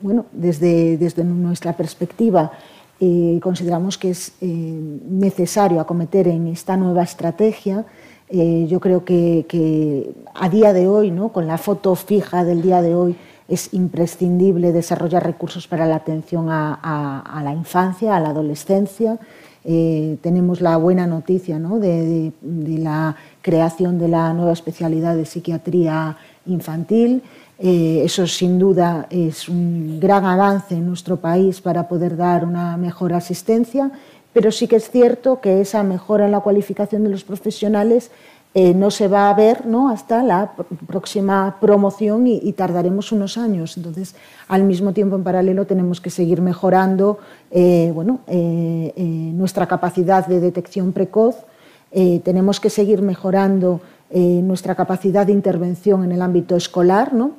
bueno, 0.00 0.26
desde, 0.32 0.98
desde, 0.98 1.24
nuestra 1.24 1.74
perspectiva 1.74 2.52
eh, 3.00 3.40
consideramos 3.42 3.96
que 3.96 4.10
es 4.10 4.32
eh, 4.40 4.46
necesario 4.46 5.80
acometer 5.80 6.28
en 6.28 6.46
esta 6.48 6.76
nueva 6.76 7.02
estrategia, 7.02 7.84
yo 8.30 8.80
creo 8.80 9.04
que, 9.04 10.12
a 10.34 10.48
día 10.48 10.72
de 10.72 10.88
hoy, 10.88 11.12
¿no? 11.12 11.28
con 11.28 11.46
la 11.46 11.56
foto 11.56 11.94
fija 11.94 12.44
del 12.44 12.62
día 12.62 12.82
de 12.82 12.94
hoy, 12.94 13.16
es 13.46 13.72
imprescindible 13.72 14.72
desarrollar 14.72 15.24
recursos 15.24 15.68
para 15.68 15.86
la 15.86 15.96
atención 15.96 16.48
a 16.50 17.40
la 17.44 17.52
infancia, 17.52 18.16
a 18.16 18.20
la 18.20 18.30
adolescencia, 18.30 19.20
eh, 19.66 20.18
tenemos 20.20 20.60
la 20.60 20.76
buena 20.76 21.06
noticia 21.06 21.58
de, 21.58 22.32
la 22.42 23.16
creación 23.40 23.98
de 23.98 24.08
la 24.08 24.34
nueva 24.34 24.52
especialidad 24.52 25.16
de 25.16 25.24
psiquiatría 25.24 26.18
infantil. 26.46 27.22
Eh, 27.58 28.02
eso 28.04 28.26
sin 28.26 28.58
duda 28.58 29.06
es 29.10 29.48
un 29.48 30.00
gran 30.00 30.24
avance 30.24 30.74
en 30.74 30.86
nuestro 30.86 31.18
país 31.18 31.60
para 31.60 31.86
poder 31.88 32.16
dar 32.16 32.44
una 32.44 32.76
mejor 32.76 33.12
asistencia, 33.12 33.92
pero 34.32 34.50
sí 34.50 34.66
que 34.66 34.76
es 34.76 34.90
cierto 34.90 35.40
que 35.40 35.60
esa 35.60 35.84
mejora 35.84 36.24
en 36.24 36.32
la 36.32 36.40
cualificación 36.40 37.04
de 37.04 37.10
los 37.10 37.22
profesionales 37.22 38.10
eh, 38.54 38.74
no 38.74 38.90
se 38.90 39.08
va 39.08 39.30
a 39.30 39.34
ver 39.34 39.66
¿no? 39.66 39.88
hasta 39.88 40.22
la 40.22 40.52
próxima 40.86 41.56
promoción 41.60 42.26
y, 42.26 42.52
tardaremos 42.52 43.12
unos 43.12 43.36
años. 43.38 43.76
Entonces, 43.76 44.14
al 44.48 44.64
mismo 44.64 44.92
tiempo, 44.92 45.16
en 45.16 45.24
paralelo, 45.24 45.66
tenemos 45.66 46.00
que 46.00 46.10
seguir 46.10 46.40
mejorando 46.40 47.18
eh, 47.50 47.90
bueno, 47.94 48.20
nuestra 48.26 49.66
capacidad 49.66 50.26
de 50.26 50.40
detección 50.40 50.92
precoz, 50.92 51.36
tenemos 52.24 52.58
que 52.58 52.70
seguir 52.70 53.02
mejorando 53.02 53.80
nuestra 54.14 54.76
capacidad 54.76 55.26
de 55.26 55.32
intervención 55.32 56.04
en 56.04 56.12
el 56.12 56.22
ámbito 56.22 56.56
escolar, 56.56 57.12
¿no? 57.12 57.32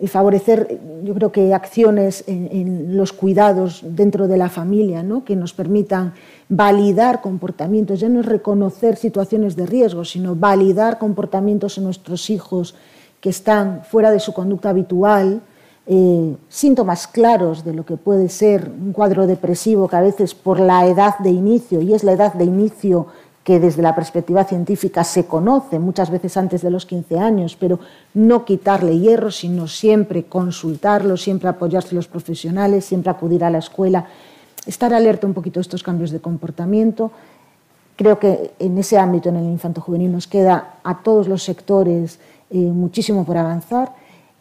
y 0.00 0.06
favorecer, 0.06 0.78
yo 1.02 1.14
creo 1.14 1.32
que 1.32 1.54
acciones 1.54 2.24
en, 2.26 2.96
los 2.96 3.12
cuidados 3.12 3.82
dentro 3.82 4.28
de 4.28 4.36
la 4.36 4.48
familia, 4.48 5.02
¿no? 5.02 5.24
que 5.24 5.34
nos 5.34 5.52
permitan 5.52 6.12
validar 6.48 7.20
comportamientos, 7.20 8.00
ya 8.00 8.08
no 8.08 8.20
es 8.20 8.26
reconocer 8.26 8.96
situaciones 8.96 9.56
de 9.56 9.66
riesgo, 9.66 10.04
sino 10.04 10.36
validar 10.36 10.98
comportamientos 10.98 11.78
en 11.78 11.84
nuestros 11.84 12.30
hijos 12.30 12.74
que 13.20 13.30
están 13.30 13.82
fuera 13.84 14.10
de 14.10 14.20
su 14.20 14.32
conducta 14.32 14.70
habitual, 14.70 15.40
eh, 15.86 16.36
síntomas 16.48 17.06
claros 17.06 17.64
de 17.64 17.74
lo 17.74 17.84
que 17.84 17.96
puede 17.96 18.28
ser 18.28 18.70
un 18.70 18.92
cuadro 18.92 19.26
depresivo 19.26 19.88
que 19.88 19.96
a 19.96 20.00
veces 20.00 20.34
por 20.34 20.60
la 20.60 20.86
edad 20.86 21.18
de 21.18 21.30
inicio, 21.30 21.80
y 21.80 21.94
es 21.94 22.04
la 22.04 22.12
edad 22.12 22.32
de 22.34 22.44
inicio 22.44 23.06
que 23.44 23.60
desde 23.60 23.82
la 23.82 23.94
perspectiva 23.94 24.44
científica 24.44 25.04
se 25.04 25.26
conoce 25.26 25.78
muchas 25.78 26.10
veces 26.10 26.36
antes 26.36 26.62
de 26.62 26.70
los 26.70 26.86
15 26.86 27.18
años, 27.18 27.56
pero 27.60 27.78
no 28.14 28.44
quitarle 28.44 28.98
hierro, 28.98 29.30
sino 29.30 29.68
siempre 29.68 30.24
consultarlo, 30.24 31.16
siempre 31.16 31.50
apoyarse 31.50 31.94
los 31.94 32.08
profesionales, 32.08 32.86
siempre 32.86 33.10
acudir 33.10 33.44
a 33.44 33.50
la 33.50 33.58
escuela 33.58 34.06
estar 34.66 34.94
alerta 34.94 35.26
un 35.26 35.34
poquito 35.34 35.60
a 35.60 35.62
estos 35.62 35.82
cambios 35.82 36.10
de 36.10 36.20
comportamiento. 36.20 37.10
Creo 37.96 38.18
que 38.18 38.52
en 38.58 38.78
ese 38.78 38.98
ámbito, 38.98 39.28
en 39.28 39.36
el 39.36 39.44
infanto 39.44 39.80
juvenil, 39.80 40.10
nos 40.10 40.26
queda 40.26 40.76
a 40.82 41.02
todos 41.02 41.28
los 41.28 41.42
sectores 41.42 42.18
eh, 42.50 42.56
muchísimo 42.56 43.24
por 43.24 43.36
avanzar. 43.36 43.92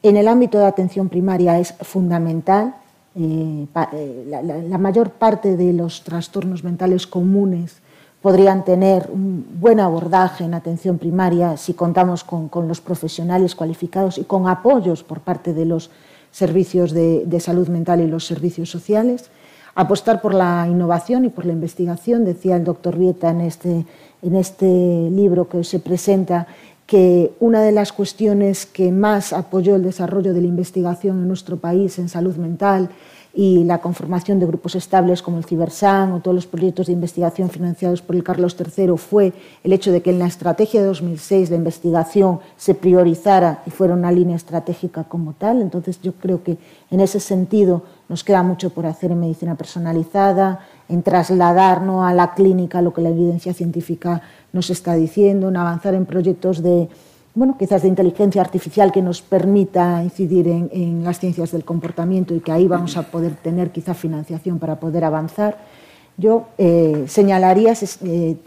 En 0.01 0.17
el 0.17 0.27
ámbito 0.27 0.57
de 0.59 0.65
atención 0.65 1.09
primaria 1.09 1.59
es 1.59 1.73
fundamental. 1.81 2.75
Eh, 3.15 3.67
eh, 3.93 4.65
la, 4.69 4.77
mayor 4.79 5.11
parte 5.11 5.55
de 5.55 5.71
los 5.71 6.03
trastornos 6.03 6.63
mentales 6.63 7.05
comunes 7.05 7.82
podrían 8.23 8.65
tener 8.65 9.11
un 9.13 9.45
buen 9.59 9.79
abordaje 9.79 10.43
en 10.43 10.55
atención 10.55 10.97
primaria 10.97 11.57
si 11.57 11.75
contamos 11.75 12.23
con, 12.23 12.49
los 12.67 12.81
profesionales 12.81 13.53
cualificados 13.53 14.17
y 14.17 14.23
con 14.23 14.47
apoyos 14.47 15.03
por 15.03 15.19
parte 15.19 15.53
de 15.53 15.65
los 15.65 15.91
servicios 16.31 16.91
de 16.93 17.39
salud 17.39 17.67
mental 17.67 18.01
y 18.01 18.07
los 18.07 18.25
servicios 18.25 18.71
sociales 18.71 19.29
apostar 19.75 20.21
por 20.21 20.33
la 20.33 20.67
innovación 20.69 21.25
y 21.25 21.29
por 21.29 21.45
la 21.45 21.53
investigación. 21.53 22.25
Decía 22.25 22.55
el 22.55 22.63
doctor 22.63 22.97
Vieta 22.97 23.31
en 23.31 23.41
este, 23.41 23.85
en 24.21 24.35
este 24.35 24.65
libro 24.65 25.47
que 25.47 25.63
se 25.63 25.79
presenta 25.79 26.47
que 26.85 27.33
una 27.39 27.61
de 27.61 27.71
las 27.71 27.93
cuestiones 27.93 28.65
que 28.65 28.91
más 28.91 29.33
apoyó 29.33 29.75
el 29.75 29.83
desarrollo 29.83 30.33
de 30.33 30.41
la 30.41 30.47
investigación 30.47 31.19
en 31.19 31.27
nuestro 31.27 31.57
país 31.57 31.97
en 31.97 32.09
salud 32.09 32.35
mental 32.35 32.89
y 33.35 33.63
la 33.63 33.79
conformación 33.79 34.39
de 34.39 34.45
grupos 34.45 34.75
estables 34.75 35.23
como 35.23 35.39
el 35.39 35.45
Cibersan 35.45 36.11
o 36.11 36.19
todos 36.19 36.35
los 36.35 36.45
proyectos 36.45 36.85
de 36.85 36.93
investigación 36.93 37.49
financiados 37.49 38.03
por 38.03 38.15
el 38.15 38.23
Carlos 38.23 38.55
III 38.59 38.95
fue 38.97 39.33
el 39.63 39.73
hecho 39.73 39.91
de 39.91 40.03
que 40.03 40.11
en 40.11 40.19
la 40.19 40.27
estrategia 40.27 40.81
de 40.81 40.87
2006 40.87 41.49
la 41.49 41.55
investigación 41.55 42.39
se 42.57 42.75
priorizara 42.75 43.63
y 43.65 43.71
fuera 43.71 43.95
una 43.95 44.11
línea 44.11 44.35
estratégica 44.35 45.05
como 45.05 45.33
tal. 45.33 45.61
Entonces 45.63 45.99
yo 45.99 46.13
creo 46.13 46.43
que 46.43 46.57
en 46.91 46.99
ese 46.99 47.19
sentido 47.19 47.81
nos 48.07 48.23
queda 48.23 48.43
mucho 48.43 48.69
por 48.69 48.85
hacer 48.85 49.11
en 49.11 49.21
medicina 49.21 49.55
personalizada, 49.55 50.59
en 50.87 51.01
trasladar 51.01 51.81
a 51.81 52.13
la 52.13 52.33
clínica 52.35 52.83
lo 52.83 52.93
que 52.93 53.01
la 53.01 53.09
evidencia 53.09 53.53
científica 53.53 54.21
nos 54.51 54.69
está 54.69 54.93
diciendo, 54.93 55.49
en 55.49 55.57
avanzar 55.57 55.95
en 55.95 56.05
proyectos 56.05 56.61
de 56.61 56.87
bueno, 57.35 57.55
quizás 57.57 57.81
de 57.81 57.87
inteligencia 57.87 58.41
artificial 58.41 58.91
que 58.91 59.01
nos 59.01 59.21
permita 59.21 60.03
incidir 60.03 60.47
en, 60.47 61.03
las 61.03 61.19
ciencias 61.19 61.51
del 61.51 61.65
comportamiento 61.65 62.35
y 62.35 62.41
que 62.41 62.51
ahí 62.51 62.67
vamos 62.67 62.95
a 62.95 63.03
poder 63.03 63.35
tener 63.35 63.71
quizá 63.71 63.93
financiación 63.95 64.59
para 64.59 64.79
poder 64.79 65.03
avanzar. 65.03 65.57
Yo 66.15 66.45
eh, 66.59 67.05
señalaría 67.07 67.73
eh, 68.03 68.37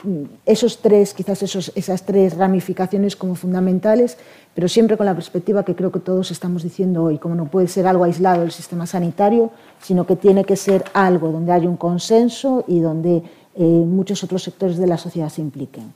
esos 0.47 0.79
tres, 0.81 1.15
quizás 1.15 1.43
esos, 1.43 1.73
esas 1.75 2.05
tres 2.05 2.37
ramificaciones 2.37 3.17
como 3.17 3.35
fundamentales, 3.35 4.19
pero 4.55 4.69
siempre 4.69 4.97
con 4.97 5.07
la 5.07 5.15
perspectiva 5.15 5.65
que 5.65 5.75
creo 5.75 5.91
que 5.91 5.99
todos 5.99 6.31
estamos 6.31 6.63
diciendo 6.63 7.03
hoy, 7.03 7.19
como 7.19 7.35
no 7.35 7.47
puede 7.47 7.67
ser 7.67 7.89
algo 7.89 8.05
aislado 8.05 8.43
del 8.43 8.53
sistema 8.53 8.87
sanitario, 8.87 9.51
sino 9.83 10.07
que 10.07 10.15
tiene 10.15 10.45
que 10.45 10.55
ser 10.55 10.85
algo 10.95 11.33
donde 11.33 11.51
haya 11.51 11.69
un 11.69 11.77
consenso 11.77 12.65
y 12.69 12.79
donde 12.79 13.17
eh, 13.57 13.65
muchos 13.65 14.23
otros 14.23 14.45
sectores 14.45 14.77
de 14.79 14.87
la 14.87 14.97
sociedad 14.97 15.29
se 15.29 15.41
impliquen. 15.41 15.93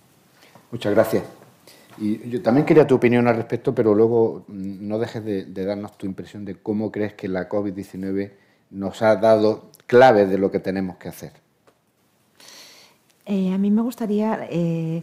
Muchas 0.72 0.92
gracias. 0.92 1.39
Y 2.00 2.30
yo 2.30 2.40
también 2.40 2.64
quería 2.64 2.86
tu 2.86 2.94
opinión 2.94 3.28
al 3.28 3.36
respecto, 3.36 3.74
pero 3.74 3.94
luego 3.94 4.44
mm, 4.48 4.88
no 4.88 4.98
dejes 4.98 5.22
de, 5.22 5.44
darnos 5.64 5.98
tu 5.98 6.06
impresión 6.06 6.46
de 6.46 6.56
cómo 6.56 6.90
crees 6.90 7.12
que 7.12 7.28
la 7.28 7.48
COVID-19 7.48 8.32
nos 8.70 9.02
ha 9.02 9.16
dado 9.16 9.70
clave 9.86 10.26
de 10.26 10.38
lo 10.38 10.50
que 10.50 10.60
tenemos 10.60 10.96
que 10.96 11.08
hacer. 11.08 11.32
Eh, 13.26 13.52
a 13.52 13.58
mí 13.58 13.70
me 13.70 13.82
gustaría, 13.82 14.46
eh, 14.50 15.02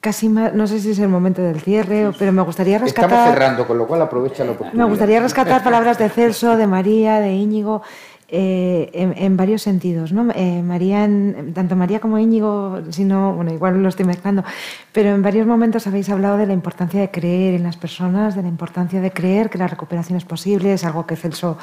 casi 0.00 0.28
más, 0.28 0.54
no 0.54 0.68
sé 0.68 0.78
si 0.78 0.92
es 0.92 0.98
el 1.00 1.08
momento 1.08 1.42
del 1.42 1.60
cierre, 1.60 2.12
pero 2.16 2.30
me 2.30 2.42
gustaría 2.42 2.78
rescatar... 2.78 3.10
Estamos 3.10 3.34
cerrando, 3.34 3.66
con 3.66 3.76
lo 3.76 3.88
cual 3.88 4.02
aprovecha 4.02 4.44
la 4.44 4.52
oportunidad. 4.52 4.84
Me 4.84 4.88
gustaría 4.88 5.18
rescatar 5.20 5.64
palabras 5.64 5.98
de 5.98 6.08
Celso, 6.08 6.56
de 6.56 6.68
María, 6.68 7.18
de 7.18 7.32
Íñigo. 7.32 7.82
Eh, 8.28 8.90
en, 8.92 9.36
varios 9.36 9.62
sentidos, 9.62 10.10
¿no? 10.10 10.32
Eh, 10.34 10.60
María, 10.60 11.08
tanto 11.54 11.76
María 11.76 12.00
como 12.00 12.18
Íñigo, 12.18 12.80
si 12.90 13.04
no, 13.04 13.34
bueno, 13.34 13.52
igual 13.52 13.80
lo 13.80 13.88
estoy 13.88 14.04
mezclando, 14.04 14.42
pero 14.90 15.10
en 15.10 15.22
varios 15.22 15.46
momentos 15.46 15.86
habéis 15.86 16.08
hablado 16.08 16.36
de 16.36 16.44
la 16.44 16.52
importancia 16.52 17.00
de 17.00 17.08
creer 17.12 17.54
en 17.54 17.62
las 17.62 17.76
personas, 17.76 18.34
de 18.34 18.42
la 18.42 18.48
importancia 18.48 19.00
de 19.00 19.12
creer 19.12 19.48
que 19.48 19.58
la 19.58 19.68
recuperación 19.68 20.18
es 20.18 20.24
posible, 20.24 20.72
es 20.72 20.82
algo 20.82 21.06
que 21.06 21.14
Celso, 21.14 21.56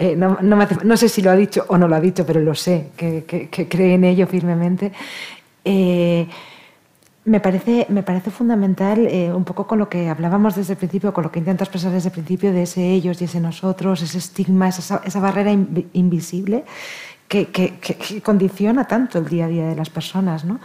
eh, 0.00 0.16
no, 0.16 0.38
no, 0.42 0.96
sé 0.96 1.08
si 1.08 1.22
lo 1.22 1.30
ha 1.30 1.36
dicho 1.36 1.64
o 1.68 1.78
no 1.78 1.86
lo 1.86 1.94
ha 1.94 2.00
dicho, 2.00 2.26
pero 2.26 2.40
lo 2.40 2.56
sé, 2.56 2.88
que, 2.96 3.22
que 3.24 3.68
cree 3.68 3.94
en 3.94 4.02
ello 4.02 4.26
firmemente. 4.26 4.90
Me 7.28 7.40
parece, 7.40 7.86
me 7.90 8.02
parece 8.02 8.30
fundamental, 8.30 9.06
eh, 9.06 9.30
un 9.34 9.44
poco 9.44 9.66
con 9.66 9.78
lo 9.78 9.90
que 9.90 10.08
hablábamos 10.08 10.56
desde 10.56 10.72
el 10.72 10.78
principio, 10.78 11.12
con 11.12 11.24
lo 11.24 11.30
que 11.30 11.40
intento 11.40 11.62
expresar 11.62 11.92
desde 11.92 12.08
el 12.08 12.14
principio, 12.14 12.52
de 12.52 12.62
ese 12.62 12.90
ellos 12.90 13.20
y 13.20 13.24
ese 13.26 13.38
nosotros, 13.38 14.00
ese 14.00 14.16
estigma, 14.16 14.68
esa, 14.68 15.02
esa 15.04 15.20
barrera 15.20 15.52
invisible 15.52 16.64
que, 17.28 18.20
condiciona 18.24 18.84
tanto 18.86 19.18
el 19.18 19.26
día 19.26 19.44
a 19.44 19.48
día 19.48 19.66
de 19.66 19.76
las 19.76 19.90
personas. 19.90 20.44
¿no? 20.44 20.58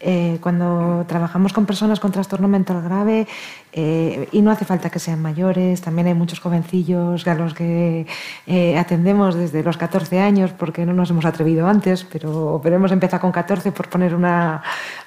Eh, 0.00 0.38
cuando 0.40 1.04
trabajamos 1.08 1.52
con 1.52 1.64
personas 1.64 1.98
con 1.98 2.12
trastorno 2.12 2.46
mental 2.46 2.82
grave, 2.82 3.26
eh, 3.72 4.28
y 4.30 4.42
no 4.42 4.50
hace 4.50 4.64
falta 4.64 4.90
que 4.90 4.98
sean 4.98 5.22
mayores, 5.22 5.80
también 5.80 6.08
hay 6.08 6.14
muchos 6.14 6.38
jovencillos 6.38 7.26
a 7.26 7.34
los 7.34 7.54
que 7.54 8.06
eh, 8.46 8.78
atendemos 8.78 9.34
desde 9.34 9.62
los 9.62 9.78
14 9.78 10.20
años, 10.20 10.52
porque 10.52 10.84
no 10.84 10.92
nos 10.92 11.10
hemos 11.10 11.24
atrevido 11.24 11.66
antes, 11.66 12.04
pero, 12.04 12.60
pero 12.62 12.76
hemos 12.76 12.92
empezado 12.92 13.22
con 13.22 13.32
14 13.32 13.72
por 13.72 13.88
poner 13.88 14.14
una, 14.14 14.62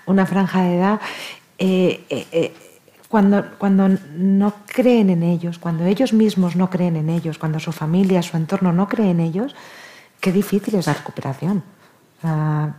una 0.07 0.25
franja 0.25 0.63
de 0.63 0.77
edad. 0.77 0.99
Cuando, 3.07 3.45
cuando, 3.59 3.89
no 4.17 4.53
creen 4.65 5.11
en 5.11 5.21
ellos, 5.21 5.59
cuando 5.59 5.85
ellos 5.85 6.13
mismos 6.13 6.55
no 6.55 6.71
creen 6.71 6.95
en 6.95 7.11
ellos, 7.11 7.37
cuando 7.37 7.59
su 7.59 7.71
familia, 7.71 8.23
su 8.23 8.35
entorno 8.35 8.73
no 8.73 8.87
cree 8.87 9.11
en 9.11 9.19
ellos, 9.19 9.55
qué 10.23 10.31
difícil 10.31 10.75
es 10.75 10.87
la 10.87 10.93
recuperación. 10.93 11.61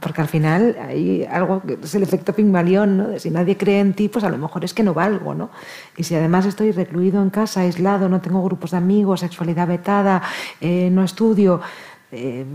porque 0.00 0.22
al 0.22 0.28
final 0.28 0.74
hay 0.80 1.24
algo 1.24 1.60
que 1.60 1.78
es 1.82 1.94
el 1.94 2.02
efecto 2.02 2.32
Pigmalión, 2.32 2.96
¿no? 2.96 3.08
De 3.08 3.20
si 3.20 3.28
nadie 3.28 3.58
cree 3.58 3.80
en 3.80 3.92
ti, 3.92 4.08
pues 4.08 4.24
a 4.24 4.30
lo 4.30 4.38
mejor 4.38 4.64
es 4.64 4.72
que 4.72 4.82
no 4.82 4.94
valgo, 4.94 5.34
¿no? 5.34 5.50
Y 5.98 6.04
si 6.04 6.14
además 6.14 6.46
estoy 6.46 6.72
recluido 6.72 7.20
en 7.20 7.28
casa, 7.28 7.60
aislado, 7.60 8.08
no 8.08 8.22
tengo 8.22 8.42
grupos 8.42 8.70
de 8.70 8.78
amigos, 8.78 9.20
sexualidad 9.20 9.68
vetada, 9.68 10.22
eh, 10.62 10.88
no 10.90 11.04
estudio, 11.04 11.60
eh, 12.10 12.46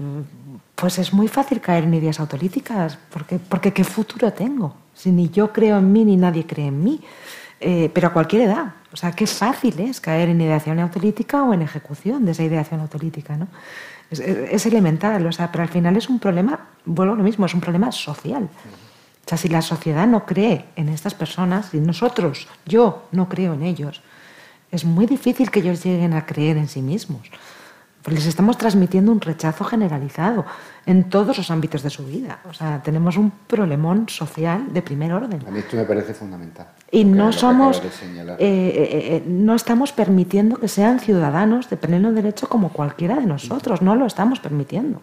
pues 0.74 0.98
es 0.98 1.14
muy 1.14 1.28
fácil 1.28 1.62
caer 1.62 1.84
en 1.84 1.94
ideas 1.94 2.20
autolíticas, 2.20 2.98
porque, 3.14 3.38
porque 3.38 3.72
¿qué 3.72 3.84
futuro 3.84 4.34
tengo? 4.34 4.74
Si 4.96 5.12
ni 5.12 5.30
yo 5.30 5.54
creo 5.54 5.78
en 5.78 5.92
mí 5.94 6.04
ni 6.06 6.18
nadie 6.18 6.48
cree 6.48 6.68
en 6.68 6.84
mí, 6.84 7.02
eh, 7.60 7.92
pero 7.94 8.08
a 8.08 8.14
cualquier 8.14 8.44
edad. 8.50 8.74
O 8.92 8.98
sea, 8.98 9.12
qué 9.12 9.28
fácil 9.28 9.80
es 9.80 10.02
caer 10.02 10.30
en 10.30 10.42
ideación 10.42 10.80
autolítica 10.80 11.44
o 11.44 11.54
en 11.54 11.62
ejecución 11.62 12.26
de 12.26 12.32
esa 12.32 12.44
ideación 12.44 12.80
autolítica, 12.80 13.38
¿no? 13.38 13.48
Es, 14.12 14.66
elemental, 14.66 15.26
o 15.26 15.32
sea, 15.32 15.52
pero 15.52 15.64
al 15.64 15.70
final 15.70 15.96
es 15.96 16.10
un 16.10 16.20
problema, 16.20 16.68
vuelvo 16.86 17.14
a 17.14 17.18
lo 17.18 17.24
mismo, 17.24 17.46
es 17.46 17.54
un 17.54 17.62
problema 17.62 17.92
social. 17.92 18.44
O 18.44 19.30
sea, 19.30 19.38
si 19.38 19.48
la 19.48 19.62
sociedad 19.62 20.08
no 20.08 20.26
cree 20.26 20.66
en 20.76 20.90
estas 20.90 21.14
personas, 21.14 21.68
si 21.68 21.80
nosotros, 21.80 22.48
yo, 22.66 23.08
no 23.12 23.30
creo 23.30 23.54
en 23.54 23.64
ellos, 23.64 24.02
es 24.72 24.86
muy 24.86 25.06
difícil 25.06 25.52
que 25.52 25.60
ellos 25.60 25.84
lleguen 25.84 26.14
a 26.14 26.26
creer 26.26 26.58
en 26.58 26.68
sí 26.68 26.82
mismos. 26.82 27.30
Pues 28.10 28.22
les 28.22 28.28
estamos 28.30 28.58
transmitiendo 28.58 29.12
un 29.12 29.22
rechazo 29.22 29.64
generalizado 29.64 30.44
en 30.88 31.12
todos 31.12 31.38
los 31.38 31.52
ámbitos 31.52 31.84
de 31.84 31.92
su 31.92 32.04
vida. 32.08 32.40
O 32.50 32.54
sea, 32.56 32.82
tenemos 32.82 33.18
un 33.18 33.30
problemón 33.46 34.10
social 34.10 34.74
de 34.74 34.82
primer 34.82 35.14
orden. 35.14 35.44
A 35.48 35.52
mí 35.52 35.60
esto 35.60 35.78
me 35.78 35.84
parece 35.84 36.16
fundamental. 36.16 36.70
Y 36.90 37.06
no 37.06 37.32
somos, 37.32 37.78
eh, 37.78 37.84
eh, 38.40 38.40
eh, 38.40 39.24
no 39.28 39.54
estamos 39.54 39.92
permitiendo 39.92 40.58
que 40.58 40.68
sean 40.68 41.00
ciudadanos 41.00 41.70
de 41.70 41.78
pleno 41.78 42.12
derecho 42.12 42.50
como 42.50 42.70
cualquiera 42.70 43.16
de 43.16 43.28
nosotros. 43.28 43.84
No 43.84 43.94
lo 43.94 44.08
estamos 44.08 44.40
permitiendo. 44.40 45.02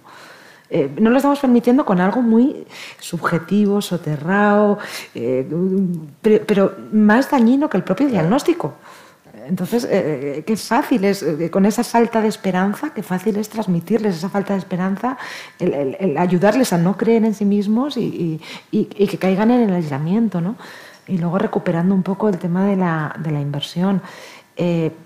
no 0.98 1.10
lo 1.10 1.16
estamos 1.16 1.38
permitiendo 1.38 1.84
con 1.84 2.00
algo 2.00 2.22
muy 2.22 2.66
subjetivo, 2.98 3.80
soterrado, 3.80 4.78
pero, 5.14 6.40
pero, 6.44 6.74
más 6.90 7.30
dañino 7.30 7.70
que 7.70 7.76
el 7.76 7.84
propio 7.84 8.08
diagnóstico. 8.08 8.74
Entonces, 9.48 9.84
eh, 9.84 10.38
eh, 10.38 10.44
qué 10.46 10.56
fácil 10.56 11.04
es, 11.04 11.22
eh, 11.22 11.50
con 11.50 11.66
esa 11.66 11.84
falta 11.84 12.20
de 12.20 12.28
esperanza, 12.28 12.90
qué 12.90 13.02
fácil 13.02 13.36
es 13.36 13.48
transmitirles 13.48 14.16
esa 14.16 14.28
falta 14.28 14.54
de 14.54 14.58
esperanza, 14.58 15.16
el, 15.58 16.16
ayudarles 16.18 16.72
a 16.72 16.78
no 16.78 16.96
creer 16.96 17.24
en 17.24 17.34
sí 17.34 17.44
mismos 17.44 17.96
y, 17.96 18.40
que 18.70 19.18
caigan 19.18 19.50
en 19.50 19.68
el 19.68 19.74
aislamiento, 19.74 20.40
¿no? 20.40 20.56
Y 21.06 21.18
luego 21.18 21.38
recuperando 21.38 21.94
un 21.94 22.02
poco 22.02 22.28
el 22.28 22.38
tema 22.38 22.66
de 22.66 22.76
la, 22.76 23.40
inversión. 23.40 24.02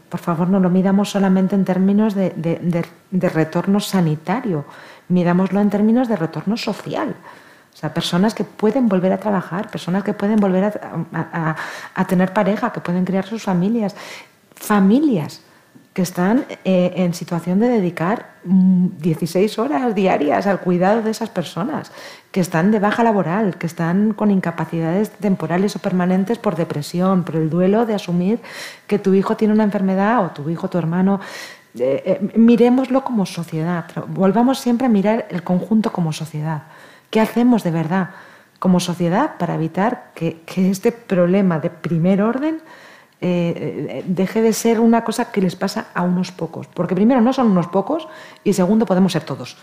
por 0.08 0.20
favor, 0.20 0.48
no 0.48 0.58
lo 0.58 0.70
midamos 0.70 1.10
solamente 1.10 1.54
en 1.54 1.64
términos 1.64 2.14
de, 2.14 2.84
retorno 3.12 3.80
sanitario, 3.80 4.64
midámoslo 5.08 5.60
en 5.60 5.68
términos 5.68 6.08
de 6.08 6.16
retorno 6.16 6.56
social. 6.56 7.14
O 7.72 7.76
sea, 7.76 7.94
personas 7.94 8.34
que 8.34 8.44
pueden 8.44 8.88
volver 8.88 9.12
a 9.12 9.18
trabajar, 9.18 9.70
personas 9.70 10.02
que 10.02 10.12
pueden 10.12 10.36
volver 10.36 10.80
a, 11.12 11.56
a, 11.94 12.04
tener 12.04 12.32
pareja, 12.32 12.72
que 12.72 12.80
pueden 12.80 13.04
crear 13.04 13.24
sus 13.24 13.44
familias 13.44 13.94
familias 14.60 15.42
que 15.92 16.02
están 16.02 16.46
eh, 16.64 16.92
en 16.96 17.14
situación 17.14 17.58
de 17.58 17.68
dedicar 17.68 18.34
16 18.44 19.58
mm, 19.58 19.60
horas 19.60 19.94
diarias 19.94 20.46
al 20.46 20.60
cuidado 20.60 21.02
de 21.02 21.10
esas 21.10 21.30
personas, 21.30 21.90
que 22.30 22.40
están 22.40 22.70
de 22.70 22.78
baja 22.78 23.02
laboral, 23.02 23.58
que 23.58 23.66
están 23.66 24.12
con 24.14 24.30
incapacidades 24.30 25.10
temporales 25.10 25.74
o 25.74 25.80
permanentes 25.80 26.38
por 26.38 26.54
depresión, 26.54 27.24
por 27.24 27.36
el 27.36 27.50
duelo 27.50 27.86
de 27.86 27.94
asumir 27.94 28.38
que 28.86 29.00
tu 29.00 29.14
hijo 29.14 29.36
tiene 29.36 29.52
una 29.52 29.64
enfermedad 29.64 30.24
o 30.24 30.30
tu 30.30 30.48
hijo, 30.48 30.70
tu 30.70 30.78
hermano. 30.78 31.20
Eh, 31.78 32.02
eh, 32.06 32.38
miremoslo 32.38 33.02
como 33.02 33.26
sociedad, 33.26 33.84
volvamos 34.08 34.58
siempre 34.58 34.86
a 34.86 34.90
mirar 34.90 35.26
el 35.30 35.42
conjunto 35.42 35.92
como 35.92 36.12
sociedad. 36.12 36.62
¿Qué 37.10 37.20
hacemos 37.20 37.64
de 37.64 37.72
verdad 37.72 38.10
como 38.60 38.78
sociedad 38.78 39.36
para 39.38 39.54
evitar 39.54 40.10
que, 40.14 40.42
que 40.46 40.70
este 40.70 40.92
problema 40.92 41.58
de 41.58 41.70
primer 41.70 42.22
orden 42.22 42.60
eh, 43.20 44.02
deje 44.06 44.40
de 44.40 44.52
ser 44.52 44.80
una 44.80 45.04
cosa 45.04 45.30
que 45.30 45.40
les 45.40 45.56
pasa 45.56 45.88
a 45.94 46.02
unos 46.02 46.32
pocos. 46.32 46.66
Porque 46.68 46.94
primero 46.94 47.20
no 47.20 47.32
son 47.32 47.48
unos 47.48 47.66
pocos 47.66 48.08
y 48.44 48.52
segundo 48.52 48.86
podemos 48.86 49.12
ser 49.12 49.24
todos. 49.24 49.56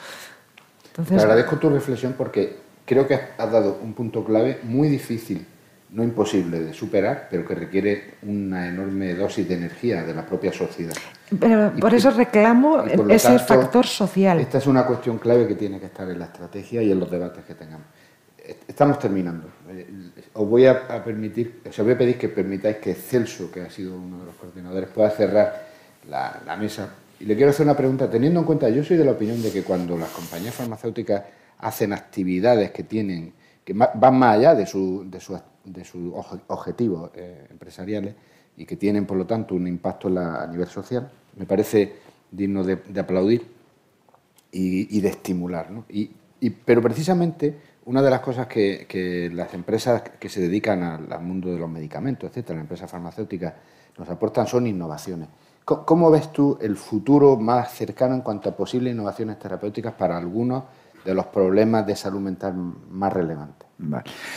Entonces, 0.90 1.18
Te 1.18 1.24
agradezco 1.24 1.58
tu 1.58 1.70
reflexión 1.70 2.14
porque 2.18 2.58
creo 2.86 3.08
que 3.08 3.20
has 3.38 3.52
dado 3.52 3.80
un 3.84 3.94
punto 3.94 4.24
clave 4.24 4.60
muy 4.64 4.88
difícil, 4.88 5.46
no 5.90 6.04
imposible 6.04 6.60
de 6.60 6.74
superar, 6.74 7.28
pero 7.30 7.46
que 7.46 7.56
requiere 7.56 8.16
una 8.24 8.68
enorme 8.68 9.14
dosis 9.14 9.48
de 9.48 9.56
energía 9.56 10.04
de 10.04 10.14
la 10.14 10.26
propia 10.26 10.52
sociedad. 10.54 10.96
Pero 11.40 11.74
por 11.80 11.94
eso 11.94 12.12
reclamo 12.12 12.84
ese 13.10 13.38
factor 13.40 13.86
social. 13.86 14.40
Esta 14.40 14.60
es 14.60 14.68
una 14.68 14.86
cuestión 14.86 15.18
clave 15.18 15.48
que 15.48 15.56
tiene 15.56 15.80
que 15.80 15.88
estar 15.88 16.10
en 16.10 16.20
la 16.20 16.26
estrategia 16.26 16.82
y 16.82 16.92
en 16.92 17.00
los 17.00 17.12
debates 17.12 17.44
que 17.44 17.56
tengamos. 17.56 17.88
Estamos 18.68 18.98
terminando. 18.98 19.50
Os 20.38 20.48
voy 20.48 20.68
a, 20.68 21.04
permitir, 21.04 21.62
os 21.68 21.78
voy 21.80 21.94
a 21.94 21.98
pedir 21.98 22.18
que 22.18 22.30
permitáis 22.30 22.78
que 22.78 22.94
Celso, 22.94 23.50
que 23.50 23.62
ha 23.62 23.70
sido 23.72 23.98
uno 23.98 24.20
de 24.20 24.26
los 24.28 24.36
coordinadores, 24.36 24.88
pueda 24.90 25.10
cerrar 25.10 25.68
la, 26.08 26.56
mesa. 26.60 26.94
Y 27.20 27.26
le 27.26 27.36
quiero 27.36 27.50
hacer 27.50 27.66
una 27.66 27.76
pregunta, 27.76 28.08
teniendo 28.08 28.40
en 28.40 28.46
cuenta, 28.46 28.70
yo 28.70 28.84
soy 28.84 28.98
de 28.98 29.06
la 29.06 29.14
opinión 29.14 29.42
de 29.42 29.52
que 29.52 29.64
cuando 29.64 29.98
las 29.98 30.10
compañías 30.10 30.54
farmacéuticas 30.54 31.24
hacen 31.58 31.92
actividades 31.92 32.70
que 32.70 32.84
tienen, 32.84 33.34
que 33.66 33.74
van 33.74 34.20
más 34.20 34.38
allá 34.38 34.54
de 34.54 34.68
sus 34.68 35.10
de 35.10 35.84
su, 35.84 36.14
objetivos 36.48 37.10
eh, 37.16 37.48
empresariales 37.50 38.14
y 38.56 38.66
que 38.66 38.76
tienen, 38.76 39.08
por 39.08 39.18
lo 39.18 39.26
tanto, 39.26 39.56
un 39.56 39.68
impacto 39.68 40.08
a 40.08 40.46
nivel 40.46 40.68
social, 40.68 41.10
me 41.36 41.48
parece 41.48 41.96
digno 42.32 42.64
de, 42.64 42.80
aplaudir 43.00 43.48
y, 44.52 45.02
de 45.02 45.10
estimular. 45.10 45.70
Y, 45.90 46.12
pero 46.64 46.82
precisamente 46.82 47.56
una 47.88 48.02
de 48.02 48.10
las 48.10 48.20
cosas 48.20 48.48
que, 48.48 49.32
las 49.34 49.54
empresas 49.54 50.04
que 50.20 50.28
se 50.28 50.42
dedican 50.42 50.84
al, 50.84 51.22
mundo 51.22 51.50
de 51.50 51.58
los 51.58 51.70
medicamentos, 51.70 52.30
etcétera, 52.30 52.56
las 52.56 52.66
empresas 52.66 52.92
farmacéuticas, 52.92 53.54
nos 53.98 54.10
aportan 54.10 54.46
son 54.46 54.68
innovaciones. 54.68 55.30
¿Cómo, 55.64 56.12
ves 56.12 56.32
tú 56.34 56.58
el 56.62 56.76
futuro 56.76 57.38
más 57.38 57.72
cercano 57.72 58.16
en 58.16 58.22
cuanto 58.22 58.50
a 58.50 58.56
posibles 58.56 58.94
innovaciones 58.94 59.40
terapéuticas 59.40 59.94
para 59.94 60.18
algunos 60.18 60.64
de 61.04 61.14
los 61.14 61.28
problemas 61.28 61.88
de 61.88 61.96
salud 61.96 62.20
mental 62.20 62.54
más 62.56 63.12
relevantes? 63.12 63.67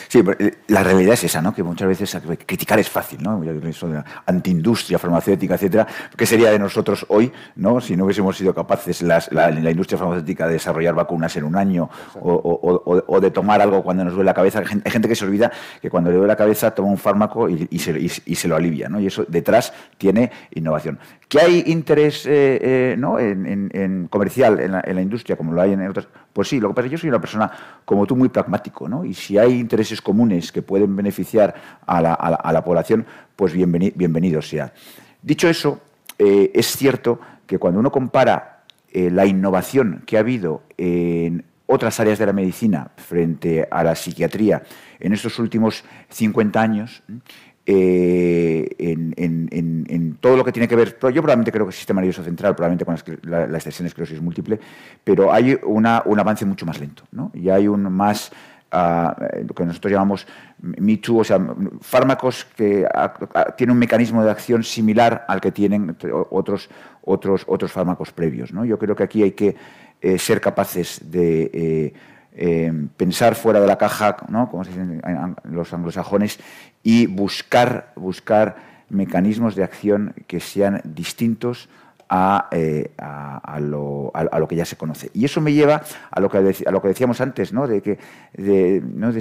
Sí, 0.08 0.22
eh, 0.38 0.58
la 0.68 0.82
realidad 0.82 1.14
es 1.14 1.24
esa, 1.24 1.40
¿no? 1.40 1.54
Que 1.54 1.62
muchas 1.62 1.88
veces 1.88 2.14
criticar 2.44 2.78
es 2.78 2.90
fácil, 2.90 3.22
¿no? 3.22 3.42
Eso 3.42 3.88
de 3.88 4.02
antiindustria 4.26 4.98
farmacéutica, 4.98 5.54
etcétera. 5.54 5.86
¿Qué 6.14 6.26
sería 6.26 6.50
de 6.50 6.58
nosotros 6.58 7.06
hoy, 7.08 7.32
¿no? 7.56 7.80
Si 7.80 7.96
no 7.96 8.04
hubiésemos 8.04 8.36
sido 8.36 8.54
capaces 8.54 9.00
la, 9.00 9.22
la, 9.30 9.70
industria 9.70 9.98
farmacéutica 9.98 10.46
de 10.46 10.54
desarrollar 10.54 10.94
vacunas 10.94 11.34
en 11.36 11.44
un 11.44 11.56
año 11.56 11.88
o, 12.20 13.18
de 13.20 13.30
tomar 13.30 13.62
algo 13.62 13.82
cuando 13.82 14.04
nos 14.04 14.12
duele 14.12 14.26
la 14.26 14.34
cabeza. 14.34 14.58
Hay 14.58 14.90
gente 14.90 15.08
que 15.08 15.16
se 15.16 15.24
olvida 15.24 15.50
que 15.80 15.88
cuando 15.88 16.10
le 16.10 16.16
duele 16.16 16.28
la 16.28 16.36
cabeza 16.36 16.72
toma 16.74 16.90
un 16.90 16.98
fármaco 16.98 17.48
y, 17.48 17.78
se, 17.78 18.48
lo 18.48 18.56
alivia, 18.56 18.90
¿no? 18.90 19.00
Y 19.00 19.06
eso 19.06 19.24
detrás 19.26 19.72
tiene 19.96 20.30
innovación. 20.54 20.98
¿Que 21.28 21.40
hay 21.40 21.62
interés 21.66 22.26
eh, 22.26 22.58
eh, 22.60 22.96
¿no? 22.98 23.18
en, 23.18 24.08
comercial 24.10 24.60
en 24.60 24.72
la, 24.72 25.00
industria, 25.02 25.36
como 25.36 25.52
lo 25.52 25.62
hay 25.62 25.72
en 25.72 25.88
otras? 25.88 26.08
Pues 26.32 26.48
sí, 26.48 26.60
lo 26.60 26.68
que 26.68 26.74
pasa 26.74 26.86
es 26.86 26.90
que 26.90 26.96
yo 26.96 27.00
soy 27.00 27.08
una 27.08 27.20
persona 27.20 27.50
como 27.84 28.06
tú 28.06 28.16
muy 28.16 28.28
pragmático, 28.28 28.88
¿no? 28.88 29.04
Y 29.04 29.14
si 29.14 29.36
hay 29.36 29.58
intereses 29.58 30.00
comunes 30.00 30.52
que 30.52 30.62
pueden 30.62 30.94
beneficiar 30.94 31.54
a 31.86 32.00
la, 32.00 32.64
población, 32.64 33.04
pues 33.34 33.52
bienvenido, 33.52 34.40
sea. 34.40 34.72
Dicho 35.22 35.48
eso, 35.48 35.80
eh, 36.18 36.50
es 36.54 36.76
cierto 36.76 37.20
que 37.46 37.58
cuando 37.58 37.80
uno 37.80 37.90
compara 37.90 38.64
eh, 38.92 39.10
la 39.10 39.26
innovación 39.26 40.02
que 40.06 40.16
ha 40.16 40.20
habido 40.20 40.62
en 40.76 41.44
otras 41.66 42.00
áreas 42.00 42.18
de 42.18 42.26
la 42.26 42.32
medicina 42.32 42.90
frente 42.96 43.66
a 43.70 43.84
la 43.84 43.94
psiquiatría 43.94 44.62
en 44.98 45.12
estos 45.12 45.38
últimos 45.38 45.84
50 46.08 46.60
años, 46.60 47.02
en, 47.66 49.10
todo 50.20 50.36
lo 50.36 50.44
que 50.44 50.52
tiene 50.52 50.68
que 50.68 50.76
ver, 50.76 50.88
yo 50.88 50.98
probablemente 50.98 51.52
creo 51.52 51.66
que 51.66 51.70
el 51.70 51.76
sistema 51.76 52.00
nervioso 52.00 52.22
central, 52.22 52.54
probablemente 52.54 52.84
con 52.84 52.96
la, 53.30 53.46
la, 53.46 53.56
extensión 53.56 53.84
de 53.84 53.88
esclerosis 53.88 54.20
múltiple, 54.20 54.58
pero 55.04 55.32
hay 55.32 55.58
una, 55.64 56.02
un 56.04 56.18
avance 56.18 56.44
mucho 56.44 56.66
más 56.66 56.78
lento, 56.80 57.04
¿no? 57.12 57.30
Y 57.34 57.48
hay 57.48 57.68
un 57.68 57.82
más 57.92 58.32
eh, 58.72 59.44
lo 59.48 59.54
que 59.54 59.64
nosotros 59.64 59.90
llamamos 59.92 60.26
Me 60.60 61.00
o 61.08 61.24
sea, 61.24 61.40
fármacos 61.80 62.44
que 62.56 62.86
tienen 63.56 63.72
un 63.72 63.78
mecanismo 63.78 64.22
de 64.22 64.30
acción 64.30 64.62
similar 64.62 65.24
al 65.26 65.40
que 65.40 65.50
tienen 65.50 65.96
otros, 66.30 66.70
otros, 67.02 67.44
otros 67.48 67.72
fármacos 67.72 68.12
previos. 68.12 68.52
¿no? 68.52 68.64
Yo 68.64 68.78
creo 68.78 68.94
que 68.94 69.02
aquí 69.02 69.22
hay 69.22 69.32
que 69.32 69.56
eh, 70.00 70.18
ser 70.18 70.40
capaces 70.40 71.00
de 71.10 71.92
eh, 72.32 72.72
pensar 72.96 73.34
fuera 73.34 73.60
de 73.60 73.66
la 73.66 73.76
caja, 73.76 74.16
¿no? 74.28 74.48
como 74.48 74.64
se 74.64 74.70
dicen 74.70 75.02
los 75.44 75.72
anglosajones, 75.74 76.38
y 76.82 77.06
buscar, 77.06 77.92
buscar 77.96 78.56
mecanismos 78.88 79.54
de 79.54 79.64
acción 79.64 80.14
que 80.26 80.40
sean 80.40 80.80
distintos 80.84 81.68
eh, 82.50 82.90
a, 82.98 83.58
lo, 83.60 84.10
a, 84.12 84.38
lo, 84.38 84.48
que 84.48 84.56
ya 84.56 84.64
se 84.64 84.76
conoce. 84.76 85.10
Y 85.14 85.24
eso 85.24 85.40
me 85.40 85.52
lleva 85.52 85.82
a 86.10 86.20
lo 86.20 86.28
que, 86.28 86.38
a 86.38 86.70
lo 86.70 86.82
que 86.82 86.88
decíamos 86.88 87.20
antes, 87.20 87.52
¿no? 87.52 87.68
de 87.68 87.80
que 87.80 87.98
¿no? 88.82 89.12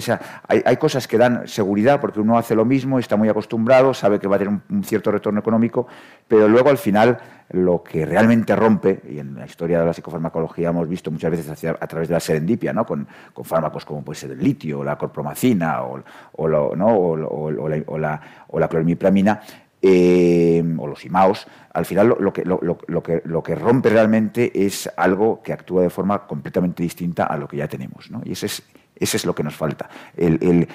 hay, 0.48 0.64
hay, 0.66 0.78
cosas 0.78 1.08
que 1.08 1.20
dan 1.20 1.48
seguridad 1.48 2.02
porque 2.02 2.20
uno 2.20 2.38
hace 2.38 2.56
lo 2.56 2.66
mismo, 2.66 2.98
está 2.98 3.16
muy 3.16 3.30
acostumbrado, 3.30 3.94
sabe 3.94 4.20
que 4.20 4.28
va 4.28 4.38
a 4.38 4.40
tener 4.40 4.60
un, 4.70 4.84
cierto 4.84 5.12
retorno 5.12 5.40
económico, 5.40 5.86
pero 6.28 6.48
luego 6.48 6.70
al 6.70 6.80
final 6.80 7.20
lo 7.52 7.84
que 7.84 8.06
realmente 8.06 8.56
rompe, 8.56 9.02
y 9.08 9.20
en 9.20 9.36
la 9.36 9.46
historia 9.46 9.80
de 9.80 9.86
la 9.86 9.94
psicofarmacología 9.94 10.70
hemos 10.70 10.88
visto 10.90 11.12
muchas 11.12 11.30
veces 11.30 11.64
a 11.66 11.88
través 11.88 12.08
de 12.08 12.14
la 12.16 12.20
serendipia, 12.20 12.74
¿no? 12.74 12.86
con, 12.86 13.08
con 13.34 13.46
fármacos 13.46 13.86
como 13.86 14.04
puede 14.04 14.20
ser 14.20 14.32
el 14.32 14.40
litio, 14.40 14.80
o 14.80 14.84
la 14.84 14.98
corpromacina, 14.98 15.84
o, 15.84 16.02
o, 16.34 16.76
¿no? 16.76 16.88
o, 16.88 17.98
la, 17.98 18.22
o 18.48 18.60
la, 18.60 18.68
clorimipramina, 18.68 19.42
eh, 19.82 20.64
o 20.78 20.88
los 20.88 21.06
IMAOs, 21.06 21.48
al 21.74 21.86
final 21.86 22.16
lo, 22.20 22.34
que, 22.34 22.44
lo, 22.44 22.60
que, 23.02 23.22
lo, 23.24 23.44
que, 23.44 23.56
rompe 23.56 23.90
realmente 23.90 24.66
es 24.66 24.90
algo 24.98 25.42
que 25.42 25.54
actúa 25.54 25.84
de 25.84 25.90
forma 25.90 26.28
completamente 26.28 26.84
distinta 26.84 27.26
a 27.26 27.38
lo 27.38 27.48
que 27.48 27.58
ya 27.58 27.68
tenemos. 27.68 28.12
¿no? 28.12 28.22
Y 28.26 28.34
ese 28.34 28.48
es, 28.48 28.64
es 28.96 29.26
lo 29.26 29.34
que 29.34 29.44
nos 29.44 29.56
falta. 29.56 29.90
El, 30.18 30.68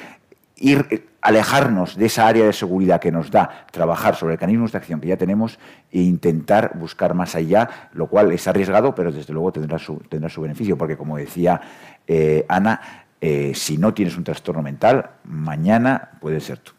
ir, 0.56 1.08
alejarnos 1.20 1.96
de 1.96 2.06
esa 2.06 2.26
área 2.26 2.46
de 2.46 2.52
seguridad 2.52 3.00
que 3.00 3.12
nos 3.12 3.30
da 3.30 3.66
trabajar 3.70 4.14
sobre 4.14 4.34
mecanismos 4.34 4.72
de 4.72 4.78
acción 4.78 5.00
que 5.00 5.08
ya 5.08 5.16
tenemos 5.16 5.58
e 5.90 6.00
intentar 6.00 6.72
buscar 6.78 7.14
más 7.14 7.34
allá, 7.34 7.90
lo 7.92 8.06
cual 8.06 8.32
es 8.32 8.46
arriesgado, 8.46 8.94
pero 8.94 9.12
desde 9.12 9.32
luego 9.32 9.52
tendrá 9.52 9.78
su, 9.78 9.96
tendrá 10.08 10.28
su 10.28 10.40
beneficio, 10.40 10.78
porque 10.78 10.96
como 10.96 11.16
decía 11.16 11.60
eh, 12.06 12.44
Ana, 12.48 13.06
eh, 13.20 13.52
si 13.54 13.78
no 13.78 13.94
tienes 13.94 14.16
un 14.16 14.24
trastorno 14.24 14.62
mental, 14.62 15.10
mañana 15.24 16.10
puede 16.20 16.40
ser 16.40 16.58
tú. 16.58 16.72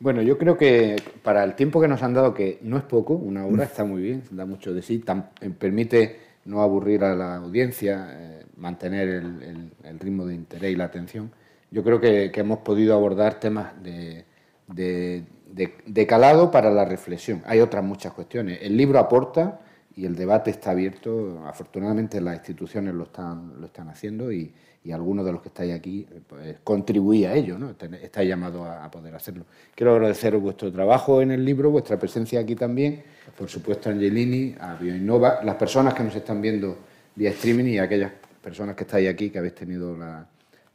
Bueno, 0.00 0.22
yo 0.22 0.38
creo 0.38 0.56
que 0.56 0.96
para 1.24 1.42
el 1.42 1.54
tiempo 1.54 1.80
que 1.80 1.88
nos 1.88 2.02
han 2.02 2.14
dado, 2.14 2.32
que 2.32 2.60
no 2.62 2.76
es 2.76 2.84
poco, 2.84 3.14
una 3.14 3.44
hora 3.44 3.64
está 3.64 3.84
muy 3.84 4.00
bien, 4.00 4.22
da 4.30 4.46
mucho 4.46 4.72
de 4.72 4.80
sí, 4.80 5.04
eh, 5.40 5.50
permite 5.50 6.20
no 6.44 6.62
aburrir 6.62 7.02
a 7.02 7.16
la 7.16 7.36
audiencia, 7.36 8.06
eh, 8.12 8.44
mantener 8.56 9.08
el, 9.08 9.98
ritmo 9.98 10.24
de 10.24 10.34
interés 10.36 10.72
y 10.72 10.76
la 10.76 10.84
atención. 10.84 11.32
Yo 11.72 11.82
creo 11.82 12.00
que, 12.00 12.30
hemos 12.32 12.58
podido 12.58 12.94
abordar 12.94 13.40
temas 13.40 13.72
de, 13.82 14.24
de, 14.68 16.06
calado 16.06 16.52
para 16.52 16.70
la 16.70 16.84
reflexión. 16.84 17.42
Hay 17.44 17.58
otras 17.60 17.82
muchas 17.82 18.12
cuestiones. 18.12 18.60
El 18.62 18.76
libro 18.76 19.00
aporta 19.00 19.60
y 19.96 20.06
el 20.06 20.14
debate 20.14 20.50
está 20.50 20.70
abierto. 20.70 21.42
Afortunadamente 21.44 22.20
las 22.20 22.36
instituciones 22.36 22.94
lo 22.94 23.04
están, 23.04 23.60
lo 23.60 23.66
están 23.66 23.88
haciendo 23.88 24.30
y, 24.32 24.54
y 24.84 24.92
algunos 24.92 25.24
de 25.24 25.32
los 25.32 25.42
que 25.42 25.48
estáis 25.48 25.74
aquí 25.74 26.06
pues, 26.26 26.58
contribuís 26.64 27.26
a 27.26 27.34
ello, 27.34 27.58
¿no? 27.58 27.70
estáis 27.70 28.28
llamados 28.28 28.66
a, 28.66 28.90
poder 28.90 29.14
hacerlo. 29.14 29.44
Quiero 29.74 29.92
agradeceros 29.92 30.40
vuestro 30.40 30.72
trabajo 30.72 31.20
en 31.20 31.30
el 31.30 31.44
libro, 31.44 31.70
vuestra 31.70 31.98
presencia 31.98 32.40
aquí 32.40 32.54
también, 32.54 33.02
por 33.36 33.48
supuesto 33.48 33.88
a 33.88 33.92
Angelini, 33.92 34.54
a 34.58 34.74
Bioinnova, 34.76 35.42
las 35.44 35.56
personas 35.56 35.94
que 35.94 36.04
nos 36.04 36.14
están 36.14 36.40
viendo 36.40 36.76
vía 37.14 37.30
streaming 37.30 37.64
y 37.64 37.78
aquellas 37.78 38.12
personas 38.42 38.76
que 38.76 38.84
estáis 38.84 39.08
aquí, 39.08 39.30
que 39.30 39.38
habéis 39.38 39.54
tenido 39.54 39.96
la, 39.96 40.26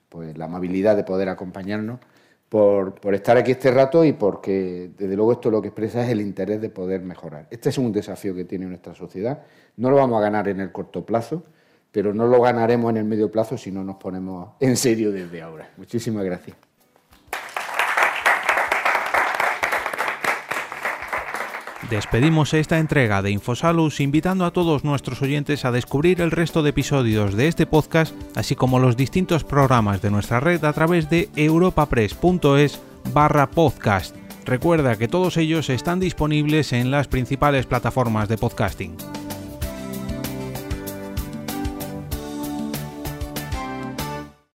pues, 0.10 0.38
la 0.38 0.46
amabilidad 0.46 0.96
de 0.96 1.04
poder 1.04 1.30
acompañarnos, 1.30 2.00
por, 2.54 3.16
estar 3.16 3.36
aquí 3.36 3.50
este 3.50 3.72
rato 3.72 4.06
y 4.06 4.14
porque, 4.14 4.92
desde 4.96 5.16
luego, 5.16 5.32
esto 5.32 5.50
lo 5.50 5.60
que 5.60 5.70
expresa 5.70 6.04
es 6.06 6.12
el 6.12 6.22
interés 6.22 6.62
de 6.62 6.70
poder 6.70 7.02
mejorar. 7.02 7.48
Este 7.50 7.70
es 7.70 7.80
un 7.80 7.92
desafío 7.92 8.36
que 8.36 8.46
tiene 8.46 8.68
nuestra 8.68 8.94
sociedad. 8.94 9.42
No 9.76 9.90
lo 9.90 9.96
vamos 9.96 10.20
a 10.20 10.22
ganar 10.22 10.48
en 10.48 10.60
el 10.60 10.72
corto 10.72 11.04
plazo, 11.04 11.44
pero 11.94 12.12
no 12.12 12.26
lo 12.26 12.42
ganaremos 12.42 12.90
en 12.90 12.98
el 12.98 13.06
medio 13.06 13.32
plazo 13.32 13.56
si 13.56 13.72
no 13.72 13.84
nos 13.84 13.98
ponemos 13.98 14.50
en 14.60 14.76
serio 14.76 15.12
desde 15.12 15.44
ahora. 15.44 15.70
Muchísimas 15.78 16.26
gracias. 16.26 16.58
Despedimos 21.90 22.56
esta 22.56 22.80
entrega 22.80 23.22
de 23.22 23.30
Infosalus 23.30 24.00
invitando 24.00 24.46
a 24.46 24.52
todos 24.52 24.84
nuestros 24.84 25.22
oyentes 25.22 25.66
a 25.66 25.72
descubrir 25.72 26.22
el 26.22 26.32
resto 26.32 26.64
de 26.64 26.72
episodios 26.72 27.36
de 27.36 27.48
este 27.48 27.68
podcast, 27.68 28.16
así 28.36 28.56
como 28.56 28.80
los 28.80 28.98
distintos 28.98 29.44
programas 29.44 30.02
de 30.02 30.10
nuestra 30.10 30.40
red 30.40 30.64
a 30.64 30.74
través 30.74 31.12
de 31.12 31.30
europapress.es 31.36 32.82
barra 33.14 33.52
podcast. 33.52 34.16
Recuerda 34.46 34.96
que 34.96 35.08
todos 35.08 35.38
ellos 35.38 35.70
están 35.70 36.00
disponibles 36.00 36.74
en 36.74 36.90
las 36.90 37.08
principales 37.08 37.68
plataformas 37.68 38.28
de 38.28 38.38
podcasting. 38.38 38.98